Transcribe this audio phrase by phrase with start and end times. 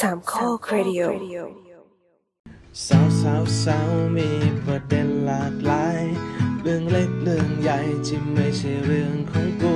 [0.00, 1.02] สามข้อครดิโอ
[2.86, 4.30] สาวสาวสาวมี
[4.64, 6.02] ประเด็นหลากหลาย
[6.62, 9.74] เรื่องเล็กเรื่องใหญ่ที่ไม่ใช่เรื่องของกู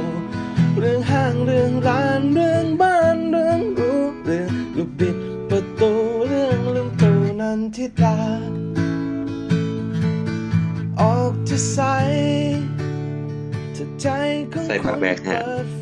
[0.79, 5.16] เรื่องห้างเรื่องร้านเรื่องบ้านเรื่องรู้เรื่องลูกบิด
[5.48, 5.93] ประตู
[6.29, 8.19] เรื่องลืมตูนันทิดา
[11.01, 11.79] ออกจะใส
[13.76, 14.07] ถ้าใจ
[14.52, 15.66] ของใส่ผ้าแบกฮะเปิด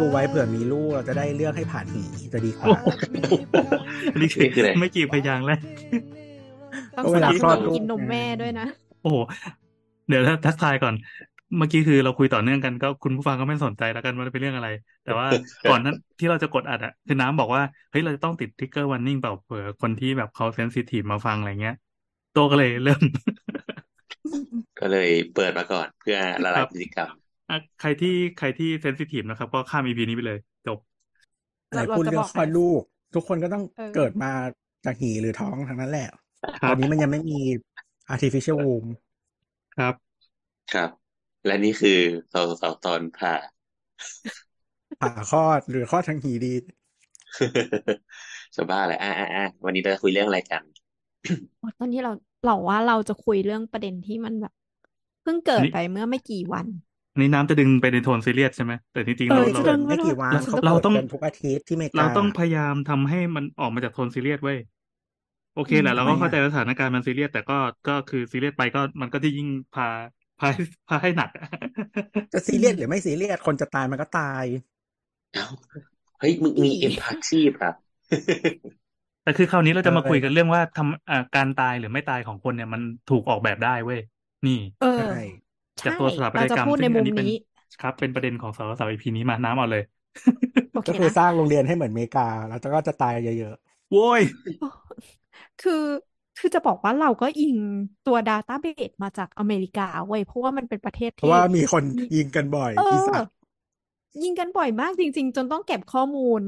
[0.00, 2.68] รู้ไว้เผื่อมีลูกเราจะได้เลือกให้ผ่านหีจะดีกว่า
[4.12, 5.60] อันนี้นี่คืออะไรไม่กี่พยางค์แรก
[6.96, 8.66] ต้องก็สเวลานับสคลอดนุนลูกกินนมแม่ด้วยนะ
[9.02, 9.16] โอ้โห
[10.08, 10.94] เดี๋ยวทักทายก่อน
[11.56, 14.68] เมื่อกี้คือเราคุยต่อเนื่องกันก็คุณผู้ฟังก็ไม่สนใจแล้วกันว่าเป็นเรื่องอะไร
[15.04, 15.26] แต่ว่า
[15.70, 21.76] ก่อนนั้นที่เราจะกดอัดอะคือน้ำบอกว่าเฮ้ยเราจะต้องติดทิกเกอร์วันนิ่งเปล่าเผื่อคนที่แบบเขาเซนซิทีฟมาฟังอะไรเงี้ย
[22.32, 23.02] โตก็เลยเริ่ม
[24.78, 27.25] ก็เลยเปิดมาก่อนเพื่อละลายพฤติกรรมอะ
[27.78, 30.78] ใครที่ใครที่เซนซิทีฟนะครับ ก็ข้ามอีพีนี้ไปเลยจบ
[31.72, 32.82] ไหนเราพูดจะเรื่บอองกคลอดลูก
[33.14, 34.30] ทุกคนก็ต้องเออเกิดมา
[34.84, 36.06] จากหีหรือท้องทั้งนั้นแหละ
[36.60, 37.38] ครัตอบนนี้มันยังไม่มี
[38.12, 38.86] artificial womb
[39.76, 39.94] ครับ
[40.72, 40.90] ครับ
[41.46, 41.98] และนี่คือ
[42.32, 43.34] สาวสาวตอนผ่า
[45.00, 46.54] ผ่าคลอดหรือคลอดทางหีดี
[48.56, 50.62] จะบ้าเลยอะอะอะวันนี้เราจะคุยเรื่องอะไรกัน
[51.78, 52.12] ตอนที่เรา
[52.44, 54.52] เราว่าเราจะคุยเรื่องประเด็นที่มันแบบ
[55.22, 56.66] เพิ่งเกิดนี่ไปเมื่อไม่กี่วัน
[57.16, 64.58] อันนี้น้ำจะดึงไปในโทนซีเรียสใช่ไหมแต่จริงๆเอเราอเราจะดึเกิดงไม่กี่วันเราเขาเราต้องเปิดกันทุกอาทิตย์ที่อเมริกาเราต้องพยายามทำให้มันออกมาจากโทนซีเรียสเว้ย
[65.52, 67.54] โอเคแหละอืมเราก็ทำไมเข้าใจอะว่าสถานการณ์มันซีเรียสแต่ก็
[67.86, 69.84] ก็คือซีเรียสไปก็มันก็จะยิ่งพา
[70.38, 70.48] พา
[70.88, 71.44] พาให้หนักอะ
[72.32, 74.44] จะซีเรียสหรือไม่ซีเรียสคนจะตายมันก็ตาย
[75.32, 75.44] เอ้า
[76.20, 77.72] เฮ้ยมึงมีเอ็มพัชีพอะ
[79.22, 84.00] แต่คือคราวนี้เราจะมาเออคุยกันเรื่องว่าทำอ่าการตายหรือไม่ตายของคนเนี่ยมันถูกออกแบบได้เว้ย
[84.46, 85.04] นี่เออใช่
[85.84, 87.30] จากใช่ตัวสถาปัตเรายจะกรรมพูดในซึ่งมุอันมนี้เป็นนี้
[87.80, 89.82] ครับ เป็นประเด็นของสาวสาวอีพีนี้มาน้ำเอาเลย
[90.72, 93.54] โอเคก็คือนะสร้างโรงเรียนให้เหมือนอเมริกา แล้วก็จะตายเยอะ
[93.90, 94.22] โว้ย
[95.58, 95.72] คือ
[96.36, 97.58] คือจะบอกว่าเราก็อิง
[98.04, 101.84] ตัวดาต้าเบสมาจากอเมริกาเว้ยเพราะว่ามันเป็นประเทศๆเพราะที่ว่ามีคน
[102.14, 103.30] ยิงกันบ่อยเออีอสัตว์
[104.22, 106.42] ยิงกันบ่อยมากจริง ๆ จนต้องเก็บข้อมูล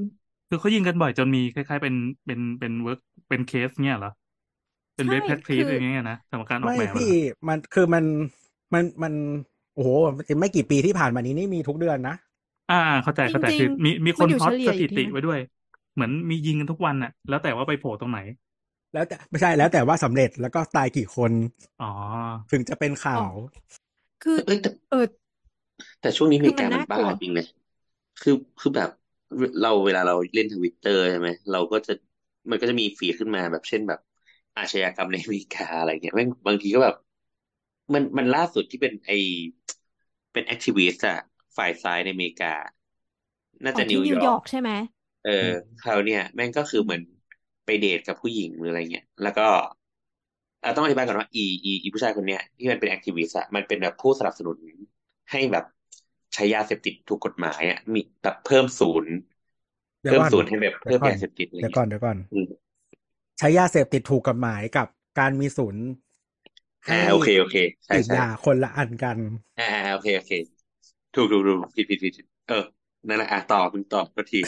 [0.48, 1.94] คือเขายิงกันบ่อยจนมีคล้าย ๆ เป็น
[2.26, 4.10] เป็นเป็นเวิร์กเป็นเคสเนี่ยเหรอ
[4.96, 7.12] เป็นใช่เบสแพททีคืสออย่างเงี้ยนะสำหรับการออกไม่แบบอะพี่
[7.48, 8.04] มันคือมัน
[8.74, 9.12] มันมัน
[9.74, 9.88] โอ้โห
[10.40, 12.14] ไม่กี่ปีที่ผ่านมานี้นี่มีทุกเดือนนะ
[12.68, 15.38] อ่า เข้าใจเข้าใจจริงๆคือมีมีคมันนอยู่พล็อตเฉลี่สยอยู่ถิที่ตินั่นไว้ด้วย
[15.94, 18.18] เหมือนมียิงกันทุกวันน่ะแล้วแต่ว่าไปโผล่ตรงไหน
[18.94, 21.30] แล้วแต่ไม่ใช่แล้วแต่ว่าสำเร็จแล้วก็ตายกี่คน
[21.78, 21.86] อ๋อ
[22.50, 23.30] ถึงจะเป็นข่าว
[24.22, 24.98] คือเอ้ยแต่เออ
[26.00, 27.46] แต่ช่วงนี้คือมันกามันน่ากลัวจริงเลย
[28.20, 28.90] คือคือแบบ
[29.60, 31.92] เราเวลาเราเล่นทวิตเตอร์ใช่ไหมเราก็จะ
[32.50, 34.00] มันก็จะมี feed ขึ้นมาแบบเช่นแบบ
[34.56, 36.94] อาชญากรรมในอเมริกาอะไรเงี้ยแม่งบางทีก็แบบ
[37.92, 39.10] มันมันล่าสุดที่เป็นไอ
[40.32, 41.18] เป็น activist อะ
[41.56, 42.52] ฝ่ายซ้ายในอเมริกา
[43.64, 44.70] น่าอ๋จะอนิที่วนิยวอยอร์ร์กกใช่ไหม
[45.22, 45.30] เออ
[45.82, 47.02] คราวเนี้ยแม่งก็คือเหมือน
[47.64, 49.42] ไปเดทกับผู้หญิงหรืออะไรเงี้ยแล้วก็
[50.60, 54.58] เอ่อต้องอธิบายก่อนว่าอีอีอีผู้ชายคนเนี้ยที่มันเป็น activist อะมันเป็นแบบผู้สนับสนุน
[55.30, 55.64] ให้แบบ
[56.34, 59.12] ใช้ยาเสพติดถูกกฎหมายอะมีแบบเพิ่มศูนย์
[60.00, 62.46] เดี๋ยวเพิ่มก่อนศูนย์ให้แบบเดี๋เพิ่ยวก่อนมยาเสพติดอะไรเดี๋ยวเงี้ก่อยนเดี๋ยวก่อนอืม
[63.38, 64.86] ใช้ยาเสพติดถูกกฎหมายกับ
[65.18, 66.07] การมีศูนย์ให้
[66.86, 67.56] อ่าโอเคโอเค
[67.86, 69.18] ใช่ติดใช่ยาคนละอันกัน
[69.56, 70.32] อ่าอ่าโอเคโอเค
[71.14, 72.54] ถูกถูกถูกผิดผิดผิดผิดเออ
[73.08, 74.38] นั่นแหละอะต่อมึงต่อก็ที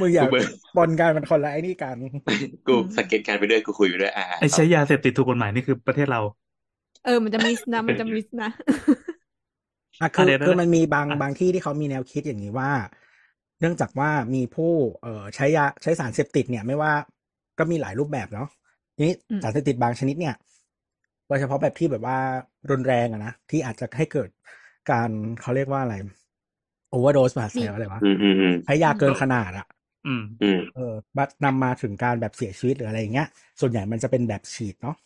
[0.00, 1.98] มึงอย่ากูเบิร์ปนกันมันคนละไอ้นี่กัน
[2.66, 6.20] กูอืมสังเกตการณ์ไปด้วยกูคุยไปด้วยอ่าไอ้ต่อใช้ยาเสพติดถูกกฎหมายนี่คือประเทศเรา
[7.02, 8.48] เออมันจะมิสนะมันจะมิสนะ
[10.00, 12.70] อะคืออะเดี๋ยวคือมันมีบางอะบางที่ที่เขามีแนวคิดอย่างนี้ว่า
[13.60, 14.72] เนื่องจากว่ามีผู้
[15.02, 16.92] เอ่อใช้ยาใช้สารเสพติดเนี่ย ไม่ว่า
[17.58, 18.48] ก็มีหลายรูปแบบเนาะ
[18.96, 20.34] ทีนี้อืมสารเสพติดบางชนิดเนี่ย
[21.28, 22.18] โดยเฉพาะแบบที่แบบว่า
[22.70, 24.28] รุนแรงอะนะ ที่อาจจะให้เกิด
[24.90, 25.94] การเขาเรียกว่าอะไร
[26.90, 29.66] โอเวอร์โดสภาษาไทยว่าอะไรวะอืมอืมอืมใช้ยาเกินขนาดอะ
[30.06, 33.28] อืมอืมเออบัดนำมาถึงการแบบเสียชีวิตหรืออะไรอย่างเงี้ย
[33.60, 34.96] ส่วนใหญ่มันจะเป็นแบบฉีดเนาะ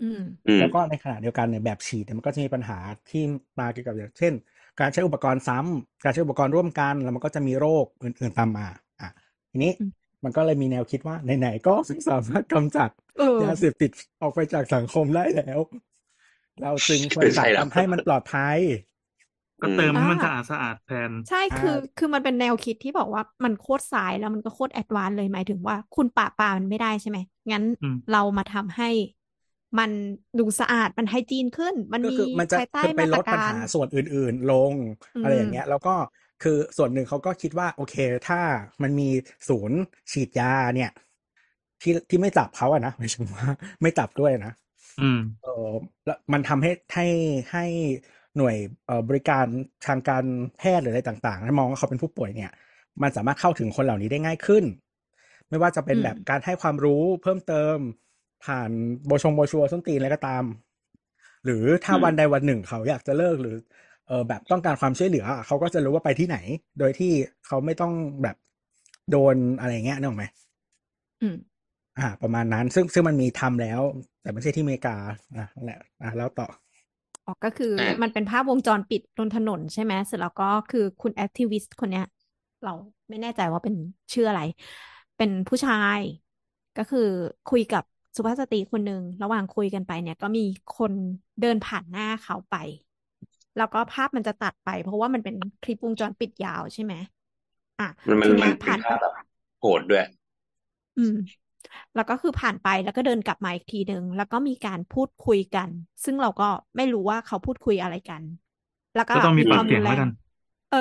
[0.00, 2.78] อืมอืมแล้วก็ในขณะเดียวกันเนี่ยแบบฉีดเนี่ยมันก็จะมีปัญหา
[3.10, 3.22] ที่
[3.58, 4.32] มาเกี่ยวกับอย่างเช่น
[4.80, 8.66] การใช้อุปกรณ์ซ้ำการใช้อุปกรณ์ร่วมกัน แล้วมันก็จะมีโรคอื่น ๆตามมา
[9.00, 9.08] อะ
[9.50, 9.84] ทีนี้อื
[10.22, 11.74] มมันก็เลยมีแนวคิดว่าไหนๆก็
[12.08, 13.90] สามารถกำจัดเออยาเสพติด
[14.20, 15.58] ออกไปจากสังคมได้แล้ว
[16.62, 18.58] เราจึงควรไม่จะใช่หรอกทำให้มันปลอดภัย
[19.62, 27.18] ก็เติมให้มันอ่าสะอาดสะอาดแทน ใช่คืออ่าคือมันเป็นแนวคิดที่บอกว่ามันโคตรสายแล้วมันก็โคตร advance เลยหมายถึงว่า คุณปราบปรามมันไม่ได้ใช่ไหม
[27.52, 28.86] งั้นอืมเรามาทำให้
[29.78, 29.90] มัน
[30.38, 34.72] ดูสะอาดมัน hygiene ขึ้น มันก็มีคือมันจะภายใต้คือมาตรการไปลดปัญการหาส่วนอื่นๆ ลง
[35.14, 35.94] อืมอะไรอย่างเงี้ย แล้วก็
[36.42, 37.96] คือส่วนหนึ่งเขาก็คิดว่า โอเค
[38.28, 38.40] ถ้า
[38.82, 39.08] มันมี
[39.48, 39.78] ศูนย์
[40.12, 40.90] ฉีดยาเนี่ย
[41.82, 43.46] ที่ที่ไม่จับเขาอะนะไม่ใช่ว่า
[43.82, 44.52] ไม่จับด้วยนะ
[44.98, 45.70] อืมเออ
[46.06, 47.06] แล้วมันทำให้ให้
[47.52, 47.64] ให้
[48.36, 48.56] หน่วย
[48.86, 49.46] เอ่อบริการ
[49.86, 50.24] ทางการ
[50.58, 52.50] แพทย์หรืออะไรต่างๆถ้ามองว่าเขาเป็นผู้ป่วยเนี่ย
[53.02, 54.64] มันสามารถเข้าถึงคนเหล่านี้ได้ง่ายขึ้น
[55.48, 57.76] ไม่ว่าจะเป็นอืมแบบการให้ความรู้เพิ่มเติม
[58.44, 58.70] ผ่าน
[59.06, 60.44] โบชงโบชัวส้นตีนอะไรก็ตาม
[61.44, 63.56] หรือถ้าอืมวันใดวันหนึ่งเขาอยากจะเลิกหรือ
[64.10, 66.36] เออแบบต้องการความช่วยเหลือเขาก็จะรู้ว่าไปที่ไหน
[66.78, 67.12] โดยที่
[67.46, 67.92] เขาไม่ต้อง
[68.22, 68.36] แบบ
[69.10, 70.24] โดนอะไรเงี้ยนึกออกไหม
[71.20, 71.34] อืม
[71.98, 73.80] อ่า ประมาณนั้น ซึ่งซึ่งมันมีทำแล้ว
[74.22, 74.96] แต่ไม่ใช่ที่อเมริกา
[75.36, 76.46] อะนั่นแหละอะแล้วต่อ
[77.24, 82.04] อ๋อก็คืออะมันเป็นภาพวงจรปิดบนถนนใช่ไหมเสร็จแล้วก็คือคุณแอคทิวิสต์คนเนี้ย
[82.62, 82.70] เรา
[83.10, 83.74] ไม่แน่ใจว่าเป็น
[84.12, 84.40] ชื่ออะไร
[85.16, 86.00] เป็นผู้ชาย
[86.76, 87.00] ก็คือ
[87.46, 87.82] คุยกับ
[88.16, 90.40] สุภาพสตรีคนหนึ่งระหว่างคุยกันไปเนี่ย ก็มี
[90.70, 90.92] คน
[91.40, 92.54] เดินผ่านหน้าเขาไป
[93.60, 96.94] แล้วก็ภาพมันจะตัดไป เพราะว่ามันเป็นคลิปวงจรปิดยาวใช่ไหม
[97.78, 99.12] อะมันมันทีมัเนี้นยเป็นผ่านภาพแบบ
[99.60, 100.04] โหดด้วย
[100.96, 101.14] อืม
[101.94, 105.70] แล้วก็คือผ่านไปแล้วก็เดินกลับมาอีกทีหนึ่งแล้วก็มีการพูดคุยกัน
[106.04, 106.44] ซึ่งเราก็
[106.76, 108.24] ไม่รู้ว่าเขาพูดคุยอะไรกัน
[108.94, 110.08] แล้วก็ก็ต้องมีมีปาคกวามเสีรุยงนแรแล้วงกัน
[110.68, 110.78] เออ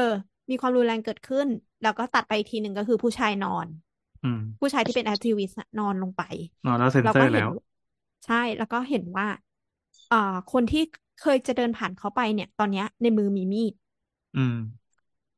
[0.50, 1.48] มีความรุนแรงเกิดขึ้น
[1.82, 3.68] แล้วก็ตัดไปอีกทีหนึ่งก็คือผู้ชายนอน
[4.24, 6.22] อืมผู้ชายที่เป็นแอคทิวิสต์นอนลงไป
[6.66, 7.50] นอนแล้วเซ็นเราเซอก็ร์เห็แล้นว
[8.26, 9.28] ใช่ แล้วก็เห็นว่า
[10.10, 10.18] อ่า
[10.48, 10.82] คนที่
[11.20, 13.74] เคยจะเดินผ่านเขาไปเนี่ย ตอนเนี้ยในมือมีมีด
[14.36, 14.56] อืม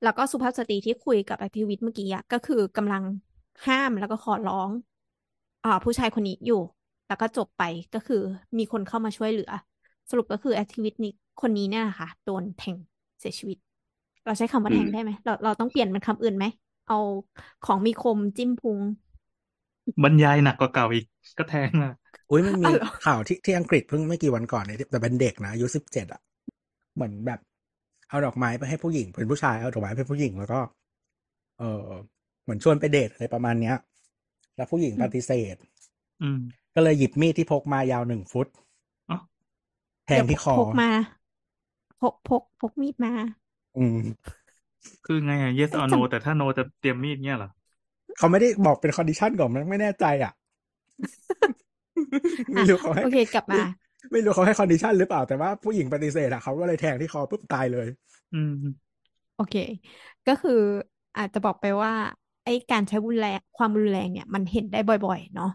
[0.04, 3.04] แล้วก็สุภาพสตรีที่คุยกับ activist เมื่อกี้อะก็คือกำลัง
[3.66, 4.70] ห้ามแล้วก็ขอร้อง
[5.64, 6.62] อ่าผู้ชายคนนี้อยู่
[7.08, 7.64] แล้วก็จบไป
[7.94, 8.22] ก็คือ
[8.58, 9.52] มีคนเข้ามาช่วยเหลือ
[10.10, 11.12] สรุปก็คือ activist นี้
[11.42, 12.76] คนนี้เนี่ยนะคะโดนแทง
[13.20, 13.58] เสียชีวิต
[14.26, 16.46] เราใช้คำว่าอืแทงได้ไหมเราเราต้องเปลี่ยนเป็นคำอื่นไหม
[16.88, 16.96] เอา
[17.62, 18.80] ของมีคมจิ้มพุง
[20.04, 21.06] บรรยายหนักกว่าเก่าอีก
[21.38, 21.94] ก็แทงอะ
[22.30, 26.22] อุ้ยมันมีอ๋อเหรอข่าวที่ที่อังกฤษเพิ่งไม่กี่วันก่อนเนี่ยแต่เป็นเด็กนะอายุสิบเจ็ดอะ
[26.96, 27.40] เหมือนแบบ
[28.10, 30.60] เอาดอกไม้ไปให้ผู้หญิง เป็นผู้ชายเอาดอกไม้ไปให้ผู้หญิงแล้วก็
[31.60, 31.82] เออ
[32.44, 33.76] เหมือนชวนไปเดทอะไรประมาณเนี้ย
[34.56, 35.56] แล้วผู้หญิงอืมปฏิเสธ
[36.22, 36.38] อืม
[36.76, 38.48] ก็เลยหยิบมีดที่พกมายาวหนึ่งฟุต
[39.10, 39.16] อ๋อ
[40.06, 40.90] แทงที่คอพกมา
[42.00, 43.14] พกพกพกมีดมา
[43.76, 43.98] อืม
[45.06, 47.50] คือไงอะ yes เอ้ย or จ no แต่ถ้า no จะเตรียมมีดเงี้ยเหรอ
[48.18, 53.62] เขาไม่ได้บอกเป็น condition ก่อนมันไม่แน่ใจอะำไม่อะรู้เขาให้โอเคกลับมา
[54.12, 57.88] ไม่รู้เขาให้ condition หรือเปล่า แต่ว่าผู้หญิงปฏิเสธอะเขาก็เลยแทงที่คอปุ๊บตายเลย
[58.34, 58.54] อืม
[59.36, 59.56] โอเค
[60.26, 60.52] ก็คือ
[61.18, 61.94] อาจจะบอกไปว่า
[62.44, 65.48] ไอ้การใช้รุนแรงความรุนแรงเนี่ย มันเห็นได้บ่อย ๆ เนาะ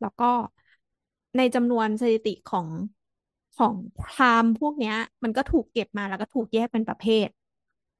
[0.00, 0.24] แล้วก็
[1.36, 2.68] ในจำนวนสถิติของ
[3.58, 7.28] ของ crime พวกเนี้ย มันก็ถูกเก็บมาแล้วก็ถูกแยกเป็นประเภท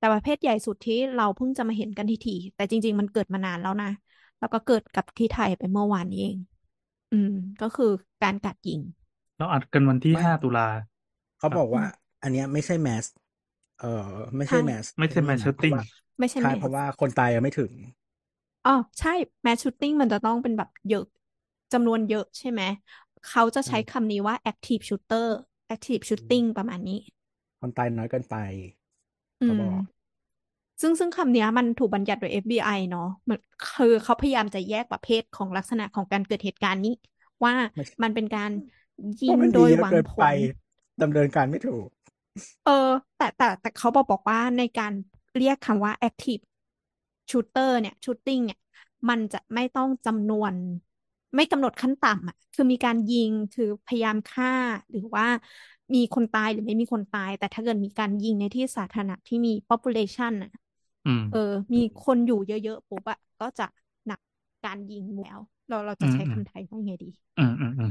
[0.03, 3.89] แต่ประเภทใหญ่สุดที่เราเพิ่งจะมาเห็นกันทีทีแต่จริง ๆ มันเกิดมานานแล้วนะ
[4.39, 6.39] แล้วก็เกิดกับที่ไทยไปเมื่อวานนี้เอง
[7.11, 7.29] อืม
[7.61, 7.87] ก็คือ
[8.23, 8.81] การกัดยิง
[9.39, 10.69] เราอัดกันวันที่ไม่ห้าตุลา
[11.39, 11.85] เขาครับบอกว่า
[12.23, 13.07] อันเนี้ยไม่ใช่แมส
[13.79, 13.87] เอ่อ
[14.37, 15.81] ไม่ใช่ใช่แมส ไม่ใช่นี่ mass นะ shooting เพราะว่า
[16.19, 17.73] ไม่ใช่ใช่แมเพราะสว่าคนตายยังไม่ถึง
[18.65, 19.11] อ๋อใช่
[19.43, 21.05] แมสชูตติ้งมันจะต้องเป็นแบบเยอะ
[21.73, 22.63] จำนวนเยอะใช่ไหม
[23.25, 25.25] เขาจะใช้คำนี้ว่า active shooter
[25.73, 26.95] active shooting ประมาณนี้
[27.61, 28.35] คนตายน้อยเกินไป
[29.43, 29.83] อืเขาม บอก
[30.83, 36.91] ซึ่งซึ่งคำเนี้ยมันถูกบัญญัติโดย FBI เนาะมันคือเขาพยายามจะแยกประเภทของลักษณะของการเกิดเหตุการณ์นี้
[37.44, 38.50] ว่าไม่ใช่มันเป็นการ
[39.21, 40.31] ยิเพราะงมันโดมียเยอะหวังเกินผไปล
[41.03, 41.89] ดำเนินการไม่ถูก
[42.62, 42.73] เออ
[43.17, 44.93] แต่แต่แต่เขาบอกบอกว่าในการ
[45.35, 46.43] เรียกคำว่า active
[47.31, 48.59] shooter เนี่ย shooting เนี่ย
[49.09, 50.55] มันจะไม่ต้องจำนวน
[51.37, 54.49] ไม่กำหนดขั้นต่ำอะ คือมีการยิงคือพยายามฆ่า
[54.91, 55.27] หรือว่า
[55.94, 60.50] มีคนตายหรือไม่มีคนตาย แต่ถ้าเกิดมีการยิงในที่สาธารณะที่มี population อะ
[61.06, 61.39] อืมเออ
[61.74, 63.65] มีคนอยู่เยอะๆปุ๊บอะก็จะ
[64.06, 64.20] หนัก
[64.65, 67.91] การยิงแล้ว เราเราจะใช้อืมอืมคำไทยว่าไงดี อืมอืมอืม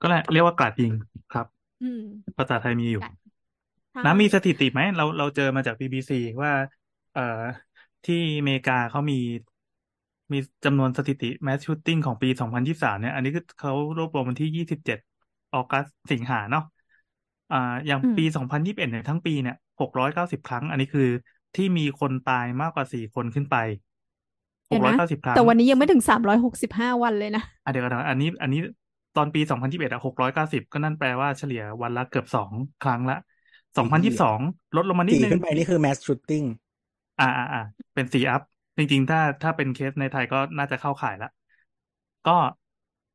[0.00, 0.92] ก็แหละเรียกว่ากราดยิง
[1.30, 1.46] ครับ
[1.80, 2.02] อืม
[2.38, 3.12] ภาษาไทยมีอยู่กัด
[3.92, 6.52] ใช่น้ำมีสถิติไหมเราเราเจอมาจาก BBC ว่า
[7.12, 7.22] เอ่อ
[8.04, 9.14] ที่อเมริกาเขามี
[10.32, 14.98] มีจำนวนสถิติ mass shooting ของปี 2023 เนี่ย อันนี้คือเขารวบรวมวันที่ 27
[15.52, 16.62] ออกัสสิงหาเนาะ
[17.52, 21.08] อ่าอย่างอืม ปี2021เนี่ยทั้งปีเนี่ย690ครั้ง อันนี้คือ
[21.56, 23.56] ที่มีคนตายมากกว่า4คนขึ้นไป
[24.68, 28.60] เดี๋ยวนะ690ครั้งแต่วันนี้ยังไม่ถึงสามร้อยหกสิบห้าวันเลยนะ อะเดี๋ยวก่อนนะอันนี้ อันนี้
[29.16, 30.00] ตอนปี2021อะ
[30.36, 32.50] 690ก็นั่นแปลว่าเฉลี่ยวันละเกือบสอง
[32.84, 33.18] ครั้งละ
[33.76, 36.46] 2022ลดลงมานิดสี่นึง ขึ้นไปนี่คือ mass shooting
[37.20, 37.62] อ่าอ่าอ่า
[37.94, 38.42] เป็นสี่อัพ
[38.78, 41.30] จริง ๆ ถ้าถ้าเป็นเคสในไทยก็น่าจะเข้าข่ายละ
[42.28, 42.36] ก็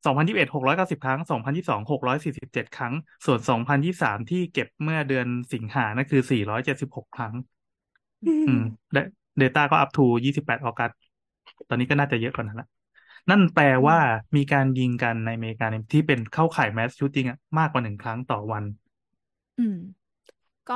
[0.05, 2.93] สองพันยี่สิบเอ็ดหกร้อยเก้าสิบครั้งสองพันยี่สองหกร้อยสี่สิบเจ็ดครั้ง
[3.25, 7.34] ส่วนสองพันยี่สามที่เก็บเมื่อเดือนสิงหานั่นคือสี่ร้อยเจ็ดสิบหกครั้ง
[8.24, 8.62] อืม
[9.38, 10.89] เดต้าก็อัพทูยี่สิบแปดออกัส
[11.70, 12.67] ตอนนี้ก็น่าจะเยอะกว่านั้นละ
[13.29, 13.98] นั่นแปลว่า
[14.36, 18.63] มีการยิงกันในอเมริกาเนี่ยที่เป็นเข้าข่ายแมสชูตติ้งอะมากกว่าหนึ่งครั้งต่อวัน
[19.58, 19.75] อืม
[20.67, 20.74] ก็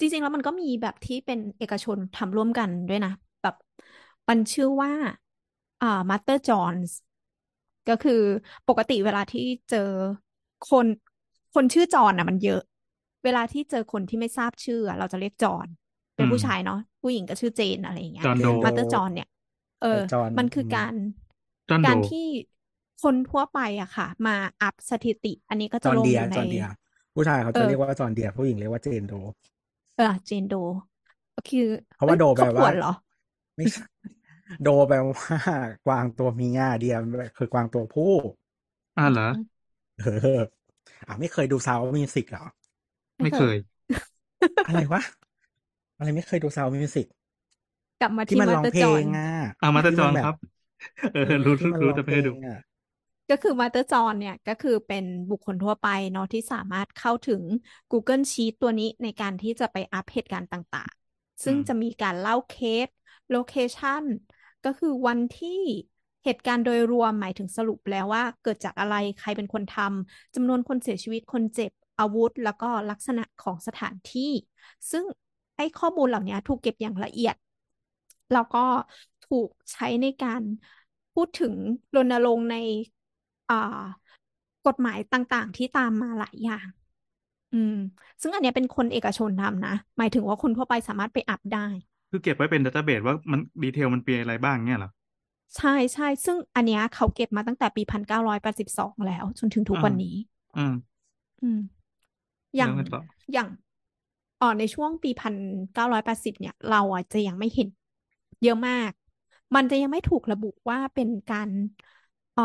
[0.00, 3.10] จริง ๆ แล้วมันก็มีแบบที่เป็นเอกชนทำร่วมกันด้วยนะ
[3.42, 3.54] แบบ
[4.28, 4.92] มันชื่อว่า
[5.80, 6.96] อ่ามาสเตอร์จอห์นส์
[7.88, 8.12] ก็คือ
[8.68, 9.40] ปกติเวลาที่
[9.70, 9.78] เจอ
[10.62, 10.86] คน
[11.54, 12.60] คนชื่อจอห์นอะ มันเยอะ
[13.24, 15.68] เวลาที่เจอคนที่ไม่ทราบชื่ออะเราจะเรียกจอห์น
[16.16, 19.26] เป็นอืมผู้ชายเนาะผู้หญิงก็ชื่อเจนอะไรอย่างเงี้ยจอห์นโดมาสเตอร์จอห์นเนี่ย
[19.80, 20.94] เออแต่จอห์นมันคืออืมการ
[21.68, 22.18] จอห์นโดการที่
[23.02, 26.64] คนทั่วไปอะค่ะ มาอัพสถิติ อันนี้ก็จจะอห์นลงเดีอยยู่ในจอห์นเดีย
[27.14, 29.14] ผู้ชายเขาเอจะอเรียกว่าจอห์นเดียผู้หญิงเรียกว่าเจนโด
[29.94, 30.52] เออเจนโด
[31.34, 31.60] ก็คือ
[31.94, 32.88] เพราะว่าอ้ยโดแปลเขาผว่าวนเหรอ
[33.56, 33.82] ไม่ใช่
[34.62, 35.18] โดแปลว่า
[35.86, 36.94] กวางตัวเมียเดีย
[37.36, 38.12] คือกวางตัวผู้
[38.96, 39.24] อ่าเหรอ
[39.96, 40.00] เอ
[40.38, 40.40] อ
[41.08, 42.44] อะไม่เคยดูซาวมิวสิกเหรอ
[43.22, 43.56] ไม่เคย
[44.66, 45.02] อะไรวะ
[45.96, 47.06] อะไรไม่เคยดูซาวมิวสิก
[48.00, 49.28] กลับมาที่ที่มันมาร้องเตอร์เพลจอห์งนอะ
[49.60, 50.34] อ่ามาตาจที่อมันนแบบครับ
[51.12, 52.58] เอเอออรู้ที่รู้มันร้องรู้แต่เพไม่ลเคยดูงอะ
[53.30, 57.42] ก็คือมาเตอร์จอห์นเนี่ยก็คือเป็นบุคคลทั่วไปเนาะที่สามารถเข้าถึง
[57.90, 62.54] Google Sheet ตัวนี้ในการที่จะไปอัปเหตุการณ์ต่าง ๆ ซึ่งอืมจะมีการเล่าเค
[62.86, 62.88] ส
[63.30, 64.04] โลเคชัน
[64.64, 65.60] ก็คือวันที่
[66.24, 74.30] เหตุการณ์โดยรวมหมายถึงสรุปแล้วว่า เกิดจากอะไรใครเป็นคนทำจำนวนคนเสียชีวิตคนเจ็บอาวุธ แล้วก็ลักษณะของสถานที่
[74.90, 75.04] ซึ่ง
[75.56, 77.36] ไอ้ข้อมูลเหล่านี้ถูกเก็บอย่างละเอียด
[78.32, 78.64] แล้วก็
[79.22, 80.42] ถูกใช้ในการ
[81.14, 81.54] พูดถึง
[81.94, 82.56] รณรงค์ใน
[84.66, 86.68] กฎหมายต่างๆ ที่ตามมาหลายอย่าง
[87.52, 87.74] อืม
[88.22, 91.66] ซึ่งอันนี้เป็นคนเอกชนทำนะ หมายถึงว่าคนทั่วไปสามารถไปอัพได้
[92.10, 94.90] คือเก็บไว้เป็นดัตต้าเบสว่ามันดีเทลมันเปลี่ยนอะไรบ้างเนี่ยเหรอ
[95.56, 100.14] ใช่ใช่ ซึ่งอันเนี้ยเขาเก็บมาตั้งแต่ปีพันเก้าร้อยแปดสิบสองแล้ว จนถึงทุกอ่าวันนี้
[100.54, 100.72] อืม
[101.40, 101.56] อืม
[102.56, 103.00] อย่างแล้วไงต่อ
[103.32, 103.48] อย่าง
[104.40, 105.34] อ๋อในช่วงปีพัน
[105.72, 107.68] เก้าร้อยแปดสิบเนี่ย เราอะจะยังไม่เห็น
[108.42, 108.92] เยอะมาก
[109.54, 111.50] มันจะยังไม่ถูกระบุว่าเป็นการ
[112.32, 112.42] เอ่อ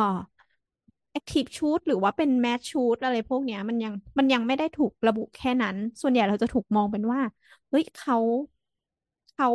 [1.20, 7.22] active shoot หรือว่าเป็น mass shoot อะไรพวกเนี้ย มันยังมันยังไม่ได้ถูกระบุแค่นั้น ส่วนใหญ่เราจะถูกมองเป็นว่า
[7.70, 8.16] เฮ้ยเขา
[9.34, 9.48] เขา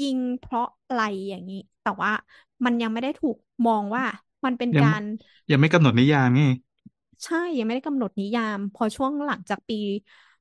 [0.00, 2.10] ยิงเพราะอะไรอย่างนี้ แต่ว่า
[2.64, 4.04] มันยังไม่ได้ถูกมองว่า
[4.44, 5.02] มันเป็นยังการ
[5.50, 6.48] ยังไม่กำหนดนิยามนี่
[7.24, 9.74] ใช่ยังไม่ได้กำหนดนิยาม พอช่วงหลังจากปี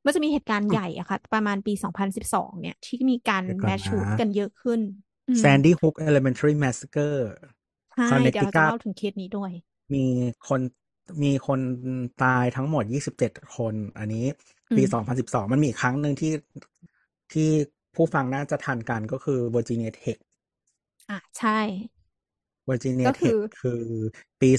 [0.06, 4.82] มันจะมีเหตุการณ์ใหญ่อะค่ะ ประมาณปี 2012 เนี่ย ที่มีการเดี๋ยวก่อนแมชชูตนะกันเยอะขึ้น
[5.28, 7.36] อืม Sandy Hook Elementary Massacre
[8.08, 9.52] ใช่เดี๋ยวเราจะ Connecticut เล่าถึงเคสนี้ด้วย
[9.94, 10.06] มี
[10.48, 10.62] คน
[11.24, 11.60] มีคน
[12.24, 14.26] ตายทั้งหมด 27 คน อันนี้
[14.76, 16.32] ปีอืม2012 มันมีอีกครั้งหนึ่งที่
[17.32, 17.50] ที่
[17.96, 20.18] ผู้ฟังน่าจะทันกันก็คือ Virginia Tech
[21.10, 21.60] อะใช่
[22.70, 23.84] Virginia ก็คือ Tech คือ
[24.42, 24.50] ปี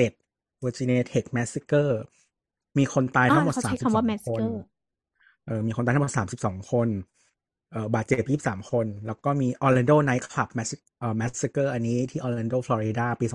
[0.00, 1.92] 2007 Virginia Tech Massacre
[2.78, 4.56] มีคนตายอ่าทั้งหมดเขาใช้คำว่า32 คน massacre
[5.46, 6.12] เออมีคนตายทั้งหมด
[6.44, 6.88] 32 คน
[7.72, 13.26] เอ่อบาดเจ็บ 23 คน แล้วก็มี Orlando Night Club Mass- เอ่อ Massacre อันนี้ที่ Orlando Florida ปี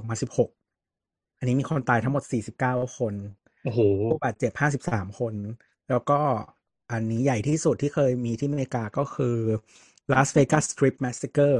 [0.65, 2.23] 2016 อันนี้มีคนตายทั้งหมด
[2.59, 3.13] 49 คน
[3.63, 3.79] โอ้โห
[4.11, 4.51] ผู้บาดเจ็บ
[4.87, 5.33] 53 คน
[5.89, 6.19] แล้วก็
[6.93, 9.35] อันนี้ใหญ่ที่สุดที่เคยมีที่อเมริกาก็คือ
[10.11, 11.57] Las Vegas Strip Massacre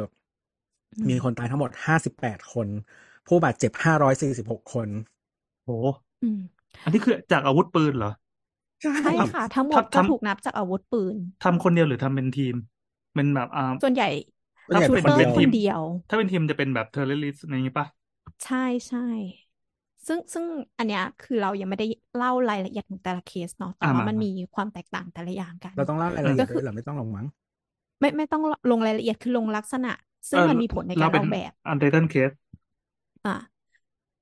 [0.96, 2.68] อืมมีคนตายทั้งหมด 58 คน
[3.28, 4.90] ผู้บาดเจ็บ 546 คน
[5.64, 5.86] โอ้โห
[6.22, 6.40] อืม
[6.84, 8.12] อันนี้คือจากอาวุธปืนเหรอ
[8.82, 8.92] ใช่
[9.32, 12.56] ค่ะ ทั้งหมดทำก็ทำถูกนับจากอาวุธปืน ทำคนเดียวหรือทำเป็นทีม
[13.14, 14.06] เป็นแบบอ่าส่วนใหญ่
[14.68, 17.88] ส่วนใหญ่ชูเป็นเตอคนร์เดียวคนเดียว ถ้าเป็นทีมจะเป็นแบบเทอร์เรลิสอะไรอย่างงี้ป่ะ
[18.44, 19.00] ใช่ใช่
[20.08, 20.46] ซึ่งซึ่ง
[20.78, 27.28] อันเนี้ยคือเรายังไม่ได้เล่ารายละเอียดของแต่ละเคสเนาะแต่อ่าว่ามามันมามีความแตกต่างแต่ละอย่างกัน เราต้องเล่ารายละเอียก็ดคือด้วยเหรอไม่ต้องลงมั้ง
[28.00, 29.92] ไม่ไม่ต้องลงรายละเอียดคือลงลักษณะ
[30.30, 32.32] ซึ่งเออมันมีผลในเราการเป็นออกแบบuntitled case
[33.26, 33.32] อะ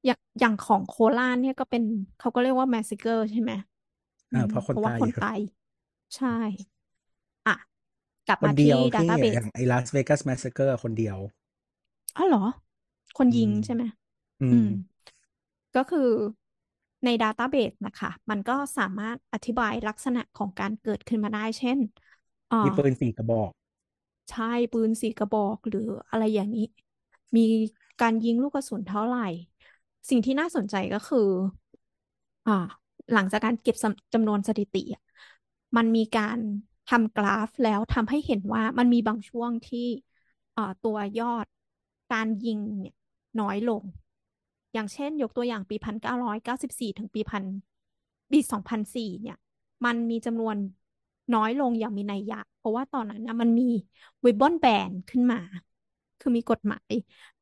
[0.06, 1.84] อย่างอย่างของโคราชเนี่ยก็เป็น
[2.18, 3.52] เขาก็เรียกว่า massacre ใช่ไหม
[4.32, 5.40] เออเพราะคนเพราะว่าตายคนเยอะตาย
[6.16, 6.28] ใช่
[7.48, 7.56] อะ
[8.28, 11.18] กลับคนมาเดีที่ยวที่ database อย่างไอ้ Las Vegas Massacre คนเดียว
[12.16, 12.40] อ๋อเหรอ
[13.16, 13.84] คนยิงอืมใช่ไหม
[14.42, 14.68] อือืมม
[15.76, 16.10] ก็คือ
[17.06, 21.78] ใน Database นะคะ มันก็สามารถอธิบายลักษณะของการเกิดขึ้นมาได้ เช่น
[22.52, 23.52] อ่มีาปืนสี่กระบอก
[24.32, 26.68] ใช่ปืนสี่กระบอกหรืออะไรอย่างนี้
[27.38, 27.42] มี
[28.02, 29.28] การยิงลูกกระสุนเท่าไหร่
[30.10, 31.30] สิ่งที่น่าสนใจก็คือ
[32.48, 32.52] อ่า
[33.14, 35.02] หลังจากการเก็บสำจำนวนสถิติอะ
[35.78, 36.40] มันมีการ
[36.90, 39.88] ทำกราฟแล้วทำให้เห็นว่ามันมีบางช่วงที่
[40.56, 41.46] อ่าตัวยอด
[42.12, 42.96] การยิงเนี่ย
[43.40, 43.84] น้อยลง
[44.74, 47.44] อย่างเช่น ยกตัวอย่างปีพันเก้าร้อยเก้าสิบสี่ถึงปีพัน
[48.32, 49.36] ปีสองพันสี่เนี่ย
[49.86, 50.56] มันมีจำนวน
[51.34, 53.64] น้อยลงอย่างมีนัยยะ เพราะว่าตอนนั้นนะมันมี
[54.22, 55.38] เวบอนแบนขึ้นมา
[56.20, 56.92] คือมีกฎหมาย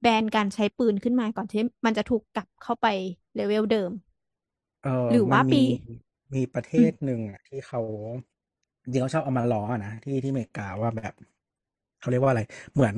[0.01, 2.86] แบนการใช้ปืนขึ้นมาก่อนที่มันจะถูกกลับเข้าไป
[3.36, 3.91] เลเวลเดิม
[4.83, 5.63] เออหรือมัว่านปีมี
[6.33, 7.81] มีประเทอืมศหนึ่งอะที่เขา
[8.83, 11.13] จริงๆเขาชอบเอามาล้ออะนะที่ที่อเมริกาว่าแบบ
[12.00, 12.41] เขาเรียกว่าอะไร
[12.74, 12.93] เหมือน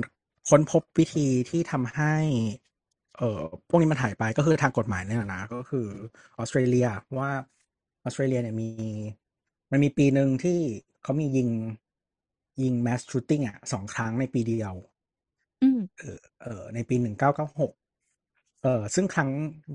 [0.48, 2.14] ค้นพบวิธีที่ทำให้
[3.18, 5.86] เอ่อพวกนี้มันหายไปก็คือทางกฎหมายเนี่ยนะก็คือ
[6.38, 6.88] ออสเตรเลีย
[7.18, 7.30] ว่า
[8.04, 8.68] ออสเตรเลียเนี่ยมี
[9.70, 10.58] มันมีปีหนึ่งที่
[11.02, 11.48] เขามียิง
[12.62, 14.74] ยิง mass shooting อะสองครั้งในปีเดียว
[15.62, 17.72] อืมเออเออในปีหนึ่งเก้าเก้าหก
[18.62, 19.30] เออซึ่งครั้ง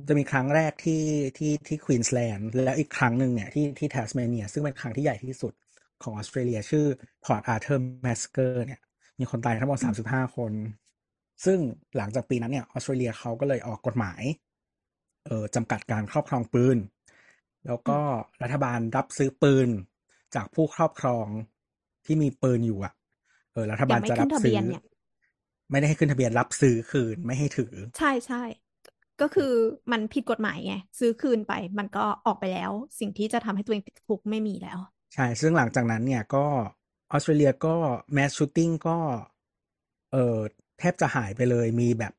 [0.07, 1.03] จะมีครั้งแรกที่
[1.37, 5.53] ที่ที่ควีนสแลนด์แล้วอีกครั้งหนึ่งเนี่ยที่ที่แทสเมเนีย ซึ่งเป็นครั้งที่ใหญ่ที่สุด
[6.03, 6.85] ของออสเตรเลีย ชื่อ
[7.25, 8.79] Port Arthur massacre เนี่ย
[9.19, 10.51] มีคนตายทั้งหมดอืสามมสิบห้าคน
[11.45, 11.59] ซึ่ง
[11.97, 14.21] หลังจากปีนั้นเนี่ยออสเตรเลียเขาก็เลยออกกฎหมาย
[15.25, 16.77] เออจำกัดการครอบครองปืน
[17.65, 17.99] แล้วก็
[18.41, 19.69] รัฐบาลรับซื้อปืน
[20.35, 21.27] จากผู้ครอบครอง
[22.05, 22.93] ที่มีปืนอยู่อะ
[23.53, 24.83] เออรัฐบาลยังไม่จะรับขึ้นทะซื้เบีอยนเนี่ย
[25.71, 28.43] ไม่ได้ให้ขึ้นทะเบียนรับซื้อคืนไม่ให้ถือ ใช่ใช่
[29.21, 29.53] ก็คือ
[29.91, 34.77] มันผิดกฎหมายไงซื้อคืนไป มันก็ออกไปแล้ว สิ่งที่จะทำให้ตัวเองติดคุกไม่มีแล้ว
[35.13, 36.45] ใช่ ซึ่งหลังจากนั้นเนี่ยก็
[37.11, 37.75] ออสเตรเลียก็
[38.13, 38.97] mass shooting ก็
[40.11, 40.37] เออ
[40.79, 42.13] แทบจะหายไปเลยมีแบบ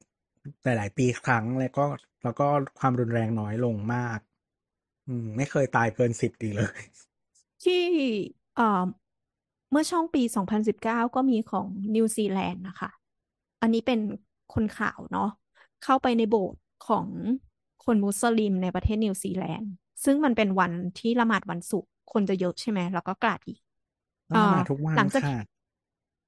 [0.65, 1.85] หลายๆปีครั้งแล้วก็
[2.23, 2.47] แล้วก็
[2.79, 4.19] ความรุนแรงน้อยลงมาก
[5.07, 6.81] อืม ไม่เคยตายเกินสิบดีเลย
[7.63, 7.83] ที่
[8.55, 8.83] เอ่อ
[9.71, 12.91] เมื่อช่วงปี 2019 ก็มีของนิวซีแลนด์นะคะ
[13.63, 14.01] อันนี้เป็น
[14.55, 15.29] คนข่าวเนาะ
[15.85, 17.07] เข้าไปในโบสถ์ของ
[17.85, 19.71] คนมุสลิมในประเทศนิวซีแลนด์
[20.05, 23.59] ซึ่งมันเป็นวันที่ละหมาดวันศุกร์คนจะเยอะใช่ไหม แล้วก็กราดอีก
[24.29, 25.35] ต้องละหมาดเอ่อทุกวันหลังจากค่ะ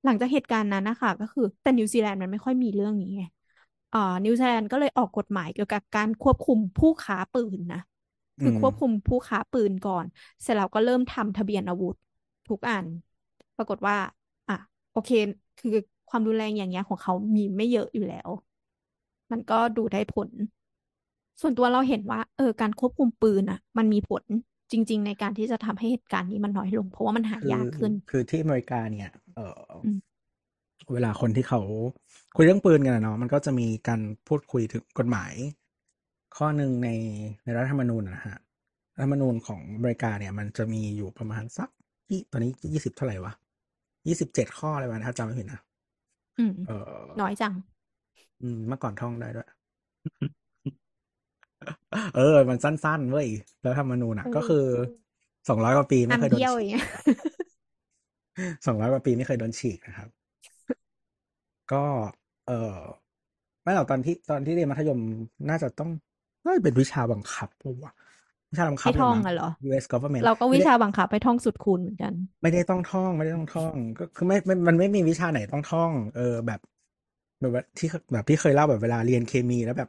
[0.04, 3.22] หลังจากเหตุการณ์นั้นนะคะก็คือแต่นิวซีแลนด์มันไม่ค่อยมีเรื่องนี้ไง
[3.92, 7.78] อ่อนิวซีแลนด์ก็เลยออกกฎหมายเกี่ยวกับการควบคุมผู้ค้าปืนนะ
[8.40, 10.04] คือควบคุมผู้ค้าปืนก่อน
[10.42, 11.94] เสร็จแล้วก็เริ่มทำทะเบียนอาวุธ
[12.48, 12.86] ทุกอัน
[13.56, 13.96] ปรากฏว่า
[14.48, 14.54] อะ
[14.92, 15.10] โอเค
[15.58, 15.70] คือ
[16.08, 18.30] ความรุนแรงอย่างเงี้ยของเขามีไม่เยอะอยู่แล้ว
[19.30, 20.28] มันก็ดูได้ผล
[21.40, 24.24] ส่วนตัวเราเห็นว่า เออการควบคุมปืนอะ มันมีผล
[24.72, 29.98] จริง ๆ ในการที่จะทำให้เหตุการณ์นี้มันน้อยลง เพราะว่ามันหาคือยากขึ้น คือที่อเมริกาเนี่ย เอออม
[30.92, 31.60] เวลาคนที่เขา
[32.36, 35.32] คุยเรื่องปืนกันอะเนาะมันก็จะมีการพูดคุยถึงกฎหมาย
[36.36, 36.88] ข้อหนึ่งใน
[37.44, 38.38] ในรัฐธรรมนูญอะนะฮะ
[38.96, 41.68] รัฐธรรมนูญของอเมริกาเนี่ย มันจะมีอยู่ประมาณสัก
[42.10, 43.32] ยี่ตอนนี้ยี่สิบเท่าไหร่วะ
[44.08, 45.60] ยี่สิบเจ็ดข้ออะไรวะถ้าจำไม่ผิดนะ
[46.38, 47.52] อืมเออน้อยจัง
[48.42, 49.48] อืมเมื่อก่อนท่องได้ด้วย
[52.16, 53.28] เออ มันสั้นๆเว้ย
[53.62, 54.64] แล้วธรรมนูญอะเออก็คือ
[55.48, 56.84] สองร้อยกว่าปีไม่อันเคยโดนเดียวอฉีย่างกเงี้ย
[58.66, 60.08] สองร้อยกว่าปีไม่เคยโดนฉีกนะครับ
[61.72, 61.84] ก็
[62.46, 62.76] เออ
[63.62, 64.98] ไม่หรอกตอนที่ตอนที่เรียนมัธยม
[65.48, 65.90] น่าจะต้อง
[66.44, 67.92] น่าจะเป็นวิชาบังคับปะวะ
[68.50, 69.84] วิชาบังคับให้เลยท่องมั้งอะเหรอ U.S.
[69.92, 76.60] government เราก็ไม่วิได้ชาบังคับไปท่องสุดคูณเหมือนกัน ไม่ได้ต้องท่องไม่ได้ต้องท่อง ก็คือไม่ไม่มันไม่มีวิชาไหนต้องท่อง เออแบบ
[77.40, 79.88] แบบว่าที่แบบที่เคยเล่าแบบเวลาเรียนเคมีแล้วแบบ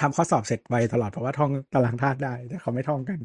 [0.00, 3.18] ทำข้อสอบเสร็จไวตลอดเพราะว่าท่องตารางธาตุได้ แต่เขาไม่ท่องกัน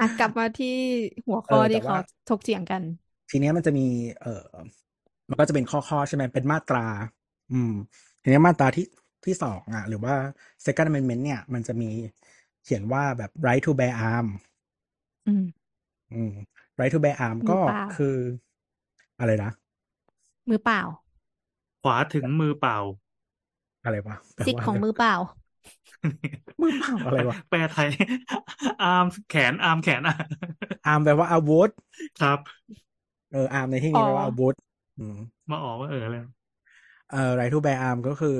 [0.00, 0.76] อะกลับมาที่
[1.26, 1.96] หัวเอข้ออแต่ที่ว่าเขา
[2.28, 2.82] ถกเถียงกัน
[3.30, 3.86] ทีเนี้ยมันจะมี
[4.22, 4.44] เออ
[5.28, 6.86] มันก็จะเป็นข้อข้อใช่ไหมเป็นมาตรา
[7.52, 7.72] อืม
[8.22, 8.86] ทีเนี้ยมาตราที่
[9.26, 10.14] ที่สองอะ หรือว่า
[10.64, 11.90] second amendment เนี่ย มันจะมี
[12.64, 14.26] เขียนว่าแบบ right to bear arm
[15.26, 15.44] อืม
[16.12, 16.32] อืม
[16.78, 18.16] right to bear arm มือก็เปล่าคือ
[19.18, 19.50] อะไรนะ
[20.48, 20.82] มือเปล่า
[21.82, 22.78] ขวาถึงมือเปล่า
[23.88, 25.14] อะไรวะแปลสิทธิ์ว่าของอะไรมือเปล่า
[26.60, 27.88] มือเปล่าอะไรวะแปลไทย
[28.82, 30.14] อาร์มแขนอาร์มแขนอะ
[30.92, 31.68] arm แปลว่าอาวุธ
[32.20, 32.38] ครับ
[33.32, 34.54] เออ arm ในที่อ๋นี้อแปลว่าอาวุธ
[34.98, 35.18] อืม
[35.50, 36.16] มาออกว่าเอออะไร
[37.10, 38.38] เอ่อ right to bear arm ก็คือ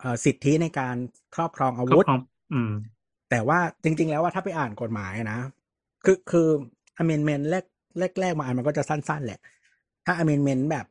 [0.00, 0.96] เอ่อสิทธิในการ
[1.34, 2.18] ครอบครองอาครอบวุธครอง
[2.52, 2.70] อืม
[3.30, 5.38] แต่ว่าจริง ๆ แล้วว่าถ้าไปอ่านกฎหมายนะ
[6.04, 6.48] คือคือ
[7.02, 7.64] amendment แรก
[7.98, 9.40] แรกแรกมาอ่านมันก็จะสั้น ๆ แหละ
[10.06, 10.86] ถ้า amendment แบบ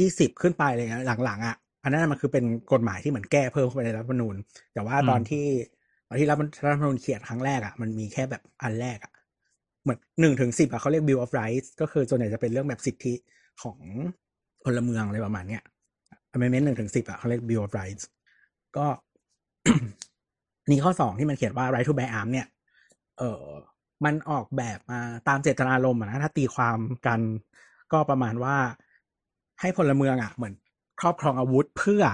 [0.00, 4.36] ยี่สิบขึ้นไปอะไรเงี้ยหลังๆอะ อันนั้นมันคือเป็นกฎหมายที่เหมือนแก้เพิ่มเข้าไปในรัฐธรรมนูญ
[4.74, 5.46] แต่ว่าอืมตอนที่
[6.08, 9.12] ตอนที่รัฐรัฐธรรมนูญเขียนครั้งแรกอะมันมีแค่แบบอันแรกอะ
[9.82, 13.14] เหมือนหนึ่งถึงสิบอะเขาเรียก bill of rights ก็คือส่วนใหญ่จะเป็นเรื่องแบบสิทธิ
[13.62, 13.78] ของ
[14.64, 15.62] พลเมืองอะไรประมาณเนี้ย
[16.34, 18.04] amendment หนึ่งถึงสิบอะเขาเรียก bill of rights
[18.76, 18.86] ก็
[20.70, 22.46] นี่ข้อสองที่มันเขียนว่า right to bear arm เนี่ย
[23.18, 23.44] เออ
[24.04, 27.20] มันออกแบบมาตามเจตนารมณ์อะนะถ้าตีความกัน
[27.92, 28.56] ก็ประมาณว่า
[29.60, 30.54] ให้พลเมืองอะ เหมือน
[31.00, 32.04] ครอบครองอาวุธเพื่อ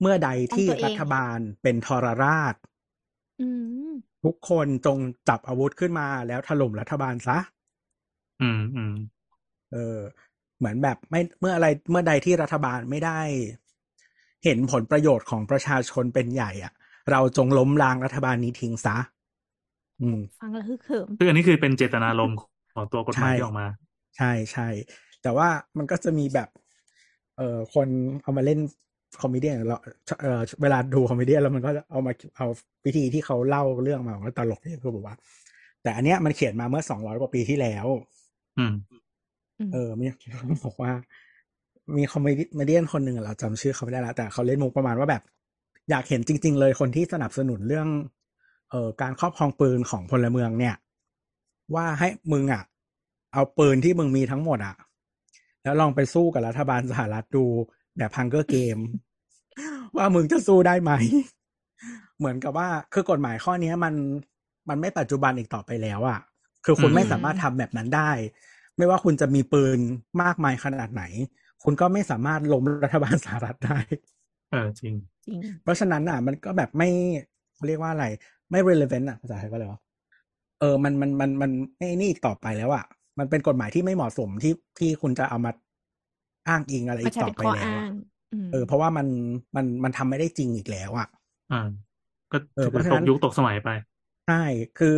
[0.00, 2.54] เมื่อใดที่ป้องตัวเองรัฐบาลเป็นทรราช
[3.40, 3.48] อื
[3.90, 3.92] ม
[4.24, 7.38] ทุกคนจงจับอาวุธขึ้นมาแล้วถล่มรัฐบาลซะ
[8.42, 8.94] อืมอืม
[9.72, 9.98] เออ
[10.58, 13.20] เหมือนแบบไม่เมื่ออะไรเมื่อใดที่รัฐบาลไม่ได้
[14.44, 16.72] เห็นผลประโยชน์ของประชาชนเป็นใหญ่อะ
[17.10, 18.96] เราจงล้มล้างรัฐบาลนี้ทิ้งซะ
[20.02, 22.36] อืม ฟังแล้วคือเขิมซึ่งอันนี้คือเป็นเจตนารมณ์
[22.74, 23.66] ของตัวกฎหมายใช่ที่ออกมา
[24.16, 24.68] ใช่ใช่
[25.22, 26.48] แต่ว่ามันก็จะมีแบบ
[27.36, 27.88] เอ่อคน
[28.22, 28.60] เอามาเล่น
[29.20, 29.76] comedy เรา
[30.20, 32.46] เอ่อเวลาดู comedy แล้วมันก็จะเอามาเอา
[32.84, 35.16] วิธีที่เขาเล่าเรื่องมามันก็ตลกนี่คือแบบว่า
[35.82, 37.86] แต่อันเนี้ยมันเขียนมาเมื่อสองร้อยกว่าปีที่แล้ว
[38.58, 38.74] อืม
[39.58, 40.92] อืมเออมีเขาบอกว่า
[41.96, 45.22] มี comedy คนหนึ่งอะเราจำชื่อเขาไม่ได้แล้วแต่เขาเล่นมุกประมาณว่าแบบ
[45.90, 47.88] อยากเห็นจริง ๆ เลยคนที่สนับสนุนเรื่อง
[48.70, 50.74] เอ่อการครอบครองปืนของพลเมืองเนี่ย
[51.74, 52.62] ว่าให้มึงอะ
[53.32, 54.74] เอาปืนที่มึงมีทั้งหมดอะ
[55.62, 57.44] แล้วลองไปสู้กับรัฐบาลสหรัฐดู
[57.96, 58.78] แบบ Hunger Game
[59.96, 60.92] ว่ามึงจะสู้ได้ไหม
[62.18, 63.94] เหมือนกับว่าคือกฎหมายข้อเนี้ยมัน
[64.68, 66.20] มันไม่ปัจจุบันอีกต่อไปแล้วอะ
[66.64, 68.10] คือคุณอืมไม่สามารถทำแบบนั้นได้
[68.76, 69.78] ไม่ว่าคุณจะมีปืน
[70.22, 71.02] มากมายขนาดไหน
[71.64, 73.78] คุณก็ไม่สามารถล้มรัฐบาลสหรัฐได้
[74.50, 74.94] เออจริง
[75.26, 76.88] จริง เพราะฉะนั้นอะ มันก็แบบไม่
[77.66, 78.06] เรียกว่าอะไร
[78.50, 79.80] ไม่ relevant อะภาษาไทยก็เลยวะ
[80.60, 82.84] เออมันมันมันมันไม่นี่อีกต่อไปแล้วอะ
[83.20, 85.50] มันเป็นกฎหมายที่ไม่เหมาะสมที่ที่คุณจะเอามา
[86.48, 87.90] อ้างอิงอะไรมาอีกใช้ต่อเป็นไปข้อแล้วอ้าอะง
[88.30, 89.06] อืมเออ เพราะว่ามัน
[89.56, 91.08] มันมันทำไม่ได้จริงอีกแล้วอะ
[91.50, 91.56] อ่า
[92.32, 93.68] ก็เออเพถืราะอฉะตนั้กนยุคตกสมัยไป
[94.26, 94.42] ใช่
[94.78, 94.94] คือ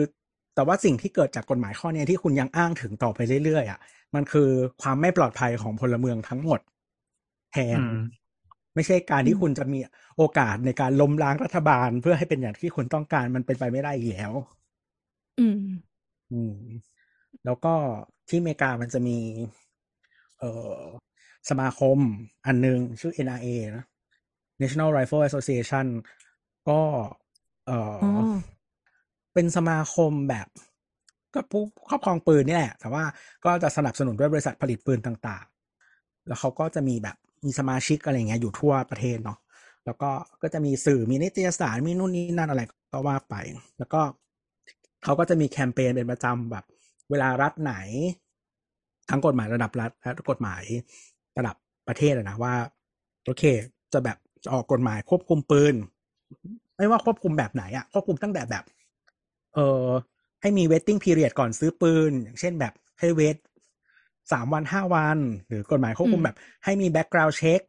[0.55, 3.79] แต่ว่าสิ่งที่เกิดจากกฎหมายข้อเนี้ยที่คุณยังอ้างถึงต่อไปเรื่อยๆอะ
[4.15, 4.49] มันคือ
[4.83, 6.61] ความไม่ปลอดภัยของพลเมืองทั้งหมด
[7.53, 7.93] แทนอืม
[8.75, 9.79] ไม่ใช่การอืที่มคุณจะมี
[10.17, 14.33] โอกาสในการล้มล้างรัฐบาลเพื่อให้เป็นอย่างที่คุณต้องการมันเป็นไปไม่ได้อีกแล้ว
[15.39, 15.59] อืม
[16.31, 16.53] อืม
[17.44, 17.74] แล้วก็
[18.28, 19.18] ที่อเมริกามันจะมี
[20.38, 20.44] เอ
[20.76, 20.81] อ
[21.50, 21.98] สมาคม
[22.46, 23.85] อันหนึง ชื่อ NRA นะ
[24.61, 25.87] National Rifle Association
[26.68, 26.81] ก็
[27.66, 28.20] เออ
[29.35, 30.48] เป็นสมาคมแบบ
[31.35, 33.05] ก็ผู้ครอบครองปืนนี่แหละ แต่ว่า
[33.44, 39.38] ก็จะสนับสนุนด้วยบริษัทผลิตปืนต่างๆ แล้วเขาก็จะมีแบบมีสมาชิกอะไรเงี้ยอยู่ทั่วประเทศเนาะ
[39.87, 40.11] แล้วก็
[40.42, 43.35] ก็จะมีสื่อมีนิตยสารมีนู่นนี่นั่นอะไรก็ว่าไป
[43.78, 44.00] แล้วก็
[45.05, 46.64] เขาก็จะมีแคมเปญเป็นประจำแบบ
[47.12, 47.75] เวลารัฐไหน
[49.11, 50.62] ทั้งกฎหมายระดับรัฐและกฎหมาย
[51.38, 51.57] ระดับ
[51.88, 52.55] ประเทศอะนะว่า
[53.25, 53.42] โอเค
[53.92, 55.75] จะแบบจะออกกฎหมายควบคุมปืน
[56.77, 58.64] ไม่ว่าควบคุมแบบไหนอะควบคุมตั้งแต่แบบ
[59.55, 59.87] เออ
[60.42, 63.37] ให้มี waiting period ก่อนซื้อปืน อย่างเช่นแบบให้เวท
[64.33, 67.61] สามวันห้าวัน หรือกฎหมายควบคุมอืมแบบ ให้มี background check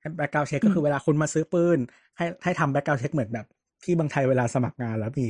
[0.00, 1.78] ให้ background check อืมก็คือเวลาคุณมาซื้อปืน
[2.16, 3.46] ให้ให้ทำ background check เหมือนแบบ
[3.84, 5.26] ที่บางไทยเวลาสมัครงานแล้วมี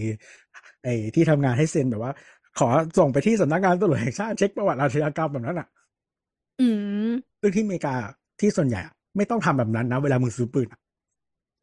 [0.82, 2.12] ไอ้ที่ทำงานให้เซ็นแบบว่า
[2.58, 5.68] ขอส่งไปที่สำนักงานตำรวจแห่งชาติเช็คประวัติอาชญากรรมแบบนั้นอะ
[6.60, 6.62] อื
[7.10, 7.10] ม
[7.40, 7.94] ซึ่งที่อเมริกา
[8.40, 10.80] ที่ส่วนใหญ่อะไม่ต้องทำแบบนั้นนะ เวลามึงซื้อปืนอะ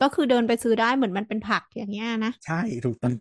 [0.01, 3.13] ก็คือเดินไปซื้อได้เหมือนมันเป็นผักอย่างเงี้ยนะ ใช่ถูกต้อง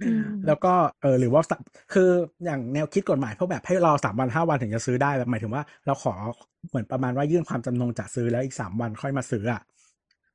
[0.00, 1.56] อืมแล้วก็เออหรือว่าสะ
[1.94, 2.10] คือ
[2.44, 6.14] อย่างแนวคิดกฎหมายพวกแบบให้รอสามวันห้าวันถึงจะซื้อได้แบบหมายถึงว่าเราขอ
[6.68, 9.62] เหมือนประมาณว่ายื่นความจำนงจะซื้อแล้วอีกสามวันค่อยมาซื้ออะ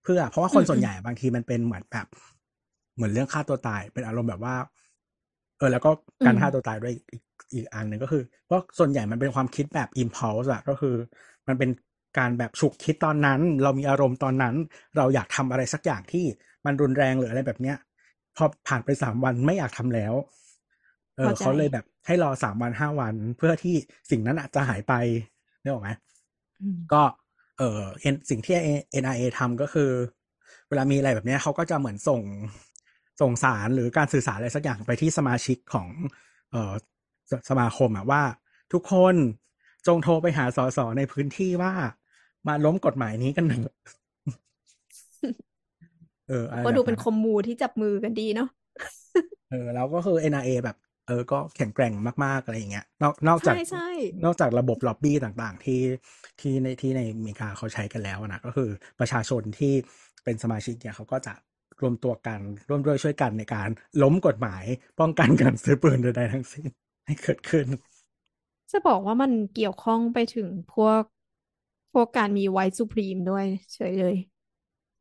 [0.03, 2.07] เพื่อเพราะว่าคนอืมส่วนใหญ่บางทีมันเป็นเหมือนแบบ
[2.95, 4.55] เหมือนเรื่องฆ่าตัวตายเป็นอารมณ์แบบว่า
[5.57, 5.91] เออแล้วก็
[6.25, 10.95] การฆ่าตัวตายด้วยอีกอีกอันหนึ่งก็คือ เพราะส่วนใหญ่มันเป็นความคิดแบบ impulse อะก็คือ
[11.47, 11.69] มันเป็น
[12.19, 14.55] การแบบฉุกคิดตอนนั้น เรามีอารมณ์ตอนนั้น
[14.97, 16.25] เราอยากทำอะไรสักอย่างที่
[16.65, 17.77] มันรุนแรงหรืออะไรแบบเนี้ย
[18.35, 20.13] พอผ่านไปสามวันไม่อยากทำแล้ว
[21.15, 23.75] เออเข้าใจเขาเลยแบบให้รอสามวันห้าวันเพื่อที่
[24.11, 24.93] สิ่งนั้นอาจจะหายไป
[25.63, 25.89] นึกออกไหม
[26.61, 27.03] อืมก็
[27.57, 27.81] เออ
[28.13, 28.55] N- สิ่งที่
[28.91, 29.91] NIA ทำก็คือ
[30.69, 32.21] เวลามีอะไรแบบเนี้ยเขาก็จะเหมือนส่ง
[33.21, 35.88] ส่งสารหรือการสื่อสารอะไรสักอย่างไปที่สมาชิกของ
[36.51, 36.73] เออ
[37.32, 38.21] สสมาคมอะว่า
[38.73, 39.15] ทุกคน
[39.88, 41.73] จงโทรไปหาสสในพื้นที่ว่า
[42.47, 43.62] มาล้มกฎหมายนี้กันหนึ่ง
[46.27, 48.47] เอออะไรก็ดูเป็นแบบคอมมูที่จับมือกันดีเนาะ
[49.49, 50.77] เออแล้วก็คือ NRA แบบ
[51.08, 51.93] เออ ก็แข็งแกร่ง
[52.25, 53.88] มากๆ อะไรอย่างเงี้ยนอกนอกจากใช่ใช่
[54.25, 55.82] นอกจากระบบล็อบบี้ต่างๆ ที่
[56.39, 59.73] ที่ในที่ในอเมริกาเขาใช้กันแล้วนะก็คือประชาชนที่
[60.23, 61.34] เป็นสมาชิกเนี่ยเขาก็จะ
[61.81, 63.69] รวมตัวกัน ร่วมด้วยช่วยกันในการ
[64.01, 64.63] ล้มกฎหมาย
[64.99, 66.67] ป้องกันการซื้อปืนใดๆทั้งสิ้น
[67.05, 67.67] ให้เกิดขึ้น
[68.71, 71.03] จะบอกว่ามันเกี่ยวข้องไปถึงพวก
[71.91, 74.15] พวกการมีไว t ์ supreme ด้วยเฉยเลย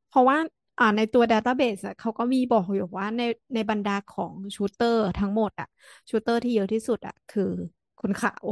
[0.09, 0.39] เพราะว่า
[0.79, 3.23] อ่าในตัว database อะเขาก็มีบอกอยู่ว่าใน
[3.55, 5.69] ในบรรดาของ shooter ทั้งหมดอะ
[6.11, 7.43] shooter ที่เยอะที่สุดอะคือ
[7.99, 8.47] คนขาว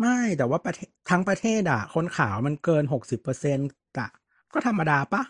[0.00, 4.08] ไม่แต่ว่าประเทศทั้งประเทศอะคนขาวมันเกินหกสิบเปอร์เซ็นต์อะ
[4.52, 5.22] ก็ธรรมดาปะ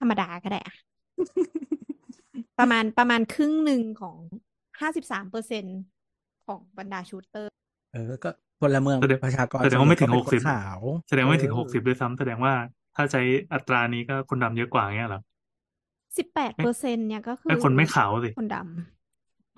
[0.00, 0.89] ธรรมดาก็ได้อะ
[2.58, 4.16] ประมาณประมาณครึ่งหนึ่งของ
[4.80, 5.64] ห้าสิบสามเปอร์เซ็นต์
[6.46, 7.52] ของบรรดา shooter
[7.92, 8.30] เออ ก็
[8.60, 12.52] พลเมืองแสดงประชากรแสดงว่าไม่ถึงหกสิบ ส่วนใหญ่เป็นคนขาว แสดงว่าไม่ถึงเออหกสิบด้วยซ้ำแสดงว่า
[12.96, 15.20] ถ้าใช้อัตรานี้ก็คนดำเยอะกว่าเงี้ยเหรอ
[16.18, 18.56] สิบแปดเปอร์เซ็นเนี่ยก็คืไอ้อคนไม่ขาวสิ คนด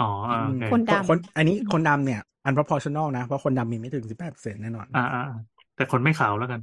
[0.02, 5.38] อ๋ออ่าโอเคคนดำคนอันนี้คนดำเนี่ย unproportional นะ เพราะคนดำมีไม่ถึงสิบแปดเปอร์เซ็นต์แน่นอนอ่าอ่าอ่า
[5.76, 6.60] แต่คนไม่ขาวแล้วกัน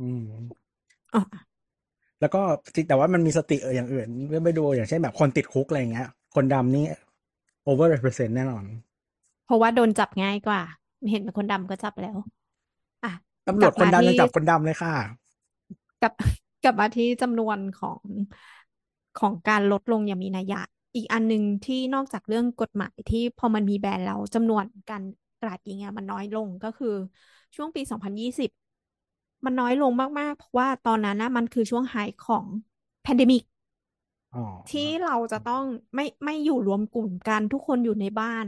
[0.00, 1.22] อืมำอ๋อ
[2.20, 2.40] แล้วก็
[2.88, 6.84] แต่ว่ามันมีสติเอออย่างอื่นเมื่อไปดูอย่างเช่นแบบคนติดคุกอะไรอย่างเงี้ย คนดำนี่
[7.68, 8.64] over represent แน่นอน
[9.44, 10.60] เพราะว่าโดนจับง่ายกว่า
[11.10, 12.18] เห็นเป็นคนดำก็จับแล้ว
[13.04, 13.12] อะกลับมาที่
[13.48, 14.94] ตำรวจคนลับมาดำยังจับคนดำเลยค่ะ
[16.02, 16.12] กลับ
[16.64, 18.00] กลับมาที่จำนวนของ
[19.20, 20.60] ของการลดลงอย่างมีนัยยะ
[20.94, 25.02] อีกอันหนึ่งที่นอกจากเรื่องกฎหมายที่พอมันมีแบนแล้วจำนวนการ
[25.40, 26.94] กราดยิงอะมันน้อยลงก็คือ
[27.56, 28.50] ช่วงปี 2020
[29.44, 32.46] มันน้อยลงมาก ๆ เพราะว่าตอนนั้นนะมันคือช่วง high ของ
[33.02, 33.42] pandemic
[34.32, 38.46] อ๋อที่เราจะต้องไม่ไม่อยู่รวมกลุ่มกันทุกคนอยู่ในบ้าน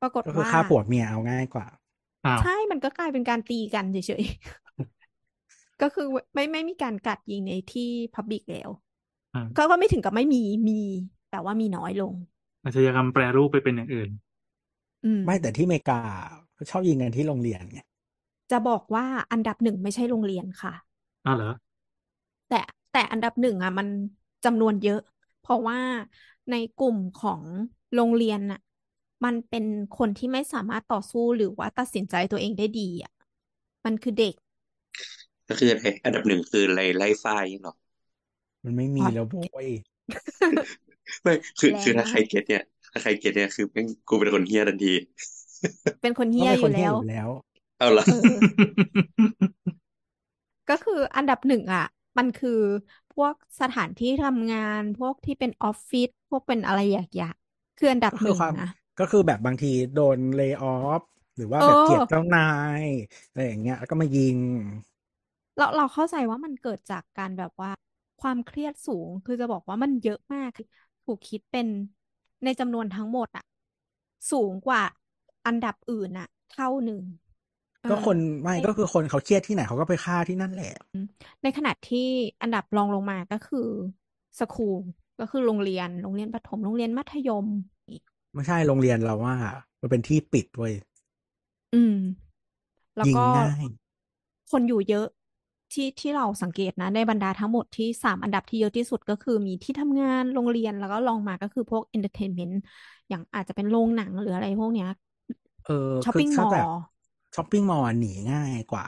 [0.00, 1.66] ปรากฏก็คือว่าฆ่าผัวเมียเอาง่ายกว่า
[2.26, 7.82] อ้าวใช่มันก็กลายเป็นการตีกันเฉยๆ ก็คือไม่ไม่มีการกราดยิงในที่
[8.14, 8.70] พับบิกแล้ว
[9.34, 10.72] อ่าก็ก็ไม่ถึงกับไม่มีมี
[11.28, 12.14] แต่ว่ามีน้อยลง
[12.64, 14.10] อาชญากรรมแปรรูปไปเป็นอย่างอื่น
[15.04, 16.00] อืมไม่แต่ที่อเมริกา
[16.54, 17.78] เขาชอบยิงกันที่โรงเรียนไง
[18.50, 20.72] จะบอกว่าอันดับหนึ่งไม่ใช่โรงเรียนค่ะ
[21.24, 21.50] อ้าวเหรอ
[22.46, 22.56] แต่
[22.90, 23.88] แต่อันดับหนึ่งอะ มัน
[24.44, 24.98] จำนวนเยอะ
[25.38, 25.78] เพราะว่า
[26.50, 27.42] ในกลุ่มของ
[27.94, 28.58] โรงเรียนน่ะ
[29.24, 33.12] มันเป็นคนที่ไม่สามารถต่อสู้หรือว่าตัดสินใจตัวเองได้ดีอะ
[33.84, 34.34] มันคือเด็ก
[35.48, 37.72] ก็คืออะไรอันดับหนึ่งคืออะไรไล่ฝ้ายหรอ
[38.64, 39.68] มันไม่มีอ๋อแล้วโว้ย
[41.22, 44.88] ไม่คือแรงคือถ้าใครมากเก็ตเนี่ยถ้าใครเก็ตเนี่ยคือแม่งกูเป็นคนเฮี้ยทันที
[46.00, 47.28] เป็นคนก็เหี้ยเป็นอคนยู่ที่แล้วอยู่แล้ว
[47.80, 48.60] เอาละเออ
[50.68, 51.84] ก็คืออันดับหนึ่งอะ
[52.18, 52.50] มันคือ
[53.12, 58.66] พวกสถานที่ทำงานพวกที่เป็นออฟฟิศพวกเป็นอะไรอย่างๆคืออันดับก็หคือนึ่งความนะ
[59.00, 61.02] ก็คือแบบบางทีโดนเล y o ออฟ
[61.36, 62.40] หรือว่าเอแบบอเกลียดเจ้านา
[62.82, 62.84] ย
[63.28, 64.38] อะไรอย่างเงี้ยแล้วก็มายิง
[65.56, 67.70] เราเราเข้าใจว่ามันเกิดจากการแบบว่า
[68.20, 70.50] ความเครียดสูงคือจะบอกว่ามันเยอะมาก
[71.04, 71.66] ถูกคิดเป็น
[72.44, 73.44] ในจำนวนทั้งหมดอะ
[74.30, 74.82] สูงกว่า
[75.46, 77.29] อันดับอื่นอะเท่าหนึ่งเอ
[77.88, 80.72] ก็อคนไม่ในก็คือคนเขาเครียดที่ไหนเขาก็ไปฆ่าที่นั่นแหละ
[81.42, 81.98] ในขณะที่
[82.42, 83.58] อันดับรองลงมาก็คือ
[84.38, 84.78] school
[85.18, 87.46] ก็คือโรงเรียนโรงเรียนประถมโรงเรียนมัธยม
[88.34, 89.36] ไม่ใช่โรงเรียนเราว่า
[89.80, 90.72] มันเป็นที่ปิดเว้ย
[91.72, 91.92] อืม
[92.96, 93.64] แล้วยิงก็ง่าย
[94.50, 95.06] คนอยู่เยอะ
[95.72, 102.58] ที่ที่เราสังเกตนะ ในบรรดาทั้งหมดที่สามอันดับที่เยอะที่สุดก็คือมีที่ทำงานโรงเรียนแล้วก็รองมาก็คือพวก entertainment
[103.08, 104.88] อย่างอาจจะเป็นโรงหนังหรืออะไรพวกเนี้ย
[105.64, 106.76] เออช้อปคือปิ้งมถ้าอลแบบล์
[107.34, 108.86] shopping mall หนีง่ายกว่า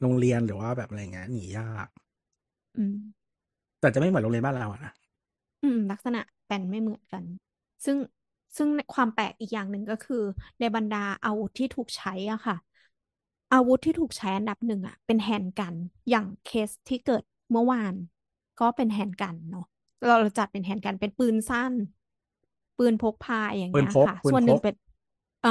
[0.00, 1.88] โรงเรียนหรือว่าแบบอะไรเงี้ยหนียาก
[2.76, 2.96] อืม
[3.80, 4.92] แต่จะไม่เหมือนโรงเรียนบ้านเราอะนะ
[5.62, 7.24] อืม ลักษณะแปลนไม่เหมือนกัน
[7.84, 7.96] ซึ่ง
[8.56, 10.16] ซึ่งความแปลกอีกอย่างหนึ่งก็คือ
[10.60, 12.56] ในบรรดาอาวุธที่ถูกใช้อะค่ะ
[13.52, 15.74] อาวุธที่ถูกใช้อันดับหนึ่งอะ เป็น handgun
[16.10, 17.94] อย่างเคสที่เกิดเมื่อวาน
[18.60, 19.64] ก็เป็น handgun เนาะ
[20.06, 21.72] เราจัดเป็นแฮนด์กันเป็นปืนสั้น
[22.78, 24.74] ปืนพกพาอย่างปืนเงี้ยพกค่ะปืนส่วนหพนึ่งกเป็น
[25.44, 25.50] อ่า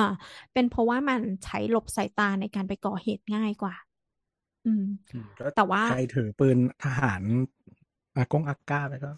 [0.54, 3.76] เป็นเพราะว่ามันใช้หลบสายตาในการไปก่อเหตุง่ายกว่า
[4.66, 7.24] อืมอืมก็แต่ว่าใครถือปืนทหาร
[8.16, 9.12] อากงอาก้าไปก็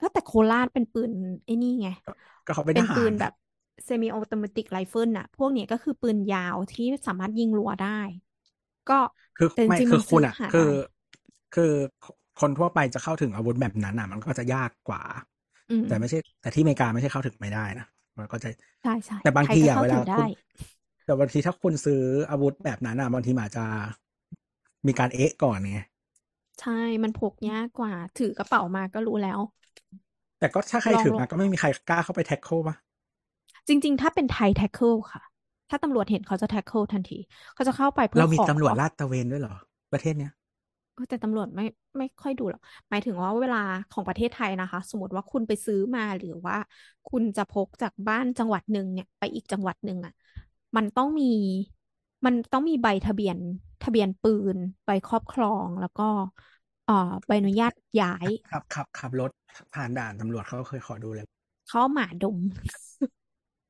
[0.00, 1.12] ก็แต่โคราชเป็นปืน
[1.44, 2.10] ไอ้นี่ไง ก็
[2.46, 3.32] ก็เขาเป็นเป็ทนหาปืรนแบบ
[3.84, 8.00] เซมิออโตเมติกไรเฟิลน่ะ พวกเนี้ยก็คือปืนยาวที่สามารถยิงรัวได้
[8.90, 8.94] ก็
[9.38, 10.68] คือแต่จไม่ริงๆคืมัอนคุซื้ณออะหาคือได้
[11.54, 11.72] คือ
[12.40, 15.02] คนทั่วไปจะเข้าถึงอาวุธแบบนั้นอะ มันก็จะยากกว่า
[15.70, 17.86] อืมแต่ไม่ใช่ แต่ที่อเมริกาไม่ใช่เข้าถึงไม่ได้นะ
[18.18, 18.48] มันก็จะ
[18.82, 20.26] ใช่ใช่ใครก็เข้าถึงได้ แต่บางทีอะเวถึลาคุณ
[21.04, 23.66] แต่บางทีถ้าคุณซื้ออาวุธแบบนั้นอะบางทีมันอาจจะ
[24.86, 25.78] มีการเอ๊ะก่อนไง
[26.58, 26.70] ใช่
[27.02, 29.40] มันพกยากกว่า ถือกระเป๋ามาก็รู้แล้ว
[30.38, 32.76] แต่ก็ถ้าใครลองถือลองมาก็ไม่มีใครกล้าเข้าไป tackle ปะ
[33.68, 35.22] จริง ๆ ถ้าเป็นไทย tackle ค่ะ
[35.70, 37.18] ถ้าตำรวจเห็นเขาจะ tackle ทันที
[37.54, 39.54] เขาจะเข้าไปเพื่อเรามีขอตำรวจลาดตระเวนด้วยเหรอ
[39.92, 40.37] ประเทศเนี้ยเออ
[41.08, 41.64] แต่ตำรวจไม่
[41.98, 43.58] ไม่ค่อยดูหรอก หมายถึงว่าเวลา
[43.90, 46.56] ของประเทศไทยนะคะ สมมติว่าคุณไปซื้อมาหรือว่า
[47.06, 50.12] คุณจะพกจากบ้านจังหวัดหนึ่งเนี่ยไปอีกจังหวัดหนึ่งอะ
[50.76, 51.24] มันต้องมี
[52.26, 53.38] มันต้องมีใบทะเบียน
[53.82, 56.02] ทะเบียนปืน ใบครอบครองแล้วก็
[56.84, 56.92] เอ่อ
[57.26, 59.30] ใบอนุญาตย้ายขับขับขับรถ
[59.74, 61.26] ผ่านด่านตำรวจเขาเคยขอดูเลย
[61.66, 62.36] เขาเอาหมาดม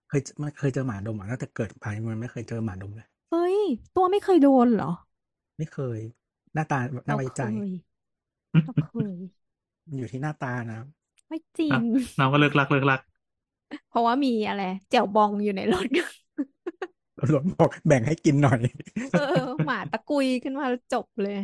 [0.08, 3.58] เคยไม่เคยเจอหมาดมอะตั้งแต่เกิดไปมันไม่เคยเจอหมาดมเลยเฮ้ย
[3.94, 4.86] ตัวไม่เคยโดนเหรอ
[5.56, 6.27] ไม่เคยห
[6.58, 7.68] น้าตาน่าเราไว้เคใจย
[8.62, 9.16] เราเคย
[9.88, 10.78] มันอยู่ที่หน้าตานะ
[11.28, 11.80] ไม่จริงอะ
[12.18, 13.00] น้องก็เลิกลักเลิกลัก
[13.88, 15.86] เพราะว่ามีอะไรแจ่วบองอยู่ในรถ
[17.18, 18.58] ตำรวจบอกแบ่งให้กินหน่อย
[19.12, 19.20] เออ
[19.64, 21.34] หมาตะกุยขึ้นมาแล้วจบเลย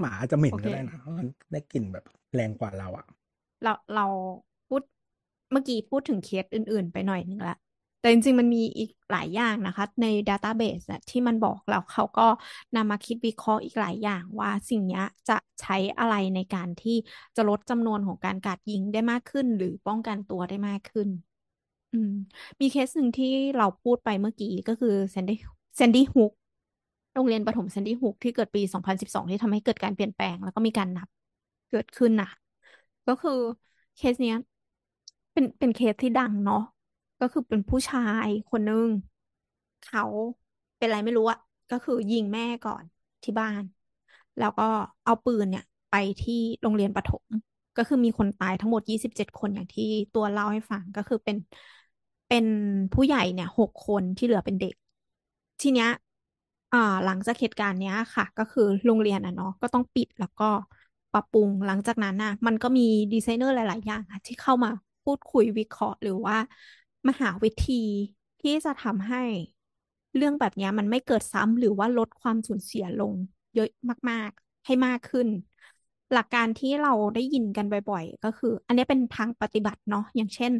[0.00, 3.04] หมาอาจจะเหม็นโอเคก็ได้นะเพราะมันได้กลิ่นแบบแรงกว่าเราอะ
[3.62, 4.06] เราเรา
[4.68, 4.82] พูด
[5.52, 7.56] เมื่อกี้พูดถึงเคสอื่น ๆ ไปหน่อยนึงละ
[8.02, 12.26] แต่จริงๆ มันมีอีกหลายอย่างนะคะ ใน database อะที่มันบอกแล้วเขาก็
[12.76, 16.96] นำมาคิดวิเคราะห์อีกหลายอย่างว่าสิ่งนี้จะใช้อะไรในการที่
[17.36, 21.08] จะลดจำนวนของการกราดยิงได้มากขึ้น หรือป้องกันตัวได้มากขึ้น
[21.92, 22.12] อืม
[22.60, 26.32] มีเคสหนึ่งที่เราพูดไปเมื่อกี้ก็คือ Sandy Sandy Hook
[27.14, 31.08] โรงเรียนประถม Sandy Hook ที่เกิดปี 2012 ที่ทำให้เกิดการเปลี่ยนแปลง แล้วก็มีการนับ
[31.70, 32.28] เกิดขึ้นน่ะ
[33.08, 33.38] ก็คือ
[33.96, 34.36] เคสเนี้ย
[35.32, 36.62] เป็นเป็นเคสที่ดังเนาะ
[37.22, 38.88] ก็คือเป็นผู้ชายคนนึง
[39.82, 40.02] เขา
[40.78, 41.38] เป็นอะไรไม่รู้อะ
[41.70, 42.84] ก็คือยิงแม่ก่อน
[43.22, 43.62] ที่บ้าน
[44.38, 44.62] แล้วก็
[45.04, 47.24] เอาปืนเนี่ย ไปที่โรงเรียนประถม
[47.76, 51.36] ก็คือมีคนตายทั้งหมด27คนอย่างที่ตัวเล่าให้ฟังก็คือเป็น
[52.28, 52.44] เป็น
[52.92, 54.74] ผู้ใหญ่เนี่ยหกคนที่เหลือเป็นเด็ก
[55.60, 55.88] ทีเนี้ย
[56.72, 60.44] อ่าหลังจากเหตุการณ์เนี้ยค่ะ ก็คือโรงเรียนอะเนาะก็ต้องปิดแล้วก็
[61.12, 62.82] ปรับปรุงหลังจากนั้นน่ะ มันก็มี
[63.12, 64.70] ดีไซเนอร์หลาย ๆ อย่างอะที่เข้ามา
[65.04, 66.36] พูดคุยวิเคราะห์หรือว่า
[67.08, 67.82] มาหาวิธี
[68.40, 69.22] ที่จะทำให้
[70.16, 73.14] เรื่องแบบเนี้ยมันไม่เกิดซ้ำหรือว่าลดความสูญเสียลง
[73.54, 73.68] เยอะ
[74.10, 75.28] มาก ๆ ให้มากขึ้น
[76.12, 80.52] หลักการที่เราได้ยินกันบ่อย ๆ ก็คือ อันนี้เป็นทางปฏิบัติเนาะอย่างเช่น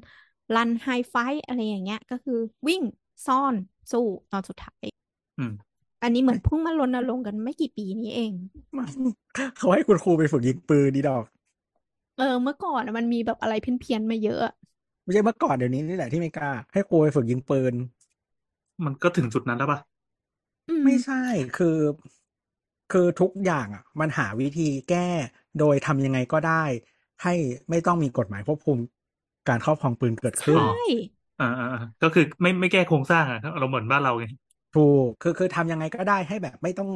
[0.55, 1.14] รันไฮไฟ
[1.46, 2.83] อะไรอย่างเงี้ย ก็คือวิ่ง
[3.26, 3.55] ซ่อน
[3.90, 4.00] สู้
[4.31, 4.87] ตอนสุดท้าย
[5.38, 5.52] อืม
[6.02, 8.33] อันนี้เหมือนเพิ่งมารณรงค์กันไม่กี่ปีนี้เอง
[9.59, 11.24] เขาให้คุณครูไปฝึกยิงปืนดีดอก
[12.16, 14.52] เออ เมื่อก่อนอะมันมีแบบอะไรเพี้ยนๆมาเยอะอะ
[15.03, 17.75] ไม่ใช่เมื่อก่อนเดี๋ยวนี้นี่แหละที่อเมริกาให้ครูไปฝึกยิงปืน
[18.85, 19.79] มันก็ถึงจุดนั้นแล้วปะ
[20.69, 21.15] อืมไม่ใช่
[21.57, 21.79] คือ
[22.93, 25.09] คือทุกอย่างอะ มันหาวิธีแก้
[25.59, 26.65] โดยทำยังไงก็ได้
[27.23, 27.35] ให้
[27.71, 28.79] ไม่ต้องมีกฎหมายควบคุม
[29.49, 34.25] การครอบครองปืนเกิดขึ้นใช่อ่าอ่าอ่าก็คือไม่ไม่แก้โครงสร้างอะเราเหมือนบ้านเราไง
[34.73, 36.88] ถูกคือคือทำยังไงก็ได้ให้แบบไม่ต้อง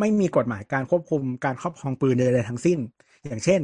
[0.00, 2.78] ไม่มีกฎหมายการควบคุมการครอบครองปืนใดๆทั้งสิ้น
[3.24, 3.62] อย่างเช่น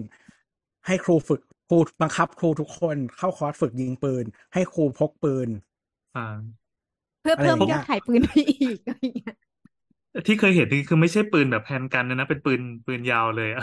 [0.87, 5.49] ให้ครูฝึก ครูบังคับครูทุกคนเข้าคอร์สฝึกยิงปืน ให้ครูพกปืน
[6.15, 6.21] อ่า
[7.21, 9.35] เพื่ออะไรเพิ่มอย่างเงี้ยยอดขายปืนไปอีกอะไรอย่างเงี้ย
[10.27, 13.63] ที่เคยเห็นนี่คือไม่ใช่ปืนแบบแฮนด์กันนะนะเป็นปืนปืนยาวเลยอะ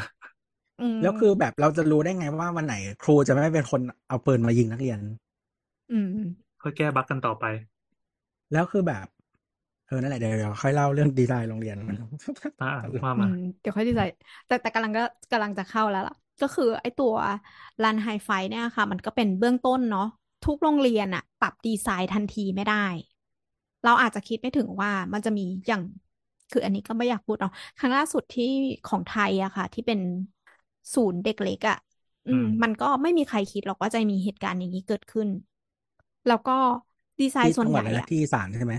[0.79, 4.99] อืมแล้วคือแบบเราจะรู้ได้ไงว่าวันไหน ครูจะไม่เป็นคนเอาปืนมายิงนักเรียน
[5.89, 7.45] อืมค่อยแก้บั๊กกันต่อไป
[8.51, 9.05] แล้วคือแบบ
[9.85, 11.77] เออนั่นแหละเดี๋ยวเดี๋ยวค่อยเล่าเรื่องดีไซน์โรงเรียน
[12.59, 12.65] อ่า
[13.05, 14.01] ว่าอืมามเดี๋ยวค่อยดีใจ
[14.45, 17.13] แต่แต่กำลังก็กำลังจะเข้าแล้วล่ะ ก็คือไอ้ตัว
[17.83, 20.07] รันไฮไฟเนี่ยค่ะ มันก็เป็นเบื้องต้นเนาะ
[20.45, 22.85] ทุกโรงเรียนอะปรับดีไซน์ทันทีไม่ได้
[23.83, 25.81] เราอาจจะคิดไม่ถึงว่ามันจะมีอย่าง
[26.49, 28.45] คืออันนี้ก็ไม่อยากพูดเนาะครั้งล่าสุดที่
[28.85, 29.99] ของไทยอะค่ะ ที่เป็น
[30.93, 31.75] ศูนย์เด็กเล็กอะ
[32.25, 35.27] อืมอืมมันก็ไม่มีใครคิดหรอกว่าจะมีเหตุการณ์อย่างนี้เกิดขึ้น
[36.25, 36.51] แล้วก็
[37.19, 38.73] ดีไซที่น์ส่วนจังหใหวัดญ่อะไรนะอะที่อีสานใช่ไหม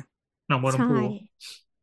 [0.46, 0.98] หนองบัวลำใช่พู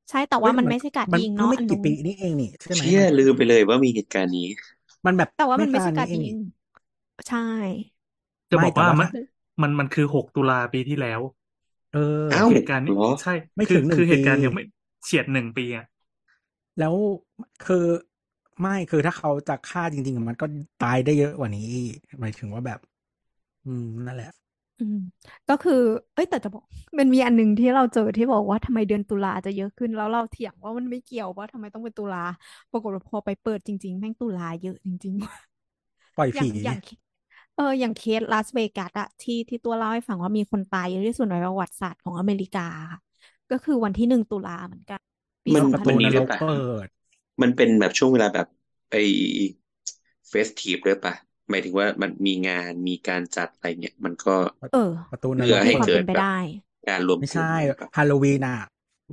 [0.09, 4.47] ใช่แต่ว่าเฮ้ยมันมันไม่ใช่การมันยิงเพิ่งเนาะไม่อันกี่นู้นปีนี่เองนี่ใช่ไหมเชี่ยลืมไปเลยว่ามีเหตุการณ์นี้
[5.05, 6.33] มันแบบแต่ว่ามันไม่ไกใช่ลการนี้เองยิงนี่
[7.27, 7.39] ใช่
[8.51, 9.07] จะไม่บอกแต่ว่าว่ามัน
[9.61, 11.21] มันมันคือหกตุลาปีที่แล้ว
[11.89, 14.63] เออเอ้าเหตุการณ์นี้เหรอใช่ไม่คืถึองหนึ่งคือเหตุการณ์ปียังไม่
[15.03, 15.85] เฉียดหนึ่งปีอะ
[16.79, 16.95] แล้ว
[17.65, 17.85] คือ
[18.61, 20.45] ไม่คือถ้าเขาจะฆ่าจริง ๆ มันก็
[20.83, 21.61] ตายได้เยอะกว่านี้
[22.21, 22.79] หมายถึงว่าแบบ
[23.65, 24.31] อืมนั่นแหละ
[24.77, 24.95] อืม
[25.47, 25.73] ก็คือ
[26.13, 26.63] เอ้ยแต่จะบอก
[26.99, 32.17] มันมีอันหนึ่งที่เราเจอที่บอกว่าทำไมเดือนตุลาจะเยอะขึ้นแล้วเราเถียงว่ามันไม่เกี่ยวว่าทำไมต้องเป็นตุลา
[32.71, 36.87] ปรากฏว่าพอไปเปิดจริงๆ แม่งตุลาเยอะจริงๆปล่อยอย่าผีงอย่างเค
[37.55, 42.99] เอออย่างเคสลาสเวกัสอะที่ที่ตัวเล่าให้ฟังว่ามีคนตายเยอะที่สุดในประวัติศาสตร์ของอเมริกาค่ะ
[43.49, 44.99] ก็คือวันที่หนึ่งตุลาเหมือนกัน
[45.45, 46.45] ปีมั น สองประพันตูมันนนี้รด้วยกปะ เปิ
[46.85, 46.87] ด
[47.41, 48.47] มันเป็นแบบช่วงเวลาแบบ
[48.91, 48.99] ไอ้
[50.27, 51.13] เฟสทีฟด้วยปะ
[51.49, 54.35] หมายถึงว่ามันมีงานมีการจัดอะไรเงี้ยมันก็
[54.71, 54.79] เออ
[55.11, 56.35] ประตูนเพื่รอกให้มีความเกิเป็ดนไปแบบได้
[56.89, 58.57] การรวมไม่กลุ่มใช่หรือเปล่าฮาโลวีนอะ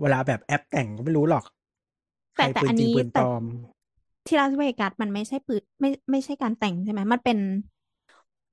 [0.02, 1.44] เวลาแบบแอปแต่งก็ไม่รู้หรอก
[2.34, 3.44] ใครแต่แต่ปืนอันจริงนี้ปืนปแต่ลอม
[4.26, 7.38] ที่ลาสเวกัสมันไม่ใช่ปืนไม่ไม่ใช่การแต่งใช่ไหมมันเป็น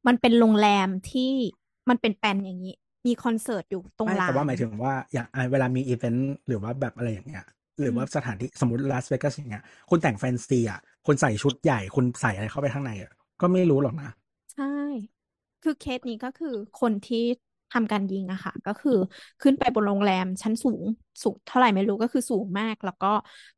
[0.08, 1.32] มันเป็นโรงแรมที่
[1.90, 7.44] มันเป็นแปลนอย่างนี้ มีคอนเสิร์ตอยู่ตรงไม่ลาแต่ว่านหมายถไม่แต่ว่าหมายถึงว่าอย่างอะเวลามีอีเวนต์หรือว่าแบบอะไรอย่างเงี้ย
[7.82, 14.10] หรือว่าสถานที่สมมติลาสเวกัสอย่างเงี้ยคุณแต่งแฟนซีอะคุณใส่ชุดใหญ่คุณใส่อะไรเข้าไปข้างในอะ ก็ไม่รู้หรอกนะ
[14.54, 14.64] ใช่
[15.62, 17.18] คือเคสนี้ก็คือคนที่
[17.72, 18.92] ทำการยิงอะค่ะ ก็คือ
[19.42, 20.84] ขึ้นไปบนโรงแรมชั้นสูง
[21.24, 23.08] สูงเท่าไหร่ไม่รู้ก็คือสูงมาก แล้วก็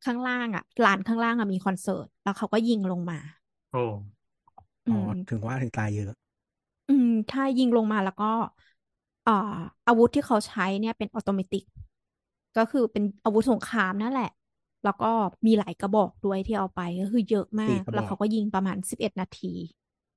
[0.03, 3.15] ข้างล่างอะลานข้างล่างอะมีคอนเสิร์ต แล้วเขาก็ยิงลงมา
[3.71, 3.77] โอ้
[4.85, 6.11] อืม อ๋อ ถึงว่าถึงตายเยอะ
[6.87, 8.25] อืมถ้ายิงลงมาแล้วก็
[9.25, 9.31] อ่า
[9.87, 11.63] อาวุธที่เขาใช้เนี่ยเป็น automatic
[12.55, 14.25] ก็คือเป็นอาวุธสงครามนั่นแหละ
[14.83, 15.05] แล้วก็
[15.45, 19.53] มีหลายกระบอกด้วยที่เอาไปก็คือเยอะมาสี่กระบแล้วเขาก็ยิงประมาณสิบเอ็ดนาที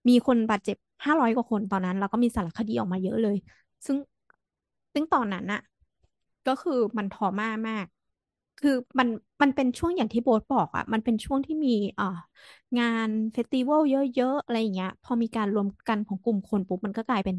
[0.09, 3.37] มีคนบาดเจ็บห้าร้อยกว่าคนตอนนั้น แล้วก็มีสารคดีออกมาเยอะเลย
[3.87, 3.96] ซึ่ง
[4.92, 5.61] ซึ่งตอนนั้นน่ะ
[6.48, 7.87] ก็คือมัน trauma มาก
[8.59, 9.09] คือมัน
[9.42, 12.05] มันเป็นช่วงอย่างที่โบ๊ทบอกอะมันเป็นช่วงที่มีเอ่อ
[12.79, 17.37] งาน festival เยอะๆอะไรอย่างเงี้ย พอมีการรวมกันของกลุ่มคนปุ๊บมันก็กลายเป็น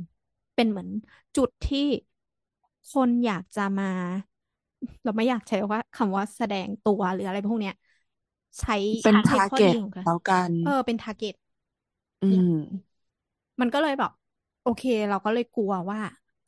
[0.56, 0.90] เป็นเหมือน
[1.36, 1.80] จุดที่
[2.92, 3.92] คนอยากจะมา
[5.04, 7.74] เราไม่อยากใช้ว่าคำว่าแสดงตัวหรืออะไรพวกเนี้ย
[8.60, 11.34] ใช้เป็น target ใช้ข้อดีของกันแล้วกันเออเป็น target
[12.22, 12.54] อืม
[13.62, 14.12] มันก็เลยแบบ
[14.64, 16.00] โอเค เราก็เลยกลัวว่า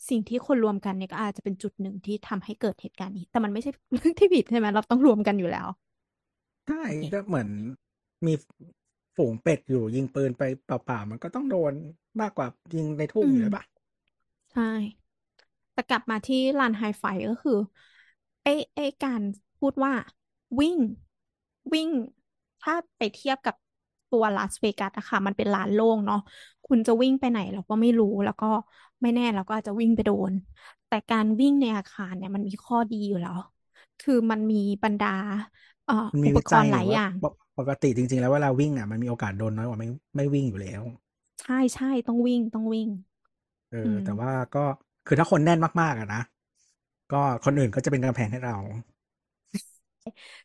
[0.09, 5.67] สิ่งที่คนรวมกันเนี่ยก็อาจจะเป็นจุดหนึ่งที่ทำให้เกิดเหตุการณ์นี้ แต่มันไม่ใช่เรื่องที่ผิดใช่ไหมเราต้องรวมกันอยู่แล้ว
[6.67, 7.49] ใช่ก็เหมือน
[8.25, 8.33] มี
[9.15, 11.73] ฝูงเป็ดอยู่ยิงปืนไปเปล่าๆมันก็ต้องโดน
[12.21, 13.63] มากกว่ายิงในทุ่งอือยู่มแล้วปะ
[14.51, 14.63] ใช่
[15.73, 17.53] แต่กลับมาที่ลานไฮไฟก็คือ
[18.45, 19.21] ไอ้ไอ้การ
[19.57, 19.93] พูดว่า
[20.59, 20.77] วิ่ง
[21.73, 21.89] วิ่ง
[22.59, 23.55] ถ้าไปเทียบกับ
[24.09, 26.17] ตัวลาสเวกัสอะค่ะ มันเป็นลานโล่งเนาะ
[26.65, 28.45] คุณจะวิ่งไปไหนเราก็ไม่รู้แล้วก็
[29.01, 30.33] ไม่แน่เราก็อาจจะวิ่งไปโดน
[30.87, 33.37] แต่การวิ่งในอาคารเนี่ยมันมีข้อดีอยู่แล้ว
[33.99, 35.07] คือมันมีบรรดา
[35.83, 40.81] เอ่อมันอุมีปวิกจัรยณ์อหลายยู่อว่าย่างปกปกติจริง ๆ แล้วเวลาวิ่งอะมันมีโอกาสโดนน้อยกว่าไม่ไม่วิ่งอยู่แล้ว
[41.41, 42.89] ใช่ใช่ต้องวิ่งต้องวิ่ง
[43.71, 44.59] เออือมแต่ว่าก็
[45.05, 46.21] คือถ้าคนแน่นมากๆอะนะ
[47.12, 48.56] ก็คนอื่นก็จะเป็นกำแพงให้เรา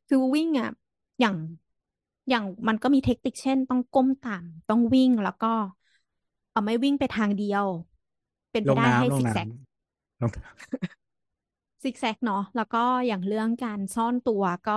[0.08, 0.68] คือวิ่งอะ
[1.20, 1.36] อย่าง
[2.28, 5.46] อย่างมันก็มีเทคนิคเช่น ต้องก้มต่ำต้องวิ่งแล้วก็
[6.50, 7.64] เอาไม่วิ่งไปทางเดียว
[8.50, 10.30] เป็นลไปงได้ให้น้ำลงซิกน้แซกำลง
[11.82, 14.72] ซิกแซกเนาะแล้วก็อย่างเรื่องการซ่อนตัวก็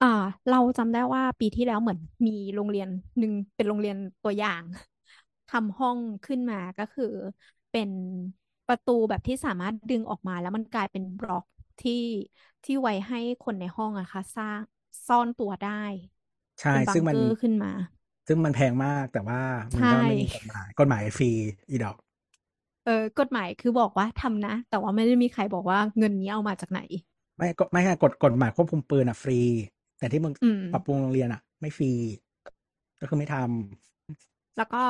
[0.00, 0.06] อ่า
[0.48, 4.62] เราจำได้ว่าปีที่แล้วเหมือนมีโรงเรียนหนึ่งเป็นโรงเรียนตัวอย่าง
[5.48, 7.04] ทำห้องขึ้นมาก็คือ
[7.70, 7.90] เป็น
[8.66, 11.44] ประตูแบบที่สามารถดึงออกมาแล้วมันกลายเป็นบล็อก
[11.80, 11.92] ที่
[12.64, 14.60] ที่ไว้ให้คนในห้องอะค่ะสร้าง
[15.06, 15.70] ซ่อนตัวได้
[16.60, 17.72] ใช่เป็นบัซึ่งงมัเกนอร์ขึ้นมา
[18.26, 19.40] ซึ่งมันแพงมากแต่ว่า
[19.74, 21.30] มันใช่ก็ไม่มีกฎหมายกฎหมายฟรี
[21.70, 21.96] อีดอก
[22.84, 26.80] เออกฎหมายคือบอกว่าทำนะ แต่ว่าไม่ได้มีใครบอกว่าเงินนี้เอามาจากไหน
[27.36, 29.38] ไม่ก็ไม่ใช่กฎกฎหมายควบคุมปืนอะฟรี
[29.98, 31.90] แต่ที่มึงอืมปรับปรุงโรงเรียนอะไม่ฟรี
[33.00, 34.82] ก็คือไม่ทำแล้วก็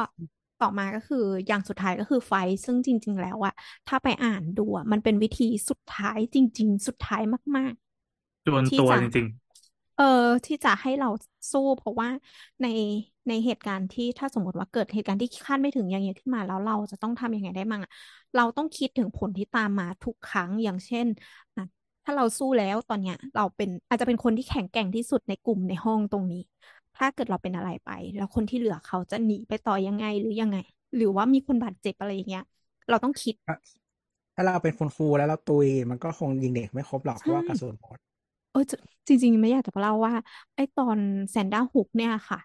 [0.63, 3.53] ต่อมาก็คืออย่างสุดท้ายก็คือไฟท์ซึ่งจริง ๆ แล้วอะ
[3.89, 7.23] ถ้าไปอ่านดูอะมันเป็นวิธีสุดท้ายจริง ๆ สุดท้าย
[7.57, 7.75] มาก
[8.47, 9.27] จวนๆที่ตัวจะจริง
[9.97, 10.05] เออ
[10.47, 11.09] ที่จะให้เรา
[11.53, 12.09] สู้เพราะว่า
[12.63, 12.67] ใน
[13.29, 17.91] ในเหตุการณ์ที่ถ้าสมมติว่าเกิดเหตุการณ์ที่คาดไม่ถึงอย่างเงี้ยขึ้นมาแล้วเราจะต้องทำยังไงได้มั่งอะ
[18.35, 21.07] เราต้องคิดถึงผลที่ตามมาทุกครั้งอย่างเช่น
[21.57, 21.63] อะ
[22.05, 26.43] ถ้าเราสู้แล้วตอนเนี้ย เราเป็นอาจจะเป็นคนที่แข็งแกร่งที่สุดในกลุ่มในห้องตรงนี้
[26.97, 30.57] ถ้าเกิดเราเป็นอะไรไป แล้วคนที่เหลือเขาจะหนีไปต่อยังไงหรือยังไง
[30.97, 32.43] หรือว่ามีคนบาดเจ็บอะไรอย่างเงี้ย
[32.89, 33.35] เราต้องคิด
[34.35, 37.99] ถ้าเราเป็นคุณครูแล้วเราตุยมันก็คงยิงเด็กไม่ครบหรอกเพใช่ราะว่ากระสุนหมด
[38.51, 38.77] เออจะ
[39.09, 40.15] จริง ๆ ไม่อยากจะเล่าว่า
[40.55, 42.39] ไอ้ตอนแซนด้าฮุกเนี่ยค่ะ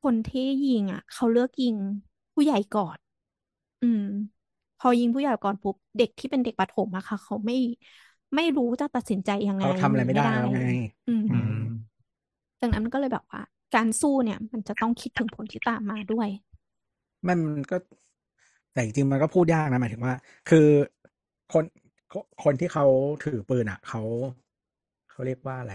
[0.00, 1.76] คนที่ยิงอะ เขาเลือกยิง
[2.34, 2.98] ผู้ใหญ่ก่อน
[3.80, 4.00] อืม
[4.78, 7.54] พอยิงผู้ใหญ่ก่อนปุ๊บเด็กที่เป็นเด็กประถมอะค่ะ เขาไม่
[8.34, 10.58] ไม่รู้จะตัดสินใจยังไงเขาทำอะไรไม่ได้แล้วไง
[11.06, 11.52] อืมๆอืม
[12.60, 13.40] ดังนั้นมันก็เลยแบบว่า
[13.74, 16.28] การสู้เนี่ย มันจะต้องคิดถึงผลที่ตามมาด้วย
[17.28, 17.38] มัน
[17.70, 17.76] ก็
[18.72, 20.14] แต่จริงๆมันก็พูดยากนะหมายถึงว่า
[20.50, 20.66] คือ
[21.52, 21.64] คน
[22.44, 22.84] คนที่เขา
[23.24, 24.00] ถือปืนอะเขา
[25.10, 25.74] เขาเรียกว่าอะไร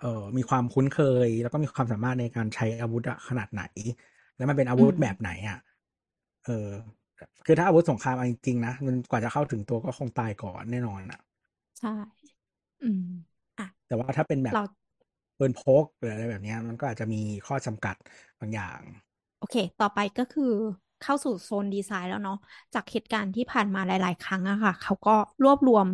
[0.00, 3.62] เออมีความคุ้นเคย แล้วก็มีความสามารถในการใช้อาวุธอะขนาดไหน
[4.36, 5.58] แล้วมันเป็นอาวุธอืมแบบไหนอะ
[6.44, 6.68] เออ
[7.46, 11.20] คือถ้าอาวุธสงครามเอาจริงๆนะมันกว่าจะเข้าถึงตัวก็คงตายก่อนแน่นอนอะ
[11.78, 11.88] ใช่
[12.82, 13.00] อืม
[13.58, 14.60] อะ แต่ว่าถ้าเป็นแบบเรา
[15.40, 17.96] ปืนพกหรืออะไรแบบนี้มันก็อาจจะมีข้อจำกัด
[18.40, 18.80] บางอย่าง
[19.38, 20.52] โอเค ต่อไปก็คือ
[21.00, 22.36] เข้าสู่โซนดีไซน์แล้วเนาะ
[22.74, 25.86] จากเหตุการณ์ที่ผ่านมาหลาย ๆ ครั้งอะค่ะ เขาก็รวบรวม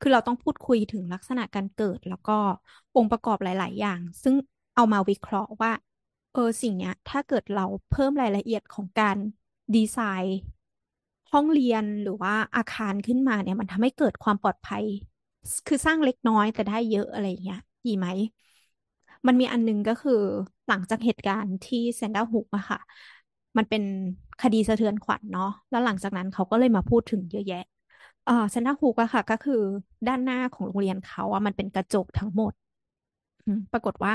[0.00, 2.38] คือเราต้องพูดคุยถึงลักษณะการเกิด แล้วก็
[2.96, 4.34] องค์ประกอบหลาย ๆ อย่าง ซึ่ง
[4.74, 5.72] เอามาวิเคราะห์ว่า
[6.32, 9.16] เออสิ่งเนี้ย ถ้าเกิดเราเพิ่มรายละเอียดของการ
[9.74, 10.36] ดีไซน์
[11.32, 14.84] ห้องเรียนหรือว่าอาคารขึ้นมาเนี่ย มันทำให้เกิดความปลอดภัย
[15.66, 18.06] คือสร้างเล็กน้อยแต่ได้เยอะอะไรเงี้ยดีไหม
[19.26, 20.12] มันมีอันนึงก็คือ
[20.66, 22.78] หลังจากเหตุการณ์ที่แซนด้าฮุกอะค่ะ
[23.56, 23.82] มันเป็น
[24.40, 27.56] คดีสะเทือนขวัญเนาะแล้วหลังจากนั้นเขาก็เลยมาพูดถึงเยอะแยะ
[28.26, 29.54] อ่าแซนด้าฮุกอะค่ะ ก็คือ
[30.06, 32.52] ด้านหน้าของโรงเรียนเขาอะมันเป็นกระจกทั้งหมด
[33.72, 34.14] ปรากฏว่า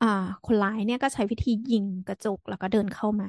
[0.00, 0.06] อ่า
[0.44, 3.26] คนร้ายเนี่ยก็ใช้วิธียิงกระจกแล้วก็เดินเข้ามา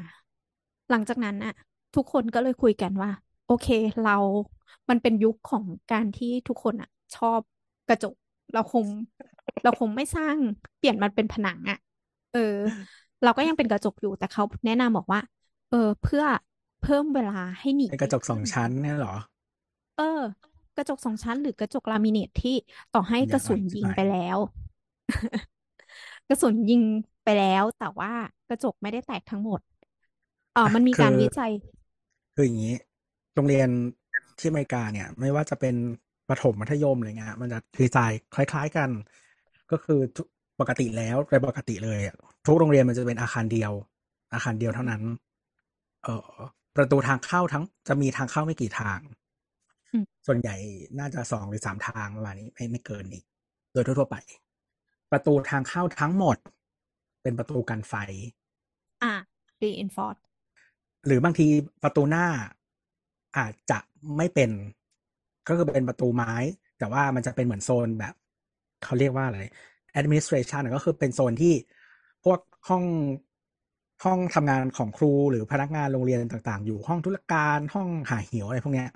[0.90, 1.54] หลังจากนั้นอะ
[1.96, 3.10] ทุกคนก็เลยคุยกันว่า
[3.46, 3.68] โอเค
[4.02, 4.12] เรา
[4.90, 7.42] มันเป็นยุคของการที่ทุกคนอะชอบ
[7.88, 8.14] กระจก
[8.54, 8.86] เราคง
[9.64, 10.38] เราคงไม่สร้าง
[10.78, 11.78] เปลี่ยนมันเป็นผนังอะ
[12.32, 12.40] เออ
[13.22, 15.20] เราก็ยังเป็นกระจกอยู่แต่เขาแนะนำบอกว่า
[15.70, 16.24] เออ เพื่อ
[16.80, 19.16] เพิ่มเวลาให้หนีเป็นกระจกสองชั้นเนี่ยเหรอ
[19.96, 20.22] เออ
[20.76, 22.56] กระจกสองชั้นหรือกระจกลามิเนตที่
[22.92, 24.38] ต่อให้มันกระสุนอย่างไรยิงไปแล้ว
[26.28, 26.84] กระสุนยิง
[27.24, 28.12] ไปแล้วแต่ว่า
[28.48, 29.60] กระจกไม่ได้แตกทั้งหมด
[30.54, 31.52] เออมันมีการวิจัย
[32.36, 32.76] คืออย่างนี้
[33.36, 33.70] โรงเรียน
[34.40, 35.76] ที่อเมริกาเนี่ย ไม่ว่าจะเป็น
[36.30, 38.90] ประถมมัธยมอะไรเงี้ยมันจะดีไซน์คล้าย ๆ กัน
[39.72, 40.28] ก็คือทุก
[40.60, 42.16] ปกติแล้วโดยปกติเลยอะ
[42.46, 43.72] ทุกโรงเรียนมันจะเป็นอาคารเดียว
[44.34, 45.02] อาคารเดียวเท่านั้น
[46.04, 46.30] เออ
[46.76, 49.00] ประตูทางเข้าทั้งจะมีทางเข้าไม่กี่ทาง
[49.92, 50.56] อืมส่วนใหญ่
[51.00, 53.24] น่าจะสองหรือสามทางประมาณนี้ไม่ไม่เกินนี้
[53.74, 54.18] โดยทั่วๆไป
[55.12, 56.38] ประตูทางเข้าทั้งหมด
[57.22, 57.94] เป็นประตูกันไฟ
[59.04, 59.14] อะ
[59.62, 60.22] reinforce
[61.06, 61.48] หรือบางที
[61.84, 62.28] ประตูหน้า
[63.38, 63.80] อาจจะ
[64.18, 64.52] ไม่เป็น
[65.48, 66.34] ก็คือเป็นประตูไม้
[66.80, 68.14] แต่ว่ามันจะเป็นเหมือนโซนแบบ
[68.84, 69.40] เขาเรียกว่าอะไร
[70.00, 71.54] administration อะก็คือเป็นโซนที่
[72.24, 72.84] พวกห้อง
[74.04, 78.90] ห้องทำงานของครูหรือพนักงานโรงเรียนต่าง ๆ อยู่ห้องธุรการห้องหาเหวอะไรพวกเนี้ย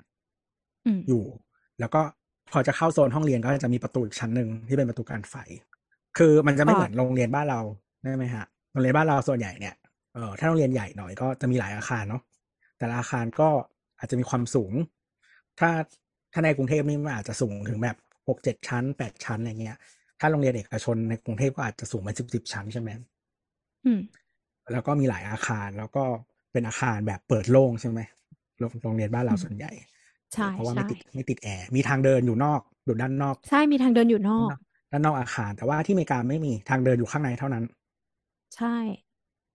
[0.86, 1.24] อืมอยู่
[1.80, 2.00] แล้วก็
[2.52, 5.34] พอจะเข้าโซนห้องเรียนก็จะมีประตูอีกชั้นหนึ่งที่เป็นประตูการไฟ
[6.18, 7.60] คือมันจะไม่อ่าเหมือนโรงเรียนบ้านเรา
[8.02, 9.74] ได้ไหมฮะโรงเรียนบ้านเราส่วนใหญ่เนี่ย
[10.14, 12.22] เออถ้าโรงเรียนใหญ่หน่อยก็จะมีหลายอาคารเนาะ
[12.78, 13.48] แต่ละอาคารก็
[13.98, 14.72] อาจจะมีความสูง
[15.58, 15.70] ถ้า
[16.32, 17.96] ถ้าในกรุงเทพนี่มันอาจจะสูงถึงแบบ
[18.28, 19.78] หกเจ็ดชั้นแปดชั้นอะไรเงี้ย
[20.20, 22.90] ถ้าโรงเรียนเอกชนในกรุงเทพก็อาจจะสูงมาสิบสิบชั้นใช่ไหม
[23.84, 24.00] อืม
[24.72, 26.04] แล้วก็มีหลายอาคารแล้วก็
[26.52, 28.00] เป็นอาคารแบบเปิดโล่งใช่ไหม
[28.58, 29.70] โรงโรงเรียนบ้านเราอืมส่วนใหญ่
[30.34, 34.50] ใช่เพราะว่าใช่ไม่ติดไม่ติดแอร์มีทางเดินอยู่นอกอยู่ด้านนอก ใช่มีทางเดินอยู่นอก
[34.90, 37.64] ด้านนอกอาคาร แต่ว่าที่อเมริกาไม่มีทางเดินอยู่ข้างในเท่านั้น
[38.54, 38.66] ใช่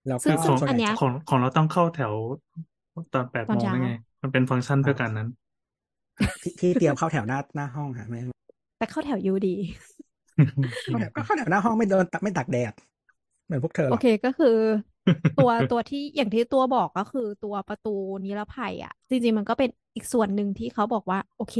[0.08, 2.14] แล้วซึ่ก็งของส่วนอันใหเนี้ญ่ยของของเราต้องเข้าแถว
[3.14, 3.90] ตอนแปดตอนโมงเช้าได้ไง
[4.22, 5.28] มันเป็นฟังก์ชันเพื่อการนั้น
[6.42, 8.20] ที่ที่เตรียมเข้าแถวหน้าหน้าห้องค่ะไม่
[8.78, 9.56] แต่เข้าแถวยูดี
[11.16, 12.74] ก็ข้าวเหนียวหน้าห้องไม่โดนไม่ตากแดด
[13.46, 14.48] เหมือนพวกเธอหโอรอกเคก็คือ
[15.36, 17.90] ตัวตัวที่อย่างที่ตัวบอกก็คือตัวประตู
[18.26, 21.56] นิรภัยอะ จริงๆมันก็เป็นอีกส่วนหนึ่งที่เขาบอกว่า โอเค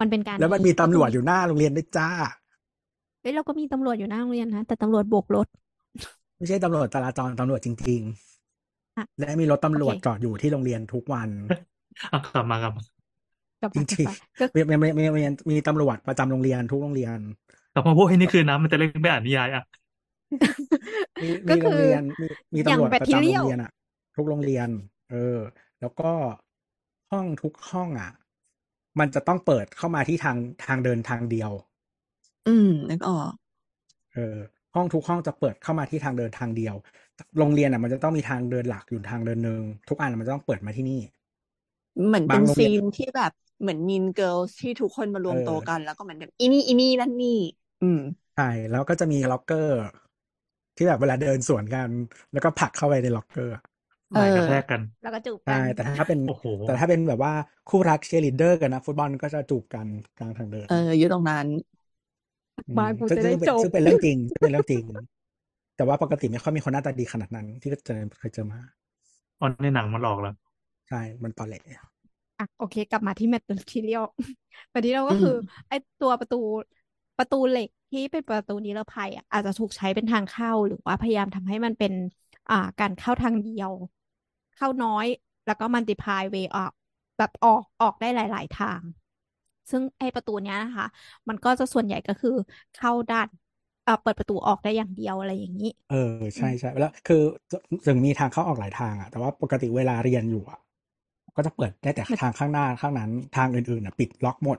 [0.00, 2.08] มันเป็นการแล้วมันที่มีประตำรตูวจอยู่หน้าโรงเรียนด้วยจ้า
[3.20, 5.46] เอ้ยเราก็มีตำรวจอยู่หน้าโรงเรียนนะแต่ตำรวจโบกรถ
[6.36, 8.00] ไม่ใช่ตำรวจจราจรตำรวจจริง
[8.96, 11.30] อะๆและมีรถตำรวจโอเคจอดอยู่ที่โรงเรียนทุกวัน
[12.12, 12.72] อะกลับมากลับ
[13.60, 17.18] มากลับจมากลับริงมาก็ๆมีมีมีมีมีตำรวจประจำโรงเรียนทุกโรงเรียน
[17.72, 19.62] กลับมาพูดให้นี่คือน้ำมันจะเล่นไปอ่านนิยายอะ
[21.22, 23.70] มีก็มีโรคืงอเรียนมีมีอย่างตำรวจประจำโรง material เรียนอะ
[24.16, 24.68] ทุกโรงเรียน
[25.10, 25.38] เออ
[25.80, 26.10] แล้วก็
[27.10, 28.10] ห้องทุกห้องอะ
[28.98, 30.36] มันจะต้องเปิดเข้ามาที่ทาง
[30.66, 31.50] ทางเดินทางเดียว
[32.46, 33.32] อืมนึกออก
[34.14, 34.36] เออ
[34.74, 36.74] ห้องทุกห้องจะเปิดเข้ามาที่ทางเดินทางเดียว
[37.38, 41.00] โรงเรียนอะ มันจะต้องมีทางเดินหลักอยู่ทางเดินหนึ่งทุกอันมันจะต้องเปิดมาที่นี่
[42.06, 47.28] เหมือนบาเป็งนโรงเรีซียนนที่แบบ เหมือนมีนเกิลที่ทุกคนมารวมเออตัวกัน แล้วก็เหมือนแบบอีนี่อีนี่นั่นนี่
[47.80, 47.98] อืม
[48.34, 49.74] ใช่แล้วก็จะมีล็อกเกอร์
[50.76, 51.90] ที่แบบเวลาเดินสวนกัน
[52.32, 53.62] แล้วก็ผลักเข้าไปในล็อกเกอร์อะ
[54.16, 57.32] หมายกระเออแทกกัน แล้วก็จูบกัใช่นแต่ถ้าเป็นโอ้โหแต่ถ้าเป็นแบบว่า
[57.66, 59.86] คู่รักเชียร์ลีดเดอร์กันนะฟุตบอลก็จะจูบกัน
[60.18, 61.46] กลางทางเดินเอออยู่ตรงนั้น
[62.68, 64.84] อืมบ้านกูซึ่งจะได้ซึ่งเป็นจบซึ่งเป็นเรื่องจริงซึ่งเป็นเรื่องจริง
[65.76, 68.60] แต่ว่าปกติไม่ค่อยมีคนหน้าตาดีขนาดนั้น ที่เจอเคยเจอมา
[69.40, 70.34] ออนในหนังมันหลอกแล้ว
[70.88, 71.56] ใช่มันตอแหล
[72.40, 74.02] อะโอเค กลับมาที่ material
[74.70, 75.30] material ก็อืมคือ
[75.68, 76.36] ไอ้ตัวประตู
[77.16, 81.92] ประตูเหล็กที่เป็นประตูนิรภัยอะอาจจะถูกใช้เป็นทางเข้าหรือว่าพยายามทำให้มันเป็น
[82.48, 83.72] อ่า การเข้าทางเดียว
[84.54, 85.06] เข้าน้อย
[85.44, 86.72] แล้วก็ multiple way ออก
[87.18, 88.82] แบบออกออกได้หลาย ๆ ทาง
[89.70, 90.86] ซึ่งไอ้ประตูเนี้ยนะคะ
[91.28, 92.30] มันก็จะส่วนใหญ่ก็คือ
[92.72, 93.28] เข้าด้าน
[93.84, 97.22] เอ่อเปิดประตูออกได้อย่างเดียวอะไรอย่างนี้ เออใช่ใช่แล้วคือ
[97.86, 100.58] ถึงมีทางเข้าออกหลายทางอะแต่ว่าปกติเวลาเรียนอยู่อะ
[101.40, 104.58] ก็จะเปิดได้แต่ทางข้างหน้าข้างนั้นทางอื่นๆอะปิดล็อกหมด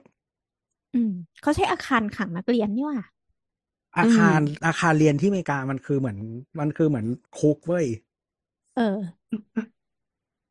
[0.94, 1.12] อืม
[1.42, 3.00] เขาใช้อาคารขังนักเรียนนี่หว่า
[3.98, 6.18] อาคารอาคารเรียนที่อเมริกามันคือเหมือน
[6.60, 7.06] มันคือเหมือน
[7.38, 7.86] คุกเว้ย
[8.76, 8.82] เออ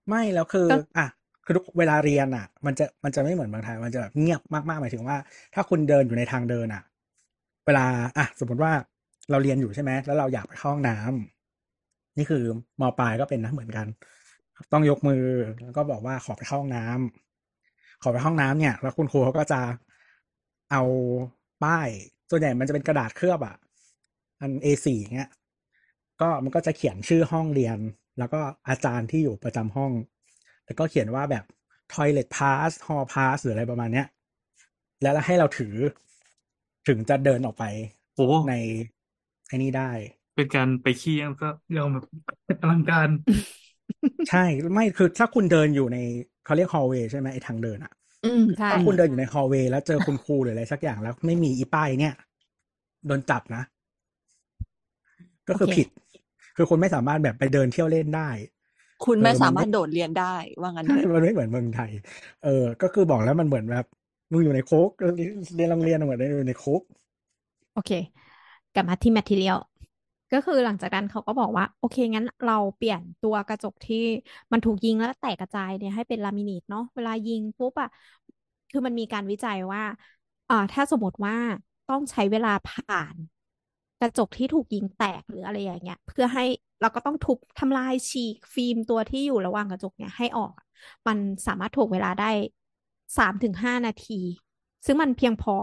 [0.08, 1.06] ไม่แล้วคือก็อะ
[1.44, 5.16] คือทุกเวลาเรียนอะ มันจะมันจะไม่เหมือนเมืองไทยมันจะแบบเงียบมากๆหมายถึงว่า
[5.54, 6.82] ถ้าคุณเดินอยู่ในทางเดินอะ
[7.66, 7.86] เวลา
[8.18, 8.72] อะสมมติว่า
[9.30, 12.44] เราเรียนอยู่ใช่ไหมแล้วเราอยากไปเข้าห้องน้ำนี่คือ
[12.80, 13.86] มปลายก็เป็นนะเหมือนกัน
[14.72, 15.24] ต้องยกมือ
[15.62, 19.60] แล้วก็บอกว่าขอไปเข้าห้องน้ำขอไปห้องน้ำเนี่ย แล้วคุณครูเขาก็จะ
[20.70, 20.82] เอา
[21.64, 21.88] ป้าย
[22.30, 23.56] ส่วนใหญ่มันจะเป็นกระดาษเคลือบอะ
[24.40, 25.30] อัน A4 เงี้ย
[26.20, 27.78] ก็มันก็จะเขียนชื่อห้องเรียน
[28.18, 29.92] แล้วก็อาจารย์ที่อยู่ประจำห้อง
[30.66, 31.44] แล้วก็เขียนว่าแบบ
[31.92, 34.06] toilet pass hall pass หรืออะไรประมาณเนี้ย
[35.02, 35.74] แล้วให้เราถือ
[36.88, 37.64] ถึงจะเดินออกไป
[38.14, 38.54] โอ้ใน
[39.46, 39.90] ไอ้นี่ได้
[40.36, 42.06] เป็นการไปขี้แล้วก็ยอมแบบ
[42.60, 43.08] อลังการ
[44.28, 44.44] ใช่
[44.74, 45.98] ไม่คือถ้าคุณเดินอยู่ใน
[46.44, 47.92] เขาเรียก hallway ใช่ไหมไอ้ทางเดินอะ
[48.22, 52.14] อืมใช่ถ้าคุณเดินอยู่ใน hallway แล้วเจอคุณครูหรืออะไรสักอย่างแล้วไม่มีอีป้ายเนี่ย
[53.06, 53.62] โดนจับนะ
[55.48, 55.86] ก็คือโอเคผิด
[56.56, 58.30] คือคุณไม่สามารถแบบไปเดินเที่ยวเล่นได้
[59.04, 61.90] คุณไม่เออมันสามารถไม่โดดเรียนได้ว่างั้นใช่เถอะมันไม่เหมือนเมืองไทย
[62.40, 62.48] เออ
[62.82, 63.84] ก็คือบอกแล้วมันเหมือนแบบ
[64.32, 64.90] มึงอยู่ในคุก
[65.54, 66.82] เรียนโรงเรียนเหมือนอยู่ในคุก
[67.72, 67.90] โอเค
[68.72, 69.58] กลับมาที่ material
[70.32, 73.96] ก็คือหลังจากนั้นเขาก็บอกว่า โอเคงั้นเราเปลี่ยนตัวกระจกที่
[74.52, 77.88] มันถูกยิงแล้วแตกกระจายเนี่ยให้เป็นลามิเนตเนาะเวลายิงปุ๊บอะ
[78.70, 79.82] คือมันมีการวิจัยว่า
[80.48, 81.34] อ่าถ้าสมมติว่า
[81.86, 83.16] ต้องใช้เวลาผ่าน
[84.00, 86.44] กระจกที่ถูกยิงแตกหรืออะไรอย่างเงี้ย เพื่อให้
[86.80, 90.54] เราก็ต้องทุบทำลายฉีกฟิล์มตัวที่อยู่ระหว่างกระจกเนี่ยให้ออก
[91.06, 92.30] มันสามารถถ่วงเวลาได้
[93.18, 94.20] สามถึงห้านาที
[94.86, 95.54] ซึ่งมันเพียงพอ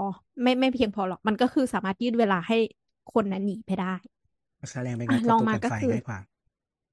[0.41, 2.57] ไม่ไม่เพียงพอหรอก มันก็คือสามารถยืดเวลาให้
[3.13, 3.93] คนนั้นหนีไปได้
[4.71, 6.17] แสดงเป็นอะการลองประตูมากันก็ไฟคือง่ายกว่า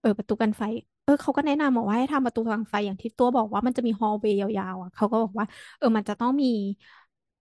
[0.00, 0.62] เออประตูกันไฟ
[1.04, 5.46] เออเขาก็แนะนำบอกว่าให้ทำประตูกันไฟอย่างที่ตัวบอกว่ามันจะมีฮอลเวย์ยาวๆอะเขาก็บอกว่า
[5.78, 6.46] เออมันจะต้องมี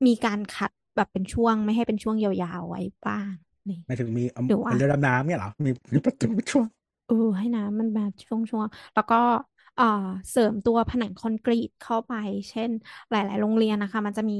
[0.05, 3.33] มีการคัดแบบเป็นช่วงไม่ให้เป็นช่วงยาวๆไว้บ้าง
[3.69, 6.65] นี่หมายถึงมีเอาหรือว่าเป็นเรือดำน้ำเนี่ยเหรอมีมีประตูช่วง
[7.05, 9.15] เออให้น้ำมันมาช่วงๆแล้วก็
[9.75, 9.83] เอ่อ
[10.29, 12.11] เสริมตัวผนังคอนกรีตเข้าไป
[12.49, 12.71] เช่น
[13.09, 14.35] หลาย ๆ โรงเรียนนะคะ มันจะมี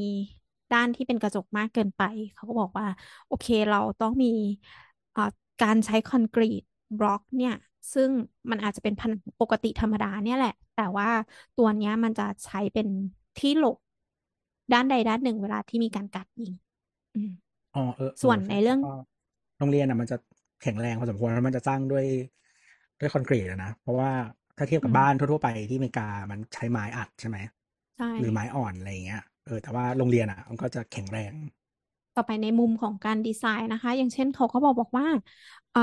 [0.71, 2.01] ด้านที่เป็นกระจกมากเกินไป
[2.33, 2.85] เขาก็บอกว่า
[3.27, 4.27] โอเคเราต้องมี
[4.61, 4.92] เอ่อ
[5.61, 6.63] การใช้คอนกรีต
[6.97, 7.53] บล็อกเนี่ย
[7.93, 8.09] ซึ่ง
[8.51, 11.09] มันอาจจะเป็นผนังปกติธรรมดาเนี่ยแหละ แต่ว่า
[11.55, 12.87] ตัวเนี้ยมันจะใช้เป็น
[13.37, 13.77] ที่หลบ
[14.71, 16.53] ด้านใดด้านหนึ่งเวลาที่มีการกัดยิง
[17.13, 17.29] อืม
[17.73, 18.87] อ๋อเออเออส่วนใช่ในเรื่องก็
[19.57, 20.17] โรงเรียนอะ มันจะ
[20.61, 22.05] แข็งแรงพอสมควรแล้วมันจะสร้างด้วย
[22.99, 24.11] ด้วยคอนกรีตอะนะ เพราะว่า
[24.57, 27.37] ถ้าเทียบกับอืมบ้านทั่วๆไปที่อเมริกามันใช้ไม้อัดใช่ไหม
[27.95, 31.31] ใช่หรือไม้อ่อนอะไรอย่างเงี้ยเออแต่ว่าโรงเรียนอะ มันก็จะแข็งแรง
[32.13, 35.07] ต่อไปในมุมของการดีไซน์นะคะ อย่างเช่นเขาก็บอกบอกว่า
[35.73, 35.81] อ่า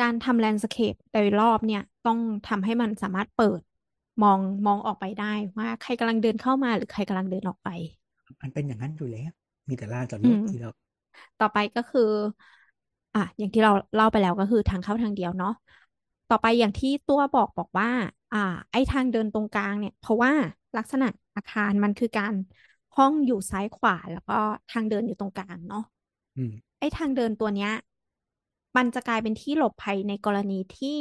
[0.00, 2.18] การทำแลนด์สเคปโดยรอบเนี่ยต้อง
[2.48, 3.60] ทำให้มันสามารถเปิด
[4.22, 7.68] มองมองออกไปได้ว่าใครกำลังเดินเข้ามาหรือใครกำลังเดินออกไป
[8.42, 9.30] มันเป็นอย่างนั้นอยู่แล้ว
[9.68, 10.70] มีแต่ลานจอดรอืถมที่เรา
[11.38, 12.02] ต่อไปก็คือ
[13.14, 15.50] อะอย่างที่เราเล่าไปแล้วก็คือทางเข้าทางเดียวเนาะ
[16.28, 17.88] ต่อไปอย่างที่ตัวบอกบอกว่า
[18.32, 18.38] อ่า
[18.72, 20.32] ไอ้ทางเดินตรงกลางเนี่ย เพราะว่า
[20.76, 21.06] ลักษณะ
[21.36, 22.34] อาคารมันคือการ
[22.96, 24.38] ห้องอยู่ซ้ายขวาแล้วก็
[24.72, 25.84] ทางเดินอยู่ตรงกลางเนาะ
[26.36, 27.70] อืมไอ้ทางเดินตัวเนี้ย
[28.76, 30.96] มันจะกลายเป็นที่หลบภัยในกรณีที่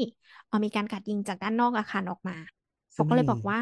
[0.47, 2.37] เอ่อมีการกราดยิงจากด้านนอกอาคารออกมา
[2.95, 3.61] ซึ่เขางก็ไม่เลยบมีอกว่า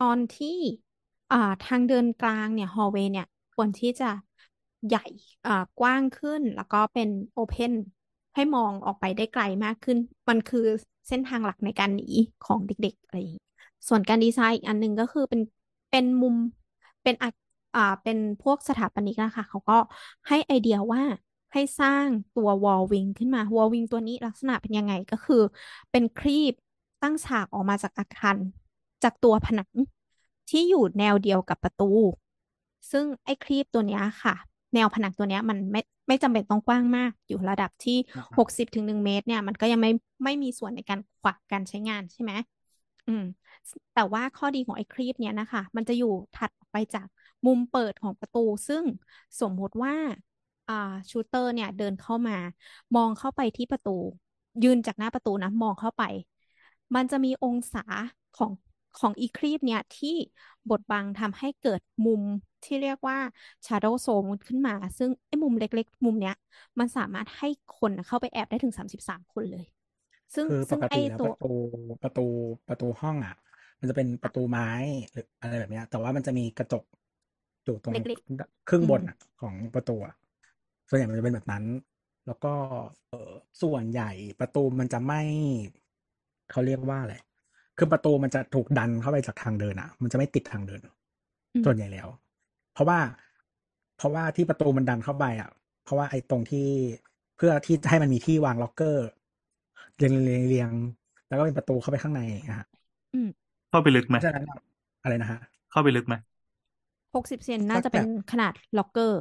[0.00, 0.58] ตอนที่
[1.32, 4.10] อ่าทางเดินกลางเนี่ยฮอลเวย์เนี่ยควรที่จะ
[4.88, 5.04] ใหญ่
[5.46, 7.72] อ่ากว้างขึ้น แล้วก็เป็นโอเพน
[8.34, 9.98] ให้มองออกไปได้ไกลมากขึ้น
[10.28, 10.66] มันคือ
[11.08, 12.04] เส้นทางหลักในการหนี
[12.42, 13.42] ของเด็กๆอะไรอย่างนี้
[13.88, 15.40] ส่วนการดีไซน์อีกอันหนึ่งก็คือเป็น
[15.90, 16.36] เป็นมุม
[17.04, 17.28] เป็นอะ
[17.74, 19.78] อ่าเป็นพวกสถาปนิกนะคะเขาก็
[20.28, 21.02] ให้ไอเดียว่า
[21.52, 25.42] ให้สร้างตัววอลวิงขึ้นมาวอลวิงตัวนี้ลักษณะเป็นยังไงก็คือ
[25.90, 26.54] เป็นครีบ
[27.02, 28.36] ตั้งฉากออกมาจากอาคาร
[29.02, 29.70] จากตัวผนัง
[30.48, 31.90] ที่อยู่แนวเดียวกับประตู
[32.90, 34.34] ซึ่งไอ้ครีบตัวเนี้ยค่ะ
[34.74, 39.90] แนวผนังตัวเนี้ยมันไม่ไม่จำเป็นต้องกว้างมาก อยู่ระดับที่อ่าหกสิบถึงหนึ่งเมตรเนี่ย มันก็ยังไม่
[40.24, 42.32] ไม่มีส่วนในการขวางการใช้งานใช่ไหม
[43.06, 43.22] อืม
[43.92, 47.06] แต่ว่าข้อดีของไอ้ครีปเนี้ยนะคะ มันจะอยู่ถัดออกไปจาก
[47.46, 48.84] มุมเปิดของประตู ซึ่ง
[49.40, 49.94] สมมุติว่า
[50.68, 50.74] อ่า
[51.10, 52.36] ชูเตอร์เนี่ย เดินเข้ามา
[52.94, 53.90] มองเข้าไปที่ประตู
[54.62, 56.02] ยืนจากหน้าประตูนะ มองเข้าไป
[56.94, 57.84] มันจะมีองศา
[58.34, 58.52] ของ
[58.98, 60.16] ของอีครีปเนี่ย ที่
[60.70, 62.22] บดบังทำให้เกิดมุม
[62.64, 63.18] ที่เรียกว่า
[63.66, 66.34] shadow zone ขึ้นมา ซึ่งไอ้มุมเล็ก ๆ มุมเนี้ย
[66.78, 67.48] มันสามารถให้
[67.78, 69.64] คนเข้าไปแอบได้ถึงสามสิบสามคนเลย
[70.34, 71.52] ซึ่งคือปซึ่งกไอ้ติแล้วตัปว ระตู
[72.02, 72.26] ประตู
[72.68, 73.34] ประตูห้องอะ
[73.80, 74.68] มันจะเป็นประตูไม้
[75.12, 76.84] หรืออะไรแบบเนี้ย แต่ว่ามันจะมีกระจก
[77.64, 78.20] อยู่ตรงเล็ก
[78.68, 80.14] ครึ่งอืบม นอะของประตูอะ
[80.88, 81.64] ส่วนใหญ่มันจะเป็นแบบนั้น
[82.26, 82.52] แล้วก็
[83.10, 84.10] เออส่วนใหญ่
[84.40, 85.22] ประตูมันจะไม่
[86.50, 87.14] เขาเรียกว่าอะไร
[87.78, 90.80] คือประตูมันจะถูกดันเข้าไปจากทางเดินอะมันจะไม่ติดทางเดิน
[91.54, 92.08] อืมส่วนใหญ่แล้ว
[92.72, 92.98] เพราะว่า
[93.96, 95.50] เพราะว่าที่ประตูมันดันเข้าไปอะ
[95.84, 96.68] เพราะว่าไอ้ตรงที่
[97.36, 99.06] เพื่อที่จะให้มันมีที่วางล็อกเกอร์
[99.96, 100.72] เรียงเรียงเรียง
[101.26, 102.66] แล้วก็เป็นประตูเข้าไปข้างในอะฮะ
[103.12, 103.28] อืม
[103.70, 104.58] เข้าไปลึกเพไหมราะฉะนั้นอะ
[105.02, 105.38] อะไรนะฮะ
[105.70, 106.14] เข้าไปลึกไหม
[107.14, 109.20] หกสิบเซนน่าสักจะแบเป็นบขนาดล็อกเกอร์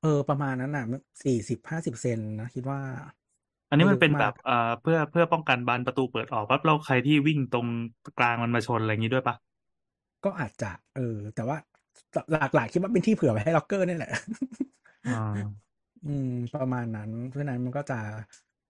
[0.00, 0.84] เออ ประมาณนั้นน่ะ
[1.22, 2.80] สี่สิบห้าสิบเซนนะคิดว่า
[3.68, 7.66] อันนี้ไม่มันลึกเป็นแบมาบกเอ่อเพื่อเพื่อป้องกันบานประตูเปิดออกปั๊บแล้วใครที่วิ่งตรง
[8.16, 9.36] กลางมันมาชนอะไรอย่างนี้ด้วยปะ
[10.24, 11.56] ก็อาจจะ เออ แต่ว่า
[12.54, 14.10] หลักๆคิดว่าเป็นที่เผื่อไว้ให้ล็อกเกอร์นี่แหละ
[15.04, 15.64] อ่า
[16.04, 17.94] อืมประมาณนั้น เพราะฉะนั้นมันก็จะ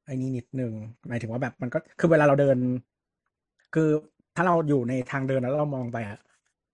[0.05, 0.73] ไอ้นี่นิดนึง
[1.09, 2.57] หมายถึงว่าแบบมันก็คือเวลาเราเดิน
[3.75, 3.89] คือ
[4.35, 6.19] ถ้าเราอยู่ในทางเดินแล้วเรามองไปอะ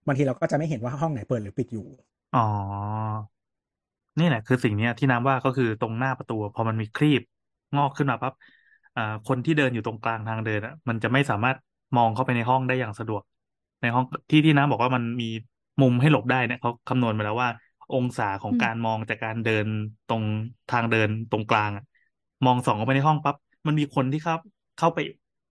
[0.07, 1.87] บางทีเราก็จะไม่เห็นว่าห้องไหนเปิดหรือปิดอยู่
[2.33, 2.41] อ๋อ
[4.18, 7.20] นี่แหละ คือสิ่งเนี้ยที่น้ำว่าก็คือตรงหน้าประตู พอมันมีครีบ
[7.76, 8.33] งอกขึ้นมาปั๊บ
[8.95, 11.59] อ่าคนที่เดินอยู่ตรงกลางทางเดินอะ มันจะไม่สามารถ
[11.97, 13.22] มองเข้าไปในห้องได้อย่างสะดวก
[13.81, 15.24] ในห้องที่ที่น้ำบอกว่ามันมี
[15.81, 17.51] มุมให้หลบได้เนี่ยเขาคำนวณมาแล้วว่า
[17.93, 19.66] องศาของอืมการมองจากการเดิน
[20.07, 20.22] ตรง
[20.68, 21.85] ทางเดินตรงกลางอะ
[22.45, 23.36] มองส่องเข้าไปในห้องปั๊บ
[23.66, 24.34] มันมีคนที่เข้า
[24.76, 24.99] เข้าไป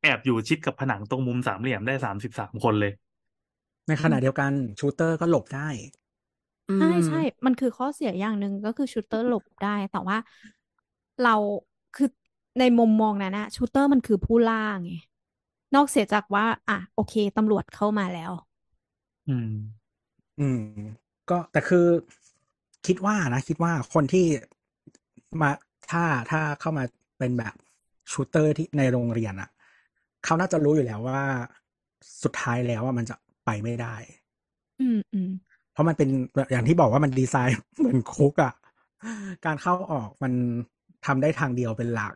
[0.01, 2.91] แอบอยู่ชิดกับผนังตรงมุมสามเหลี่ยมได้สามสิบสามคนเลย
[3.87, 5.69] ในขณะเดียวกันชูเตอร์ก็หลบได้
[6.69, 10.17] อืใช่มใช่ มันคือข้อเสียอย่างหนึ่งก็คือ shooter หลบได้ แต่ว่า
[11.23, 11.35] เรา
[11.95, 12.09] คือ
[12.59, 14.91] ในมุมมองนั้นนะ shooter มันคือผู้ล่าไง
[15.75, 18.31] นอกเสียจากว่า อะ โอเคตำรวจเข้ามาแล้ว
[19.27, 19.47] อืม
[20.39, 20.59] อืม
[21.29, 21.79] ก็แต่คือ
[22.85, 24.25] คิดว่านะ คิดว่าคนที่
[25.41, 25.49] มา
[25.91, 26.83] ถ้าถ้าเข้ามา
[27.19, 27.53] เป็นแบบ
[28.11, 29.49] ชูเตอร์ที่ในโรงเรียนอะ
[30.25, 31.21] เขาน่าจะรู้อยู่แล้วว่า
[32.23, 33.15] สุดท้ายแล้วว่ามันจะ
[33.45, 33.95] ไปไม่ได้
[34.79, 35.29] อืมอืม
[35.71, 36.09] เพราะมันเป็น
[36.51, 38.53] อย่างที่บอกว่ามันดีไซน์เหมือนคุกอะ
[39.45, 40.33] การเข้าออกมัน
[41.05, 42.13] ทำได้ทางเดียวเป็นหลัก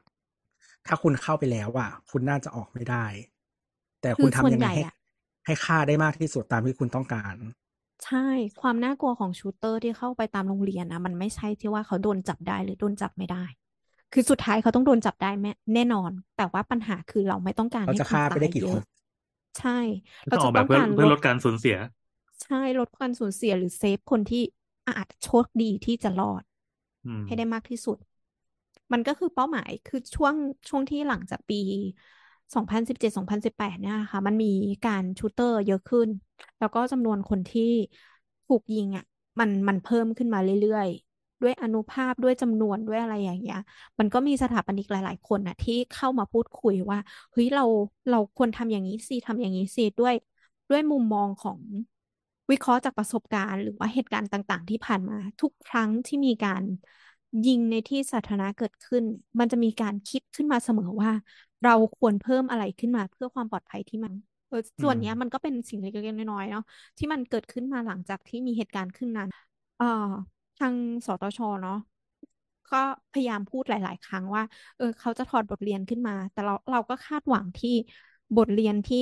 [0.88, 3.06] ถ้าคุณเข้าไปแล้วอะ คุณน่าจะออกไม่ได้
[4.02, 4.94] แต่คืคุอณส่วนทำยังใหไงญ่ให้อะ
[5.46, 7.36] ให้ค่าได้มากที่สุดตามที่คุณต้องการ
[8.06, 8.28] ใช่
[8.62, 13.44] ความน่ากลัวของชูเตอร์ที่เข้าไปตามโรงเรียนนะมันไม่ใช่ที่ว่าเขาโดนจับได้หรือโดนจับไม่ได้
[14.14, 18.84] คือสุดท้ายเขาต้องโดนจับได้แม่แน่นอน แต่ว่าปัญหาคือเราไม่ต้องการเขาให้จะคนฆ่าไปตาได้ยกี่เยคนอะ
[19.58, 19.70] ใช่
[20.30, 21.78] ต้เราองอจะอกแบต้บองเพื่อการเพื่อลลดดการสูญเสีย
[22.42, 24.44] ใช่ลดความสูญเสียหรือเซฟคนที่
[24.88, 26.44] อาจโชคดีที่จะรอด
[27.06, 27.98] อืมให้ได้มากที่สุด
[28.94, 30.36] มันก็คือเป้าหมายคือช่วง
[30.70, 31.56] ช่วงที่หลังจากปี
[32.54, 34.48] 2017-2018 เนี่ยค่ะ มันมี
[34.88, 36.10] การชูเตอร์เยอะขึ้น
[36.60, 37.62] แล้วก็จำนวนคนที่
[38.48, 39.04] ถูกยิงอะ
[39.40, 41.13] มันมันเพิ่มขึ้นมาเรื่อยๆ
[41.44, 43.58] ด้วยอนุภาพด้วยจำนวนด้วยอะไรอย่างเงี้ย
[44.00, 47.00] มันก็มีสถาปนิกหลาย ๆ คนน่ะที่เข้ามาพูดคุยว่า
[47.32, 47.64] เฮ้ยเรา
[48.10, 50.14] เราควรทำอย่างนี้สิทำอย่างนี้สิด้วย
[50.70, 51.60] ด้วยมุมมองของ
[52.52, 56.64] วิเคราะห์จากประสบการณ์หรือว่าเหตุการณ์ต่าง ๆ ที่ผ่านมา ทุกครั้งที่มีการ
[57.48, 59.04] ยิงในที่สาธารณะเกิดขึ้น
[59.40, 61.12] มันจะมีการคิดขึ้นมาเสมอว่า
[61.66, 64.14] เราควรเพิ่มอะไรขึ้นมาเพื่อความปลอดภัยที่มัน
[64.48, 66.64] เออส่วนอืมเนี้ยมันก็เป็นสิ่งเล็กๆน้อยๆเนาะ
[66.98, 69.30] ที่มันเกิดขึ้นมาหลังจากที่มีเหตุการณ์ขึ้นนั้น
[69.78, 69.86] เอ่อ
[70.58, 70.76] ทาง
[71.06, 71.74] สตชเนาะ
[72.72, 72.78] ก็
[73.12, 74.44] พยายามพูดหลาย ๆ ครั้งว่า
[74.78, 77.70] เออ เขาจะถอดบทเรียนขึ้นมา แต่เราเราก็คาดหวังที่
[78.36, 78.98] บทเรียนที่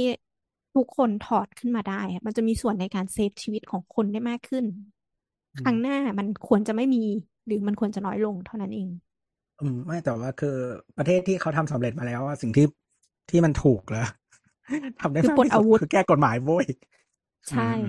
[0.76, 4.66] ทุกคนถอดขึ้นมาได้อะมันจะมีส่วนในการเซฟชีวิตของคนได้มากขึ้น
[5.56, 7.00] อืครั้มงหน้ามันควรจะไม่มี
[7.46, 8.90] หรือมันควรจะน้อยลงเท่านั้นเอง
[9.60, 10.58] อืม ไม่แต่ว่าคือ
[10.98, 12.66] ประเทศที่เขาทำสำเร็จมาแล้วอะสิ่งที่
[13.30, 14.08] ที่มันถูกแล้ว
[15.02, 16.66] ทำได้คือมากปลดที่สุอาดวุธคือแก้กฎหมายโว้ย
[17.50, 17.86] ใช่อืม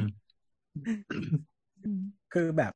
[1.83, 2.03] อืม
[2.33, 2.73] คือแบบ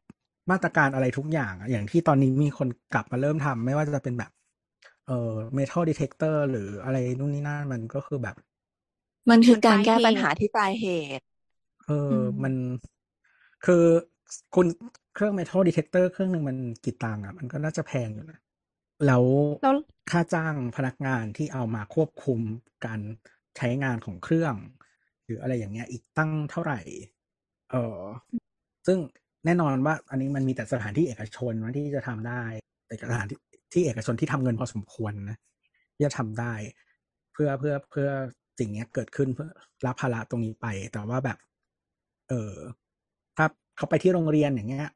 [0.51, 4.31] มาตรการอะไรทุกอย่างอะอย่างที่ตอนนี้มีคนกลับมาเริ่มทำไม่ว่าจะเป็นแบบ
[5.07, 8.37] เอ่อ metal detector หรืออะไรนู่นนี่นั่นมันก็คือแบบ
[9.31, 10.87] มันคือมันการปลายแก้เหปัญหาตุที่ปลายเห
[11.19, 11.25] ตุ
[11.87, 12.55] เอออือมมัน
[13.65, 13.85] คือ
[14.55, 14.67] คุณ
[15.15, 18.39] เครื่อง metal detector เครื่องหนึ่งมันกี่ตังค์อะ มันก็น่าจะแพงอยู่นะ
[19.07, 19.25] แล้ว
[19.61, 19.75] แล้ว
[20.11, 22.41] ค่าจ้างพนักงานที่เอามาควบคุม
[22.87, 23.01] การ
[23.57, 24.55] ใช้งานของเครื่อง
[25.25, 26.81] หรืออะไรอย่างเงี้ยอีกตั้งเท่าไหร่
[27.71, 28.03] เออ
[28.87, 28.99] ซึ่ง
[29.47, 32.43] แน่นอนว่า อันนี้มันมีแต่สถานที่เอกชนนะที่จะทำได้
[32.87, 33.39] แต่สถานที่
[33.73, 35.37] ที่เอกชนที่ทำเงินพอสมควรนะ
[35.95, 36.55] ที่จะทำได้
[37.33, 38.09] เพื่อเพื่อเพื่อ
[38.59, 39.49] สิ่งนี้เกิดขึ้นเพื่อ
[39.87, 41.39] รับภาระตรงนี้ไป แต่ว่าแบบ
[42.29, 42.55] เออ
[43.37, 44.89] ถ้าเขาไปที่โรงเรียนอย่างเงี้ย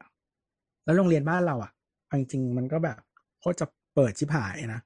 [0.85, 1.71] แล้วโรงเรียนบ้านเราอะ
[2.19, 2.97] จริงๆมันก็แบบ
[3.39, 4.81] โคตรจะเปิดชิบหายนะ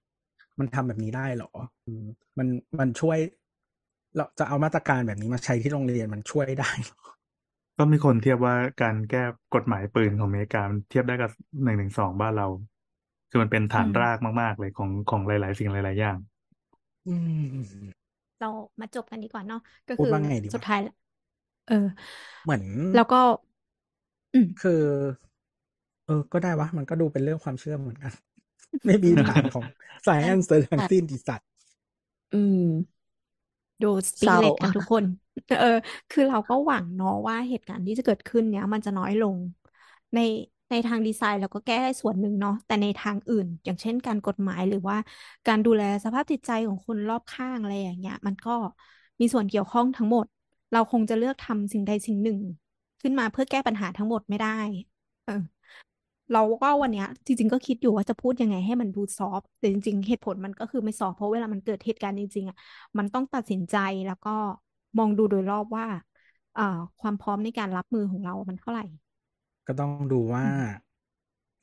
[0.59, 1.51] มันทำแบบนี้ได้เหรอ
[2.37, 2.47] มัน
[2.79, 3.17] มันช่วย
[4.15, 6.99] เราจะเอามาตรการแบบนี้มาใช้ที่โรงเรียนมันช่วยได้หรอ
[7.77, 9.23] ก็มีคนเทียบว่าการแก้
[9.53, 11.31] กฎหมายปืนของอเมริกามันเทียบได้กับ
[11.63, 12.47] หนึ่งหนึ่งสองบ้านเรา
[13.29, 16.17] คือมันเป็นฐาอืนมรากมาก ๆ เลยของของหลาย ๆ สิ่งหลาย ๆ อย่าง
[17.05, 17.95] อืม
[18.39, 18.47] เรา
[18.81, 20.93] มาจบกันดีกว่าเนาะก็พูดคือว่าไงดีสุดวะท้ายแล้ว
[21.65, 21.75] เออ
[22.43, 22.63] เหมือน
[22.93, 23.17] แล้วก็
[24.33, 24.71] อืม คือ
[26.05, 28.11] เออ ก็ได้วะ มันก็ดูเป็นเรื่องความเชื่อเหมือนกัน
[28.85, 29.65] ไม่มีฐานของ
[30.05, 31.49] science เลยทั้งสิ้นดิสัตว์
[32.31, 32.61] อืม
[33.81, 35.03] ดูสเศติร้าเลตกันทุกคน
[35.59, 35.67] เออ
[36.09, 39.37] คือเราก็หวังเนาะว่าเหตุการณ์ที่จะเกิดขึ้นเนี้ย มันจะน้อยลง
[40.13, 40.19] ใน
[40.69, 44.97] ในทางดีไซน์เราก็แก้ได้ส่วนหนึ่งเนาะแต่ในทางอื่น อย่างเช่นการกฎหมายหรือว่า
[45.45, 48.51] การดูแลสภาพจิตใจของคนรอบข้างอะไรอย่างเงี้ย มันก็
[49.19, 50.25] มีส่วนเกี่ยวข้องทั้งหมด
[50.71, 52.39] เราคงจะเลือกทำสิ่งใดสิ่งหนึ่ง
[53.01, 54.49] ขึ้นมาเพื่อแก้ปัญหาทั้งหมดไม่ได้
[55.23, 55.33] เออ
[56.31, 62.57] เราก็วันเนี้ย จริง ๆ ก็คิดอยู่ว่าจะพูดยังไงให้มันดูซอฟแต่จริง ๆ เหตุผลมันก็คือไม่ซอฟเพราะเวลามันเกิดเหตุการณ์จริงๆอะ
[62.97, 63.75] มันต้องตัดสินใจ
[64.07, 64.29] แล้วก็
[64.97, 65.85] มองดูโดยรอบว่า
[66.55, 66.63] อ่า
[66.99, 68.83] ความพร้อมในการรับมือของเรามันเท่าไหร่
[69.67, 70.59] ก็ต้องดูว่าอืม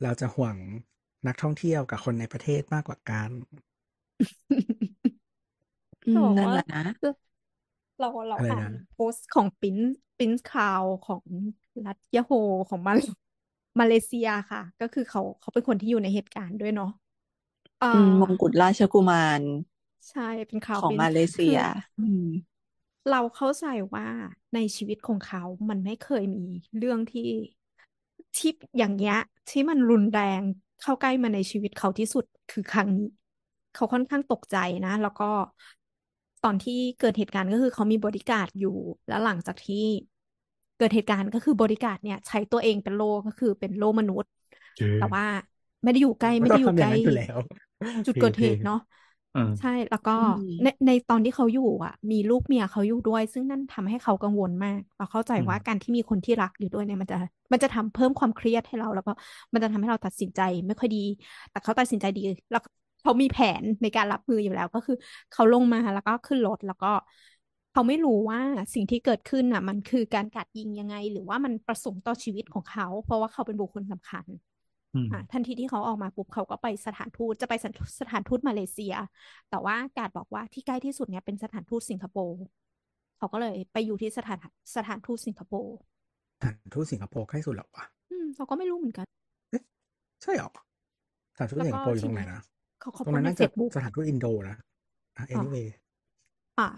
[0.03, 0.57] เราจะห่วง
[1.27, 3.31] นักท่องเที่ยวกับคนในประเทศมากกว่ากัน
[6.07, 6.79] อืจะมบอกนั่นว่าแหละนะ
[7.99, 9.77] เราเราอะไรอ่านนะโพสต์ของปิ้น
[10.19, 11.25] ปิ้นคาวของ
[11.87, 12.31] รัฐยะโฮ
[12.69, 12.93] ของมา
[13.81, 16.89] มาเลเซียค่ะ ก็คือเขาเขาเป็นคนที่อยู่ในเหตุการณ์ด้วยเนาะ
[17.83, 19.43] อ่อืมมามกุฎราชกุมาร
[20.09, 21.57] ใช่เป็นข่าวของปิ้นมาเลเซีย คือ
[21.99, 22.27] อืม
[23.11, 24.07] เราเข้าใจว่า
[24.55, 26.41] ในชีวิตของเขา มันไม่เคยมี
[26.77, 27.23] เรื่องที่
[28.37, 29.17] ที่อย่างเงี้ย
[29.49, 30.43] ที่มันรุนแรง
[30.81, 33.07] เข้าใกล้มาในชีวิตเขาที่สุดคือครั้งนี้
[33.73, 35.25] เขาค่อนข้างตกใจนะ แล้วก็
[36.43, 38.77] ตอนที่เกิดเหตุการณ์ก็คือเขามีบอดี้การ์ดอยู่
[39.07, 39.77] แล้วหลังจากที่
[40.77, 44.31] เกิดเหตุการณ์ก็คือบอดี้การ์ดเนี่ย ใช้ตัวเองเป็นโล่ก็คือเป็นโล่มนุษย์
[44.77, 45.25] เจ๊แต่ว่า
[45.83, 47.37] ไม่ได้อยู่ใกล้ก็ไม่ต้อได้งอยู่ทำอใกย่างล้นั้นอยู่แล้ว
[48.07, 49.02] จุดเท่เกิดเหเท่ตุเนาะเออ
[49.59, 57.17] ใช่แล้วก็อืมในในตอนที่เขาอยู่อะ มีลูกเมียเขาอยู่ด้วย ซึ่งนั่นทำให้เขากังวลมากเราเข้าใจอืมว่าการที่มีคนที่รักอยู่ด้วยเนี่ยมันจะ
[57.53, 59.13] มันจะทำเพิ่มความเครียดให้เรา แล้วก็
[59.53, 61.05] มันจะทำให้เราตัดสินใจไม่ค่อยดี
[61.51, 62.21] แต่เขาตัดสินใจดี
[62.51, 62.63] แล้ว
[63.03, 64.97] เขามีแผนในการรับมืออยู่แล้วก็คือ
[65.33, 66.93] เขาลงมาแล้วก็ขึ้นรถแล้วก็
[67.73, 68.41] เขาไม่รู้ว่า
[68.75, 74.52] สิ่งที่เกิดขึ้นน่ะ มันคือการกราดยิงยังไง หรือว่ามันประสงค์ต่อชีวิตของเขา เพราะว่าเขาเป็นบุคคลสำคัญอืมอะ
[75.33, 78.95] ทันทีที่เขาออกมาปุ๊บเขาก็ไปสถานทูตจะไปสถสถานทูตมาเลเซีย
[79.51, 82.41] แต่ว่าการดบอกว่าที่ใกล้ที่สุดเนี่ยเป็นสถานทูตสิงคโปร์
[83.19, 84.39] เขาก็เลยไปอยู่ที่สถาน
[84.77, 85.77] สถานทูตสิงคโปร์
[86.39, 89.07] สถานทูตสิงคโปร์ใกล้สุดหรอวะอืมเราก็ไม่รู้เหมือนกัน
[90.23, 90.51] ใช่หรอ
[91.37, 92.41] สถานทูตแล้วสิงก็คโปร์อยู่ตทีรงไหนเนี้ยนะ
[92.81, 94.57] เขาเขาตรงโพสนั้นต์ในน่าเฟจะซบุ๊กสถานทูตอินโดนะ
[95.17, 95.67] อะอ๋อ anyway
[96.59, 96.69] อะ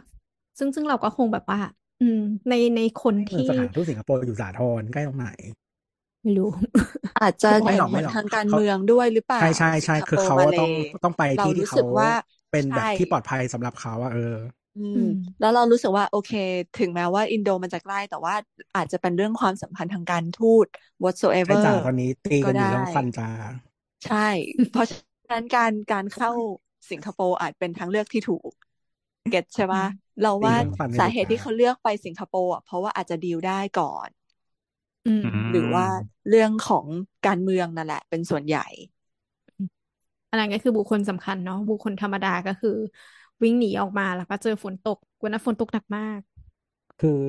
[0.58, 1.60] ซึ่งซึ่งเราก็คงแบบว่า
[2.02, 5.30] อืม ในในคนไม่เหมือนที่สถานทูตสิงคโปร์อยู่สาทรใกล้ตรงไหน
[6.24, 6.50] ไม่รู้
[7.20, 10.70] อาจจะเขาบอกเด่นไม่หรอกเหมืไม่อนหรอกทางการเขาเมืองด้วยหรือเปล่าใช่ใช่สิใช่งคคือโปร์เขามาอะเลต้อง
[11.02, 12.10] ต้องไปเราที่ที่รู้เขาสึกว่า
[12.50, 14.20] เป็นแบบใช่ที่ปลอดภัยสำหรับเขาอะเออ
[14.76, 16.30] อือืมมแล้วเรารู้สึกว่าโอเค
[16.74, 18.34] ถึงแม้ว่าอินโดมันจะใกล้ แต่ว่า
[18.74, 20.66] อาจจะเป็นเรื่องความสัมพันธ์ทางการทูต
[21.44, 23.28] ใช่ whatsoever จ่าตอนนี้ตีก็กันอยู่ได้เรื่องควันจ้า
[24.04, 24.16] ใช่
[24.70, 24.96] เพราะฉะ
[25.32, 26.30] นั้นการการเข้า
[26.90, 28.52] สิงคโปร์อาจเป็นทางเลือกที่ถูก
[29.28, 29.88] เก็ตใช่อืปะม
[30.20, 34.23] เราตีว่าเรื่องควันกันสาอยู่เหตุจ้าที่เขาเลือกไปสิงคโปร์อะเพราะว่าอาจจะดีลได้ก่อนอืมอื
[35.50, 36.86] หรือว่ามเรื่องของ
[37.24, 38.60] การเมืองนั่นแหละ เป็นส่วนใหญ่
[40.30, 42.70] อันนั้นก็คือบุคคลสำคัญเนาะบุคคลธรรมดาก็คือ
[43.42, 46.20] วิ่งหนีออกมาแล้วก็เจอฝนตกวันนั้นฝนตกหนักมาก
[47.00, 47.20] คือ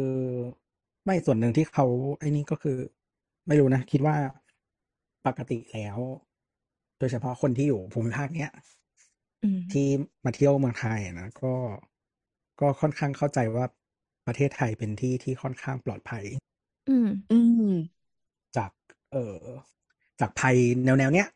[1.05, 1.85] ไม่ส่วนหนึ่งที่เขา
[2.19, 2.77] ไอ้นี่ก็คือ
[3.47, 4.15] ไม่รู้นะ คิดว่า
[5.25, 5.97] ปกติแล้ว
[6.97, 8.49] โดยเฉพาะคนที่อยู่ภูมิภาคเนี้ย
[9.43, 9.87] อืมที่
[10.23, 11.53] มาเที่ยวเมืองไทยอะนะก็
[12.59, 13.65] ก็ค่อนข้างเข้าใจว่า
[14.25, 16.23] ประเทศไทยเป็นที่ที่ค่อนข้างปลอดภัย
[16.87, 17.61] อืม อืม
[18.55, 18.71] จาก
[19.11, 19.45] เอ่อ
[20.19, 20.55] จากภัย
[20.85, 21.27] แนวแนวเนี้ย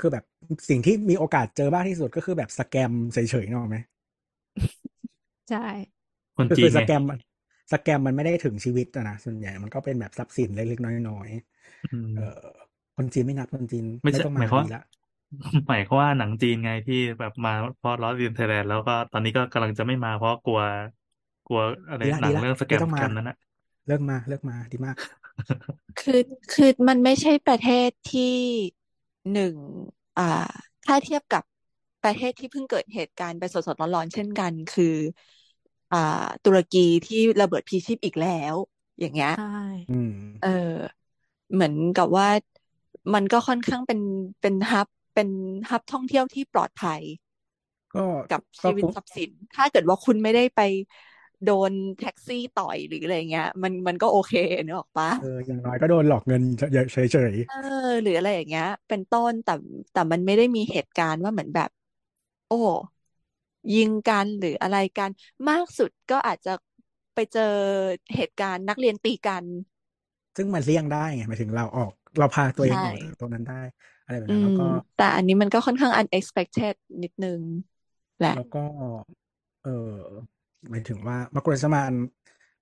[0.00, 0.24] คือแบบ
[0.68, 3.78] สิ่งที่มีโอกาสเจอมากที่สุดก็คือแบบสแกมเฉยๆเนกอะไหม
[5.48, 5.58] ใช่
[6.36, 7.18] คนคือจีคืนอสไงแกมมัน
[7.72, 11.28] สแกมมันไม่ได้ถึงชีวิตอะนะส่วนใหญ่มันก็เป็นแบบทรัพย์สินเล็กๆน้อย
[11.82, 12.22] อืมๆเอ่อ
[12.96, 14.80] คนจีนไม่นับคนจีนไม่ไม่ใช่ต้องหมามายความดีละ
[15.68, 20.60] หมายความว่าหนังจีนไงที่แบบมาเพราะล้อเลียนไทยแลนด์แล้วก็ตอนนี้ก็กำลังจะไม่มาเพราะกลัว
[21.44, 23.36] กลัวอะไรดีละหนัดีงละเรื่องสแกไม่มต้องสมาแกมนั้นอะ
[23.86, 24.96] เลิกมาเลิกมาดีมาก
[26.00, 26.20] คือ
[26.52, 28.36] คือมันไม่ใช่ประเทศที่
[29.32, 29.56] หนึ่ง
[30.18, 30.22] อ่า
[30.84, 31.42] ถ้าเทียบกับ
[32.02, 34.96] ประเทศที่เพิ่งเกิดเหตุการณ์ไปสดๆร้อนๆเช่นกัน คือ
[35.92, 35.96] อ่า
[36.44, 38.54] ตุรกีที่ระเบิดพลีชีพอีกแล้ว
[39.00, 39.44] อย่างเงี้ยใช่
[39.88, 40.10] อืม
[40.40, 40.48] เออ
[41.52, 42.28] เหมือนกับว่า
[43.14, 44.00] มันก็ค่อนข้างเป็น
[44.40, 45.28] เป็นฮับเป็น
[45.70, 47.00] ฮับท่องเที่ยวที่ปลอดภัย
[47.94, 50.60] ก็กับก็ชีวิตคุ้มทรัพย์สิน ถ้าเกิดว่าคุณไม่ได้ไป
[51.42, 54.32] โดนแท็กซี่ต่อยหรืออะไรเงี้ย มันมันก็โอเค
[54.64, 57.54] นึกออกปะเอออย่างน้อยก็โดนหลอกเงินเฉยเฉยเออ
[58.02, 59.52] หรืออะไรอย่างเงี้ย เป็นต้นแต่
[59.92, 61.70] แต่มันไม่ได้มีเหตุการณ์ว่าเหมือนแบบ
[62.46, 62.54] โอ้
[63.74, 65.10] ยิงกันหรืออะไรกัน
[65.48, 66.50] มากสุดก็อาจจะ
[67.14, 67.42] ไปเจอ
[68.14, 73.62] เหตุการณ์นักเรียนตีกันๆซึ่งมันเลี่ยงได้ไงหมายถึงเราออก เราพาตัวเองใช่ออกจากตรงนั้นได้
[74.04, 74.64] อะไรแบบอืนั้นแล้วมก็
[74.94, 77.42] แต่อันนี้มันก็ค่อนข้าง unexpected นิดนึง
[78.18, 78.64] แหละแล้วก็
[79.62, 79.70] เออ
[80.70, 81.92] หมายถึงว่ามักกุรสมาน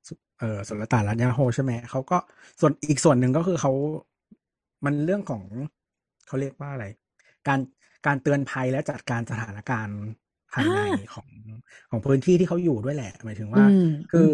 [0.06, 2.16] สุเออสุลต่านรัตนยาโฮใช่ไหมเขาก็
[2.60, 3.72] ส่วนอีกส่วนหนึ่งก็คือเขา
[4.84, 5.42] มันเรื่องของ
[6.26, 6.86] เขาเรียกว่าอะไร
[7.48, 7.60] การ
[8.06, 9.98] การเตือนภัยและจัดการสถานการณ์
[10.54, 11.28] ภายในอ่าของ
[11.90, 14.30] ของพื้นที่ที่เขาอยู่ด้วยแหละ หมายถึงอืว่ามคือ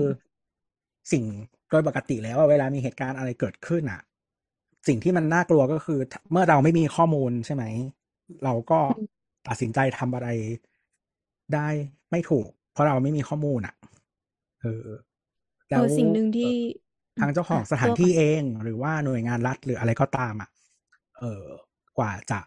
[1.13, 1.25] สิ่ง
[1.71, 4.01] โดยปกติแล้วอะเวลามีเหตุการณ์อะไรเกิดขึ้นอะ
[4.89, 6.01] สิ่งที่มันน่ากลัวก็คือ
[6.33, 7.65] เมื่อเราไม่มีข้อมูลใช่ไหม
[8.45, 8.81] เราก็
[9.49, 10.29] ตัดสินใจทำอะไร
[11.55, 11.69] ได้
[12.11, 13.75] ไม่ถูกเพ ราะเราไม่มีข้อมูลอะ
[14.63, 14.87] เออ
[15.71, 16.53] เอแล้วอสิ่งหนึ่งที่
[17.19, 20.51] ทางเจ้าของอะสถานตัวที่เอง หรือว่าหน่วยงานรัฐหรืออะไรก็ตามอะ
[21.19, 21.45] เออ
[21.99, 22.41] กว่าจะ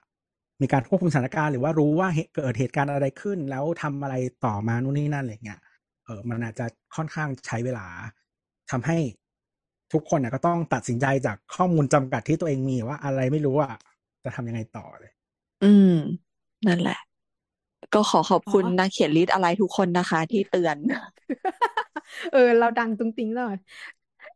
[0.62, 4.16] มีการควบคุมสถานการณ์หรือว่ารู้ว่าเหตุเกิดเหตุการณ์อะไรขึ้น แล้วทำอะไร
[4.46, 5.60] ต่อมานู่นนี่นั่นอะไรเงี้ย
[6.06, 6.66] เออมันอาจจะ
[6.96, 7.88] ค่อนข้างใช้เวลา
[8.72, 8.98] ทำให้
[9.94, 13.80] ทุกคนน่ะก็ต้องตัดสินใจจากข้อมูลจำกัดที่ตัวเองมีว่าอะไรไม่รู้อะ
[14.24, 15.12] จะทำยังไงต่อเลย
[15.64, 15.96] อืม
[16.68, 17.00] นั่นแหละ
[17.94, 20.78] ก็ขอขอบอ๋อคุณนักเขียนลิสต์อะไรทุกคนนะคะ ที่เตือน
[22.32, 23.56] เออ เราดังตุ้งติ้งเลย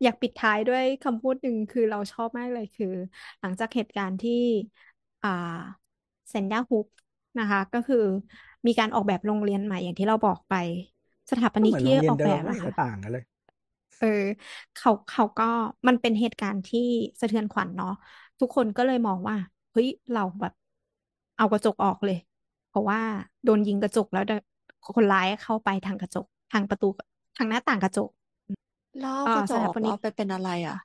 [0.04, 2.86] อยากปิดท้ายด้วยคำพูดหนึ่งคือเราชอบมากเลยคือ
[3.39, 4.32] หลังจากเหตุการณ์ที่
[5.22, 5.30] อ่า
[6.30, 6.88] เซนยาฮุก
[7.38, 7.98] นะคะ ก็คือ
[8.68, 10.54] มีการออกแบบโรงเรียนใหม่อย่างที่เราบอกไป
[11.32, 13.24] สถาปก็นิเหกมือนที่โรงเรียอนอกเดิแบมบไม่อะเห็นค่ะจะต่างกันเลย
[13.98, 14.08] เออ
[14.74, 15.43] เขาเขาก็
[15.88, 16.80] มันเป็นเหตุการณ์ที่
[17.20, 17.89] สะเทือนขวัญเนาะ
[18.39, 19.36] ทุกคนก็เลยมองว่า
[19.72, 20.54] เฮ้ยเราแบบ
[21.36, 22.35] เอากระจกออกเลยเพ
[22.76, 23.00] ราะว่า
[23.44, 24.24] โดนยิงกระจกแล้ว
[24.96, 26.88] คนร้ายเข้าไปทางกระจก ทางประตู
[27.38, 28.10] ทางหน้าต่างกระจก
[29.00, 30.78] แล้วเอ่กอระจสกถาปนิเอากไปเป็นอะไรอะ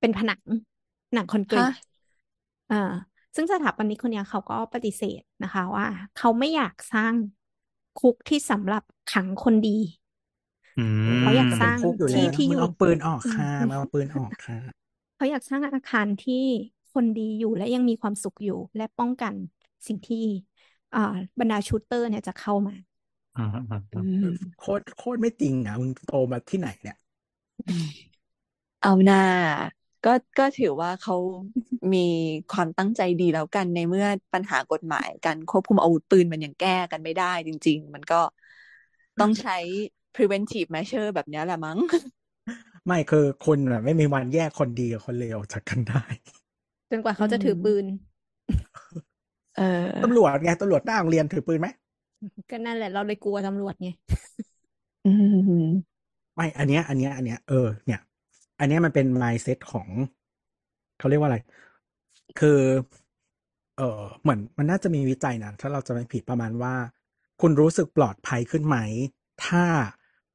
[0.00, 0.42] เป็นผนัง
[1.14, 1.74] หนังคอนกรีฮะต
[2.70, 2.76] อ่า
[3.36, 7.14] ซึ่งสถาปนิกคนเนี้ยเขาก็ปฏิเสธนะคะ ว่า เขาไม่อยากสร้าง
[7.96, 8.82] คุกที่สำหรับ
[9.12, 9.78] ขังคนดี
[10.76, 10.80] อื
[11.20, 16.34] เขาอยากมสร้างคุกอยู่ที่แล้วที่มึองยู่เอาปืนออกอืมค่ะมึงเอาปืนออกค่ะเขาอยากสร้างอาคารที่
[16.92, 19.34] คนดีอยู่และยังมีความสุขอยู่ และป้องกัน
[19.86, 20.24] สิ่งที่
[20.94, 21.00] อ่า
[21.38, 22.74] บรรดาชูตเตอร์เนี่ยจะเข้ามา
[23.36, 26.96] อ่าอ่าอือ่ามโคตรโคตรไม่จริงอะมึงโตมาที่ไหนเนี่ย
[28.80, 29.16] เอาหน้า
[30.04, 31.14] ก็ก็ถือว่าเขา
[31.92, 31.98] มี
[32.48, 38.16] ความตั้งใจดีแล้วกันในเมื่อปัญหากฎหมายการควบคุมอาวุธปืนมันยังแก้กันไม่ได้จริง ๆ มันก็
[39.18, 39.52] ต้องใช้
[40.14, 41.78] preventive measure แบบเนี้ยแหละมั้ง
[42.86, 46.02] ไม่คือคุณแบบไม่มีวันแยกคนดีกับคนเลวออกจากกันได้
[46.90, 47.84] จนกว่าเขาจะอืมถือปืน
[49.56, 49.62] เออ
[50.02, 51.68] ตำรวจไงตำรวจหน้าโรงเรียนถือปืนไหม
[52.50, 53.88] ก็นั่นแหละเราเลยกลัวตำรวจไง
[55.04, 55.08] อื
[55.60, 55.62] ม
[56.34, 58.00] ไม่อันเนี้ย อันเนี้ย อันเนี้ยเออเนี่ย
[58.58, 59.88] อันเนี้ยมันเป็น mindset ของ
[60.98, 61.38] เขาเรียกว่าอะไร
[62.38, 62.60] คือ
[63.76, 66.74] เออเหมือนมันน่าจะมีวิจัยนะถ้าเราจะไม่ผิดประมาณว่า
[67.40, 68.76] คุณรู้สึกปลอดภัยขึ้นไหม
[69.44, 69.64] ถ้า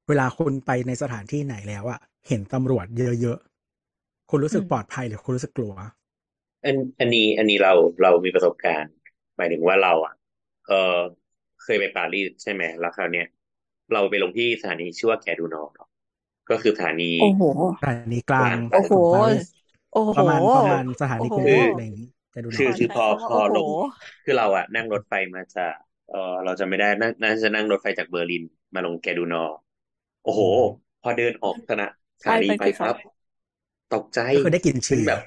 [0.07, 2.85] เวลาคุณไปในสถานที่ไหนแล้วอะเห็นตำรวจ
[3.21, 5.73] เยอะๆคุณรู้สึกอืมปลอดภัยหรือคุณรู้สึกกลัว
[6.65, 8.93] อันอันนี้อันนี้เราเรามีประสบการณ์
[9.37, 10.13] หมายถึงว่าเราอะ
[10.67, 10.99] เออ
[11.63, 13.25] เคยไปปารีสใช่ไหมแล้วคราวเนี้ย
[13.93, 15.87] เราไปลงที่สถานีชื่อว่า Gare du Nord เนอะ
[16.49, 17.41] ก็คือสถานีโอ้โห
[17.79, 19.43] สถานีกลางโอ้โหของปารีส
[19.91, 23.69] โอ้โหประมาณประมาณสถานีกรุงเทพโอ้โหอะไรอย่างนี้จะดูหคืน่ออยคือคือพอใช้คำว่าพอโอ้โหลง
[24.23, 25.73] คือเราอะนั่งรถไฟมาจาก
[26.07, 29.53] เออเราจะไม่ได้น่าน่าจะนั่งรถไฟจากเบอร์ลินมาลงแกดูนอร์
[30.23, 30.41] โอ้โห
[31.01, 31.87] พอเดินออกสถา
[32.21, 32.95] สถานีไปไปไปคือครับ
[33.93, 35.19] ตกใจก็คือได้กลิ่นฉี่เป็นแบบ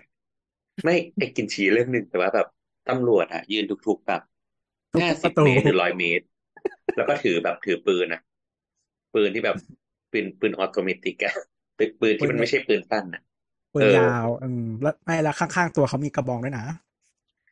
[0.85, 2.47] ไม่ไอ้กินฉี่เรื่องหนึ่งแต่ว่าแบบ
[2.89, 4.23] ตำรวจอะยืนทุกๆแบบ
[4.95, 6.25] ทุกห้าปสิบระตูเมตรหรือร้อยเมตร
[6.97, 8.21] แล้วก็ถือแบบถือปืนอะ
[9.15, 9.57] ปืนที่แบบ
[10.11, 11.35] ปืนปืนออโตเมติกอะ
[11.77, 13.23] ปืนปืนที่มันไม่ใช่ปืนสั้นอะ
[13.75, 16.65] ปืเอนอยาวอืมแล้วไม่แล้วข้างๆตัวเขามีกระบองด้วยนะ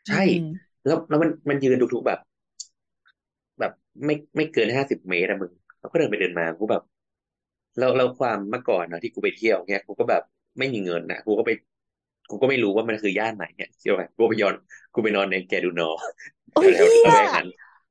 [0.09, 0.43] ใช่อืม
[0.87, 2.19] แล้วแล้วมันมันยืนทุกๆแบบ
[3.59, 3.73] แบบ
[4.05, 6.83] ไม่ไม่เกินห้าสิบเมตรอะมึงแล้วก็เดินไปเดินมากูแบบ
[7.79, 10.23] แล้วแล้วความเมื่อก่อนนะที่กูไปเที่ยวเนี้ยกูก็แบบ
[10.59, 11.51] ไม่มีเงินนะกูก็ไป
[12.33, 14.55] กูก็ไม่รู้ว่ามันคือย่านไหนเนี่ยเที่ยวไปกูไปยอน
[14.95, 15.99] กูไปนอนในแกดูนอร์
[16.53, 17.47] โอ้ยแถวเหี้ๆยละแวกนั้น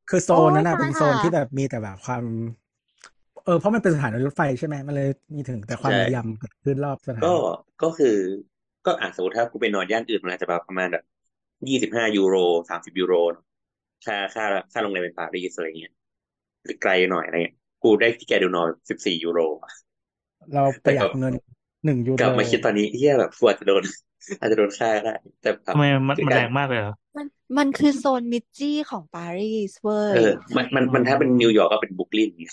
[0.09, 2.23] คือโซนนั้นน่ะโอ้ยเป็นโซนตายห่าที่แบบมีแต่แบบความ
[3.45, 7.37] เออเพราะมันเป็นสถานีรถไฟใช่ไหมมันเลยมีถึงแต่ความใช่ระยำเกิดขึ้นรอบสถาก็นี
[7.81, 8.15] ก็คือ
[8.85, 11.03] ก็อะสมมติถ้ากูไปนอนย่านอื่นมันอาจจะประมาณแบบ
[11.69, 12.35] ยี่สิบห้ายูโร
[12.69, 13.43] สามสิบยูโรเนอะ
[14.05, 15.93] ค่าค่าค่าโรงแรมเป็นปารีสอะไรเงี้ย
[16.63, 19.39] หรือไกลหน่อยอะไรเงี้ยกูได้ที่ Gare du Nord สิบสี่ยูโร
[20.53, 21.33] เราประหยัดเงิน
[21.85, 23.83] หนึ่งยูโรลับมาคิดตอนนี้เฮียแบบกูอาจจะโดน
[24.39, 25.11] อาจจะโดนฆ่าก็ได้
[25.41, 27.27] แต่แบบทำไมมันคือมันกาแรงมากเลยเหรอมัน
[27.57, 32.45] มันคือโซนมิดจี้ของปารีสเว้ยเออมันมันมันถ้าเป็นนิวยอร์กก็เป็นบุกลินไง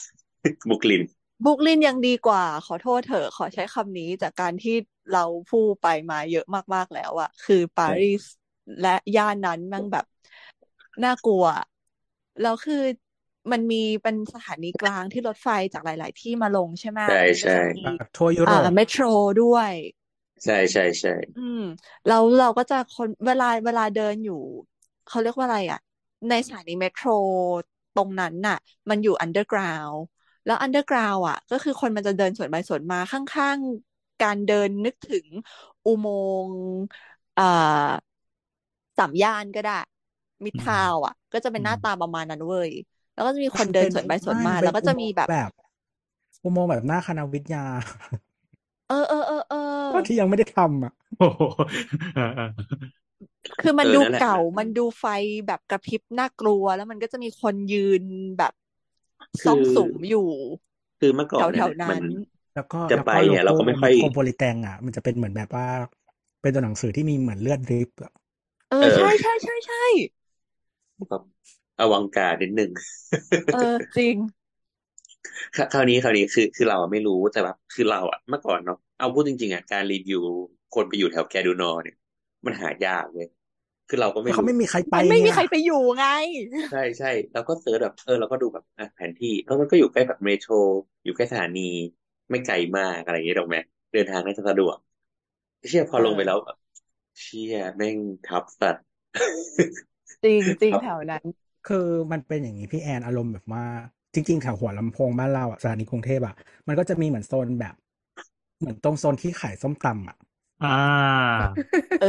[0.70, 1.02] Brooklyn
[1.44, 4.72] Brooklyn ยังดีกว่า ขอโทษเถอะขอใช้คำนี้จากการที่
[5.12, 8.24] เราพูดไปมาเยอะมากๆแล้วอะคือปารีส
[8.80, 10.04] และย่านนั้นมันแบบ
[11.04, 11.44] น่ากลัว
[12.40, 12.74] แล้วคือ
[13.52, 19.02] มันมีเป็นสถานีกลางที่รถไฟจากหลาย ๆ ที่มาลงใช่ไหมใช่มันก็ใช่จะมีแบบทั่วยุโรอ่าปเมโทร
[19.38, 19.72] ด้วย
[20.44, 21.58] ใช่ใช่ใช่อืม
[22.06, 24.34] แล้วเราก็จะคนเวลาเวลาเดินอยู่
[25.06, 25.78] เขาเรียกว่าอะไรอะ
[26.28, 27.08] ในสถานี metro
[27.94, 28.54] ตรงนั้นน่ะ
[28.90, 29.96] มันอยู่ underground
[30.44, 33.58] แล้ว underground อะ ก็คือคนมันจะเดินสวนไปสวนมาข้าง
[33.90, 35.26] ๆ การเดินนึกถึง
[35.84, 36.06] อุโม
[36.48, 36.60] งค์
[37.36, 37.42] อ่า
[38.98, 39.72] สามย่านก็ได้
[40.44, 42.70] มิดทาวน์อะ ก็จะเป็นหน้าตาประมาณนั้นเว้ย
[43.18, 45.50] แล้วก็จะมีคนเดินสวนไปสวนมาไม่แล้วก็จะมีแบบแบบ
[46.42, 47.64] อุโมงค์แบบหน้าคณะวิทยา
[48.88, 49.58] เออเออเออเออ
[50.06, 51.42] ที่ยังไม่ได้ทำอะโอ้โห
[52.14, 52.44] เออเออ
[53.60, 55.04] คือมันเออดูนั่นแหละเก่า มันดูไฟ
[55.46, 58.02] แบบกระพริบน่ากลัว แล้วมันก็จะมีคนยืน
[58.38, 58.52] แบบ
[59.40, 60.28] คือซ่องสุมอยู่
[60.98, 62.04] คือเมื่อก่อนแถเนี่วยๆมันั้นน
[62.54, 65.66] แล้วก็จะแล้วไปก็โลเนี่ยเราโก้ก็ไม่ค่อยโคมโพลิแตงอะ มันจะเป็นเหมือนแบบว่า
[66.42, 68.12] เป็นตัวหนังสือที่มีเหมือนเลือดดริปอะ
[68.70, 69.78] เอเอออใช่ใช่ใช่ใช่
[71.08, 71.22] แบบ
[71.80, 72.70] อวังการนิดนึง
[73.50, 73.58] เออ
[73.96, 74.16] จริง
[75.54, 80.20] ครคราวนี้คราวนี้คือคือเราอะไม่รู้แต่แบบคือเราอะเมื่อก่อนเนาะเอาพูดจริงๆอะการรีวิว
[80.74, 81.96] คนไปอยู่แถว Gare du Nord เนี่ย
[82.46, 83.26] มันหายากเลย
[83.88, 86.04] คือเราก็ไม่ราะเขาไม่มีใครไปมันไม่มีไงใครไปอยู่ไง
[86.68, 90.52] ใช่ใช่เราก็ search แบบเออเราก็ดูแบบอะแผนที่เออมันก็อยู่ใกล้แบบ metro
[91.04, 91.60] อยู่ใกล้สถานี
[92.30, 93.58] ไม่ไกลมากอะไรอย่างเงี้ยหรอกไหม
[93.92, 94.76] เดินทางน่าจะสะดวก
[95.68, 96.56] เชี่ยพอเออลงไปแล้วแบบ
[97.22, 98.84] เชี่ยแม่งทับสัตว์
[100.24, 101.24] จริงจริงทับแถวนั้น
[101.68, 103.64] คือมันเป็นอย่างนี้พี่แอนอารมณ์แบบว่า
[104.14, 106.34] จริงๆแถวหัวลำโพงบ้านเราอะสถานีกรุงเทพอะ
[106.66, 107.74] มันก็จะมีเหมือนโซนแบบ
[108.58, 110.16] เหมือนตรงโซนที่ขายส้มตำอะ
[110.64, 110.68] อ่า
[112.00, 112.06] เออ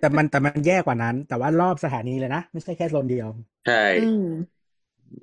[0.00, 3.28] แต่มันแต่มันแย่กว่านั้น แต่ว่ารอบสถานีเลยนะ ไม่ใช่แค่โซนเดียว
[3.66, 4.24] ใช่อืม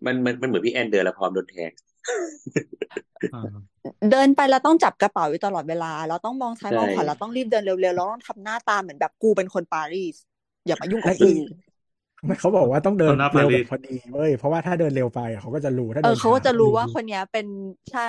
[0.06, 1.72] มันมันมันเหมือนพี่แอนเดินแล้วพร้อมโดนแทง
[3.34, 3.42] อ่า
[4.12, 10.16] เดินไปเราต้องจับกระเป๋าอยู่ตลอดเวลา เราต้องมองซ้ายใช่มองขวาเราต้องรีบเดินเร็วๆเราต้องทำหน้าตาเหมือนแบบกูเป็นคนปารีส
[10.68, 11.42] อย่ามายุ่งกับและอีกูก
[12.26, 17.48] ไม่เขาบอกว่าต้องเดินคนหน้าปาเร็วรีแบสบพอดีเว้ยเพราะว่าถ้าเดินเร็วไปอะเขาก็จะรู้ถ้าเอเดิอนเขาก็ช้าจะรู้ว่ารู้คนเนี้ยเป็น
[17.92, 18.02] ใช่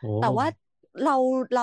[0.00, 0.46] โอ้แต่ว่า
[1.02, 1.16] เรา
[1.54, 1.62] เรา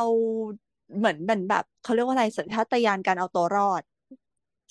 [0.97, 3.83] เหมือนเป็นแบบเขาเรียกว่าอะไรสัญชาตญาณการเอาตัวรอด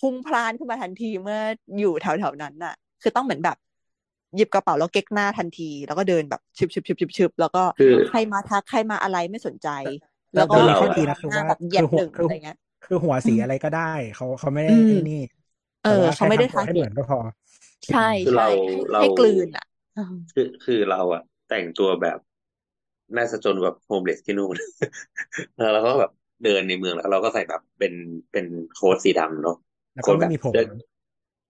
[0.01, 1.39] พุ่งพล่านขึ้นมาทันทีเมื่อ
[1.79, 3.57] อยู่แถวแถวนั้นน่ะ คือต้องเหมือนแบบ
[4.37, 9.69] หยิบกระเป๋าแล้วเก๊กหน้าทันที แล้วก็เดินแบบชึบชึบชึบชึบชึบแล้วก็คือใครมาทักใครมาอะไรไม่สนใจ
[10.33, 13.81] แต่แล้วก็แต่มีเราข้ออะดีนะคือหน้าว่าแบบเหยียคืบอหัวหนึ่งคืออะไรเงี้ยคือหัวสีอะไรก็ได้
[14.15, 15.15] เขาเขาไม่ได้อืมไอ้นี่
[15.83, 17.19] เอแต่อว่าเขาแค่ไม่ได้ทำตัวทาให้ร์เหเก็มืตอนก็พอ
[17.89, 19.65] ใช่คือใช่เราให้เราให้กลืนอะ
[20.33, 22.19] คือคือเราอะแต่งตัวแบบ
[23.17, 24.57] น่าจะจนกว่าโฮมเลสที่นู่น
[25.57, 26.11] แล้วเราก็แบบ
[26.43, 27.93] เดินในเมืองแล้ว เราก็ใส่แบบเป็น
[28.33, 29.55] เป็นโค้ทสีดำเนาะ
[29.95, 30.67] แล้วโค้ก็ทแบไม่บมีผมเดิน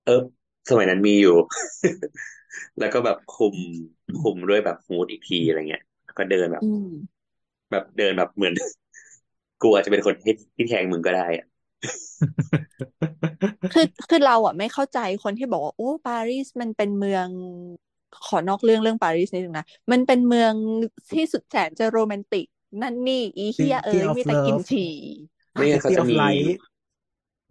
[0.04, 0.12] เออ
[0.70, 1.32] สมัยนั้นมีอยู่
[2.78, 3.56] แล้วก็แบบคุม
[4.20, 6.88] คุมด้วยแบบฮูดอีกทีอะไรเงี้ยแล้วก็เดินแบบอืม
[7.70, 8.54] แบบเดินแบบเหมือน
[9.60, 11.44] กลัวจะเป็นคนที่ที่แทงมึงก็ได้อะ
[13.72, 17.26] คือคือเราอะไม่เข้าใจคนที่บอกว่าโอ้ปารีสมันเป็นเมือง
[18.26, 20.52] ขอนอกเรื่องเรื่องปารีสนิดนึงนะ มันเป็นเมือง
[21.14, 22.46] ที่สุดแสนจะโรแมนติก
[22.82, 24.92] นั่นนี่อีเฮียเอ้ City ย of มีแต่กิน Love ฉี่
[25.52, 26.46] ไม่งั้นเขา City จะ of มี Light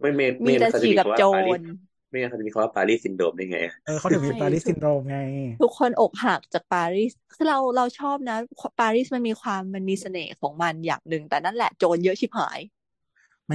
[0.00, 1.62] ไม่ไม่ไม่มีงั้แต่นเขาจะฉี่มีกับคำว่าโจปารีสร
[2.10, 5.18] ไม่งั้นเขาจะมีคำว่าปารีสซินโดรมได้ไงอะเออเขาถึงมีใช่ปารีสทุซิกนโดรมไง
[5.62, 8.36] ทุกคนอกหักจากปารีสคือเราเราชอบนะ
[8.80, 12.81] ปารีสมันมีความมันมีเสน่ห์ของมันอย่างหนึ่งแต่นั่นแหละโจรเยอะชิบหายไม่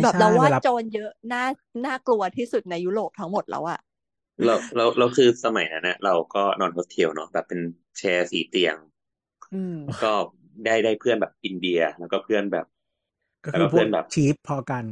[0.02, 1.44] แบบใช่เราว่าเวลาโจรเยอะน่า
[1.86, 3.80] น่ากลัวที่สุดในยุโรปทั้งหมดแล้วอะ
[4.46, 7.60] เราเราเราคือสมัยนั้นนะเราก็นอนโฮสเทลเนาะแบบเป็น
[7.98, 8.76] แชร์สี่เตียง
[9.52, 9.74] อืม
[10.04, 10.14] ก็
[10.66, 12.66] ได้ได้เพื่อนแบบอินเดียแล้วก็เพื่อนแบบ
[13.46, 14.86] ก็แล้วคือพวกเพื่อกนแบบ cheap พอกัน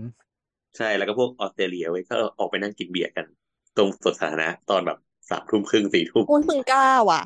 [0.77, 3.25] ใช่แล้วก็พวกออสเตรเลียเว้ยก็ออกไปนั่งกินเบียร์กัน
[3.75, 4.97] ตรงสวนสาธารณะตอนแบบ
[5.29, 7.21] สามทุ่มครึ่งสี่ทุ่มคุณมึงกล้าว่ะ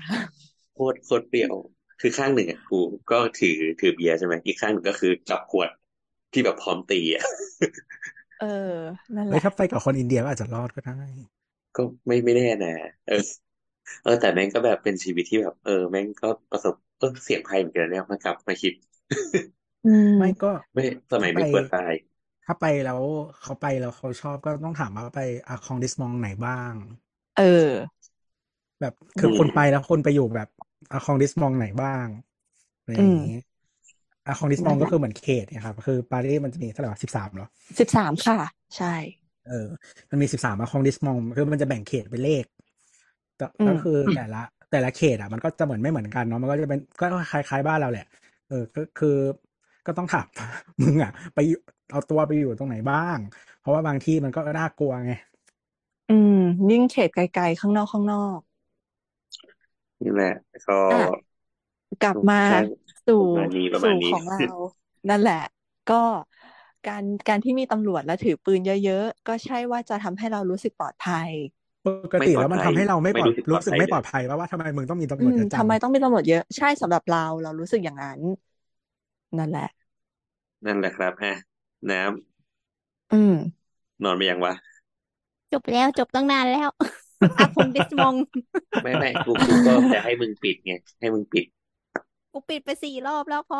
[0.74, 1.54] โคตรโคตรเปรี้ยว
[2.02, 2.80] คือข้างหนึ่งอะกู
[3.12, 5.70] ก็ถือถือเบียร์ใช่ไหมอีกข้างหนึ่งก็คือจับขวด
[6.34, 7.24] ที่แบบพร้อมตีอะ
[8.38, 8.46] เออ
[9.16, 11.00] นั่นแหเฮ้ยละถ้าไปกับคนอินเดียก็อาจจะรอดก็ได้
[11.76, 12.70] ก็ไม่ไม่แน่นะ
[13.06, 13.14] เออ
[14.02, 18.74] เออ แต่แม่งก็แบบเป็นชีวิตที่แบบ เออ แม่งก็ประสบเออเสี่ยงภัยเหมือนกันนะเนี่ยมากลับมาคิด
[19.84, 21.94] อืมไม่ก็ไม่สมัยถ้าไปไม่ควรตาย
[22.46, 23.02] ถ้าไปแล้ว
[23.42, 26.74] เขาไปแล้วเขาชอบก็ต้องถามว่าไปอาคองดิสมองไหนบ้าง
[27.36, 27.44] เออ
[28.80, 30.48] แบบคืออืมคนไปแล้วคนไปอยู่แบบ
[30.92, 32.08] อาคองดิสมองไหนบ้าง
[32.80, 33.30] อะไรอย่างนี้
[34.30, 37.48] อาคองดิสมองก็คือเหมือนเขตเนี่ยครับคือปารีสมันจะมีเท่าไหร่วะสิบสามเหรอ
[37.80, 38.38] สิบสามค่ะ
[38.76, 38.94] ใช่
[39.48, 39.68] เออ
[40.10, 42.46] มันมีสิบสามอาคองดิสมองคือมันจะแบ่งเขตเป็นเลข
[43.38, 48.06] แต่อืมก็คือแต่ละ แต่ละเขตอะมันก็จะเหมือนไม่เหมือนกันเนาะมันก็จะเป็นก็คล้ายๆบ้านเราแหละ
[48.50, 49.18] เออก็คือ
[49.88, 50.28] ก็ต้องถาม
[50.82, 51.60] มึงอะ ไปอยู่
[51.92, 53.18] เอาตัวไปอยู่ตรงไหนบ้าง
[53.62, 55.14] เพราะว่าบางที่มันก็น่ากลัวไง
[56.08, 56.34] อืม
[56.70, 58.40] ยิ่งเขตไกลๆข้างนอกข้างนอก
[60.02, 60.34] นี่แหละ
[60.68, 61.30] ก็อะ
[62.02, 62.56] กลับมาใช่
[63.10, 64.44] สู่ประมาณนี้ประมาณสู่นี้ของเรา
[65.10, 65.36] นั่นแหละ
[65.88, 65.96] ก็
[66.88, 71.32] การการที่มีตำรวจและถือปืนเยอะๆ ก็ใช่ว่าจะทำให้เรารู้สึกปลอดภัย
[71.88, 78.22] ปกติแล้วมันไม่ปลอดภัยทำให้เราไม่ปลอดไม่รู้สึกรู้สึกปลอดภัยไม่ปลอดภัยว่าว่าทำไมมึงต้องมีตำรอืวจมเยอะจัทำงไมต้องมีตำรวจเยอะใช่สำหรับเราเรารู้สึกอย่างนั้น
[79.38, 79.64] นั่นแหละ
[80.66, 81.34] นั่นแหละครับอะ
[81.92, 82.10] น้ำ
[83.12, 83.34] อืม
[84.04, 84.54] นอนไปยังวะ
[85.52, 86.70] จบแล้วจบตั้งนานแล้ว
[87.38, 88.16] อาคงดิสมอง
[88.82, 91.46] ไม่ไม่กูกูก็จะให้มึงปิดไงให้มึงปิด
[92.32, 93.60] กูปิดไปสี่รอบแล้วพอ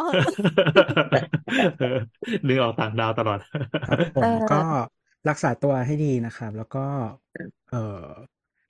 [1.78, 2.00] เหอะ
[2.48, 3.40] นึกออกต่างดาวตลอด
[3.86, 4.56] ครับผเอมอก็
[5.30, 6.80] รักษาตัวให้ดีนะครับ แล้วก็
[7.70, 7.78] เอ่อ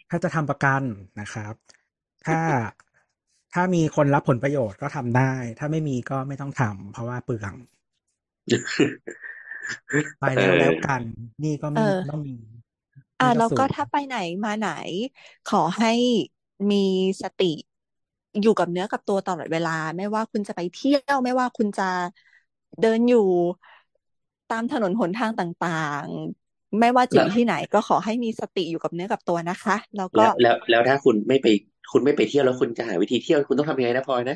[0.09, 0.83] ถ้าจะทำประกัน
[1.19, 1.53] นะครับ
[2.25, 2.39] ถ้า
[3.53, 7.53] ถ้ามีคนรับผลประโยชน์ก็ทำได้ ถ้าไม่มีก็ไม่ต้องทำเพราะว่าเปลือง
[10.19, 11.03] ไปแล้วเออแล้วกัน
[11.43, 12.35] นี่ก็เอไม่อต้องมี
[13.19, 14.65] อ่านี่ก็แล้วสูก็งถ้าไปไหนมาไหน
[15.45, 15.89] ขอให้
[16.71, 16.75] มี
[17.21, 17.45] สติ
[18.41, 21.83] อยู่กับเนื้อกับตัวตลอดเวลา ไม่ว่าคุณจะไปเที่ยว ไม่ว่าคุณจะ
[22.81, 23.19] เดินอยู่
[24.51, 25.71] ตามถนนหนทางต่า
[26.03, 31.47] งๆ ไม่ว่าจะอยู่ที่ไหนก็ขอให้มีสติอยู่กับเนื้อกับตัวนะคะ แล้วก็แล้วแล้วแล้วถ้าคุณไม่ไป
[31.91, 34.35] คุณไม่ไปเที่ยวแล้วคุณจะหาวิธีเที่ยวคุณต้องทำยังไงนะพลอยนะ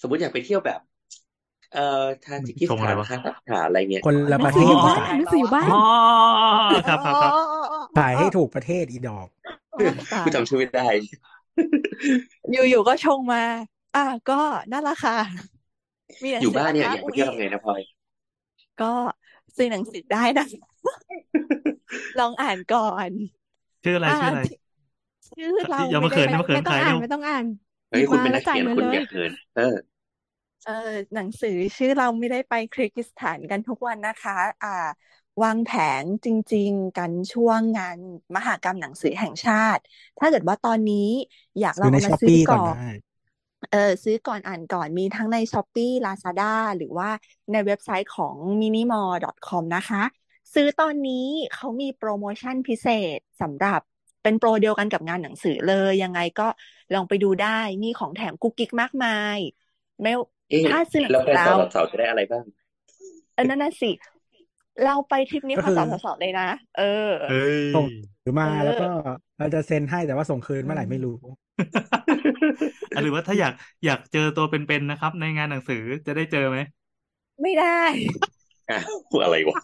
[0.00, 0.78] สมมติอยากไปเที่ยวแบบ
[1.70, 1.80] เอ่อ
[2.22, 5.80] ทาจิกิสชงอะถาไรนวะคาซัคสถานอะไรเงี้ยคนละหปนัระงเทสือศอยู่มาบ้านขายหนังสืออยู่บ้านอ๋อ
[6.86, 7.34] ครับครับครับ
[7.96, 9.28] ขายให้ถูกประเทศอีดอก
[9.70, 9.78] โอ้
[10.12, 10.88] ตายกูจำชื่อไม่ได้
[12.50, 13.38] อยู่ๆก็ชงมา
[13.94, 14.34] อะก็
[14.72, 15.14] นั่นแหละค่ะ
[16.22, 17.80] มีหนังอยู่สือบ้านเนี่ยนะคะอยากไปอุ๊ยเที่ยวทำไงนะพลอย
[18.78, 18.84] ก็
[19.56, 20.44] ซื้อหนังสือได้นะ
[22.18, 22.80] ลองอ่านก่อ
[23.10, 23.12] น
[23.84, 24.40] ชื่ออะไรอ่าชื่ออะไร
[25.26, 27.44] ชื่อเราอย่ามาไม่เขินได้อย่ามาเขินไม่ต้องขายอ่าเร็นวไม่ต้องอ่าน
[27.90, 29.62] หเฮ้ยิยบคุณมาเป็นแล้นัวกจ่ายเขียนเงินคุณเลอยย่าเขินเออ
[30.62, 30.72] เออ
[31.14, 34.32] หนังสือชื่อเราไม่ได้ไปคริกิสถานกันทุกวันนะคะ
[34.62, 34.68] อ่า
[35.42, 35.72] วางแผ
[36.02, 37.98] นจริง ๆ กันช่วงงาน
[38.34, 39.82] มหกรรมหนังสือแห่งชาติ
[40.18, 41.10] ถ้าเกิดว่าตอนนี้
[41.60, 42.90] อยากลซื้อองในเอาช้มาอปซื้อปี้ก่อนก่อนได้
[43.72, 47.10] เออซื้อก่อนอ่านก่อนมีทั้งใน s h อ p e e Lazada หรือว่า
[47.52, 50.02] ในเว็บไซต์ของ minimall.com นะคะ
[50.54, 53.80] ซื้อตอนนี้เขามีโปรโมชั่นพิเศษสำหรับ
[54.22, 56.48] เป็นโปรเดียวกันกับงานหนังสือเลย ยังไงก็
[56.94, 59.38] ลองไปดูได้มีของแถมกุ๊กกิ๊กมากมาย
[60.00, 60.12] ไม่
[60.50, 62.44] เอ๊ะถ้าซื้อหนังแล้วสือแฟนแล้สาววสาวจะได้อะไรบ้าง
[63.34, 63.90] เออนั่นน่ะสิ
[64.82, 66.44] เราไปทริปนี้ก็ขอคือสาวสาวๆเลยนะ
[66.74, 66.82] เออ
[67.26, 67.86] เอ้ยส่ง
[68.22, 68.84] หรือมาเออแล้วก็
[69.38, 71.10] เราจะเซ็นให้แต่ว่าส่งคืนเมื่อไหร่ไม่รู้
[72.92, 73.52] อะหรือว่าถ้าอยาก
[73.84, 75.76] อยากเจอตัวเป็นๆนะครับ ในงานหนังสือ
[76.06, 76.58] จะได้เจอไหม
[77.42, 77.66] ไม่ได้
[78.70, 78.78] อะ
[79.24, 79.58] อะไรวะ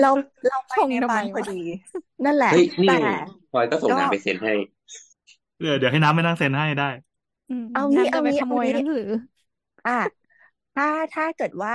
[0.00, 0.08] เรา
[0.48, 1.52] เราไปชงเนทำปาไมลพอวะดี
[2.24, 2.94] นั่นแหละเฮ้ยนี่แต่
[3.50, 4.52] พลอยก็ส่งก็งานไปเซ็นให้
[5.58, 6.84] เดี๋ยวเดี๋ยวให้น้ำไปนั่งเซ็นให้ได้
[7.48, 9.06] อืมเอางี้น้ำจะเอาไปงี้ขโมยเอาหนังี้งสือ
[9.86, 9.92] อะ
[10.74, 11.74] ถ้าถ้าเกิดว่า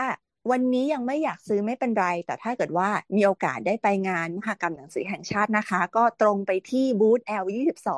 [0.51, 7.89] วันนี้ยังไม่อยากซื้อไม่เป็นไร แต่ถ้าเกิดว่ามีโอกาสได้ไปงานมหกรรมหนังสือแห่งชาตินะคะ ก็ตรงไปที่บูธ L22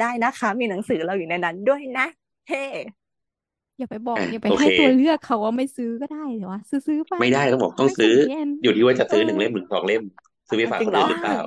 [0.00, 2.06] ได้นะคะ มีหนังสือเราอยู่ในนั้นด้วยนะ
[2.48, 2.64] เฮ้
[3.78, 10.02] อย่าไปบอกอะอย่าไปโอเคให้ตัวเลือกเขาว่าไม่ซื้อก็ได้เหรอวะซื้อซื้อไปไม่ได้ต้องบอกต้องไม่ซื้อเย็นอยู่ที่ว่าจะซื้อเออหนึ่งเล่มหรือสองเล่ม
[10.48, 11.38] ซื้อไปฝากจริคงนเหรออื่นหรือเปล่า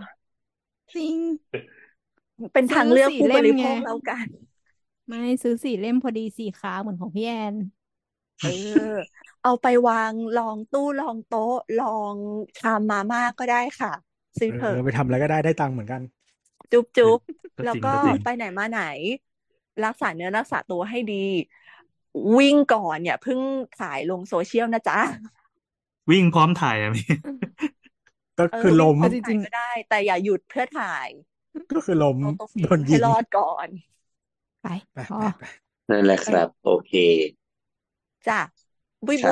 [0.93, 1.17] จริง
[2.53, 4.27] เป็นซื้ทางอเลือกสี่ผู้บเล่มริโภไงคแล้วกัน
[5.07, 7.55] ไม่ซื้อสี่เล่มพอดีสี่ขาเหมือนของพี่แอน
[8.39, 8.95] เออ
[9.43, 12.15] เอาไปวางลองตู้ลองโต๊ะลอง
[12.57, 13.91] ชามมาม่าก็ได้ค่ะ
[14.39, 16.01] ซื้อเอเถออะไปทำอะไรก็ได้ได้ตังค์เหมือนกัน
[16.71, 17.19] จุ๊บจุ๊บ
[17.57, 18.79] ก็แล้วจริงก็ก็จริงไปไหนมาไหน
[19.83, 21.25] รักษาเนื้อรักษาตัวให้ดี
[22.37, 23.39] วิ่งก่อนเนี่ยเพิ่ง
[23.79, 24.99] ถ่ายลงโซเชียลนะจ๊ะ
[26.11, 27.05] วิ่งพร้อมถ่ายอะพี่
[28.37, 31.09] ก็เออคือวิ่ล้งมพร้อมจริถ่ายงก็ได้ แต่อย่าหยุดเพื่อถ่าย
[31.71, 33.69] ก็คือล้มเอาตัวโดฟินให้ยิงรอดก่อน
[34.61, 35.43] ไปไปพอไปไป
[35.89, 36.91] นั่นแหละครับ โอเค
[38.25, 38.39] จ้ะ
[39.07, 39.31] บุยครั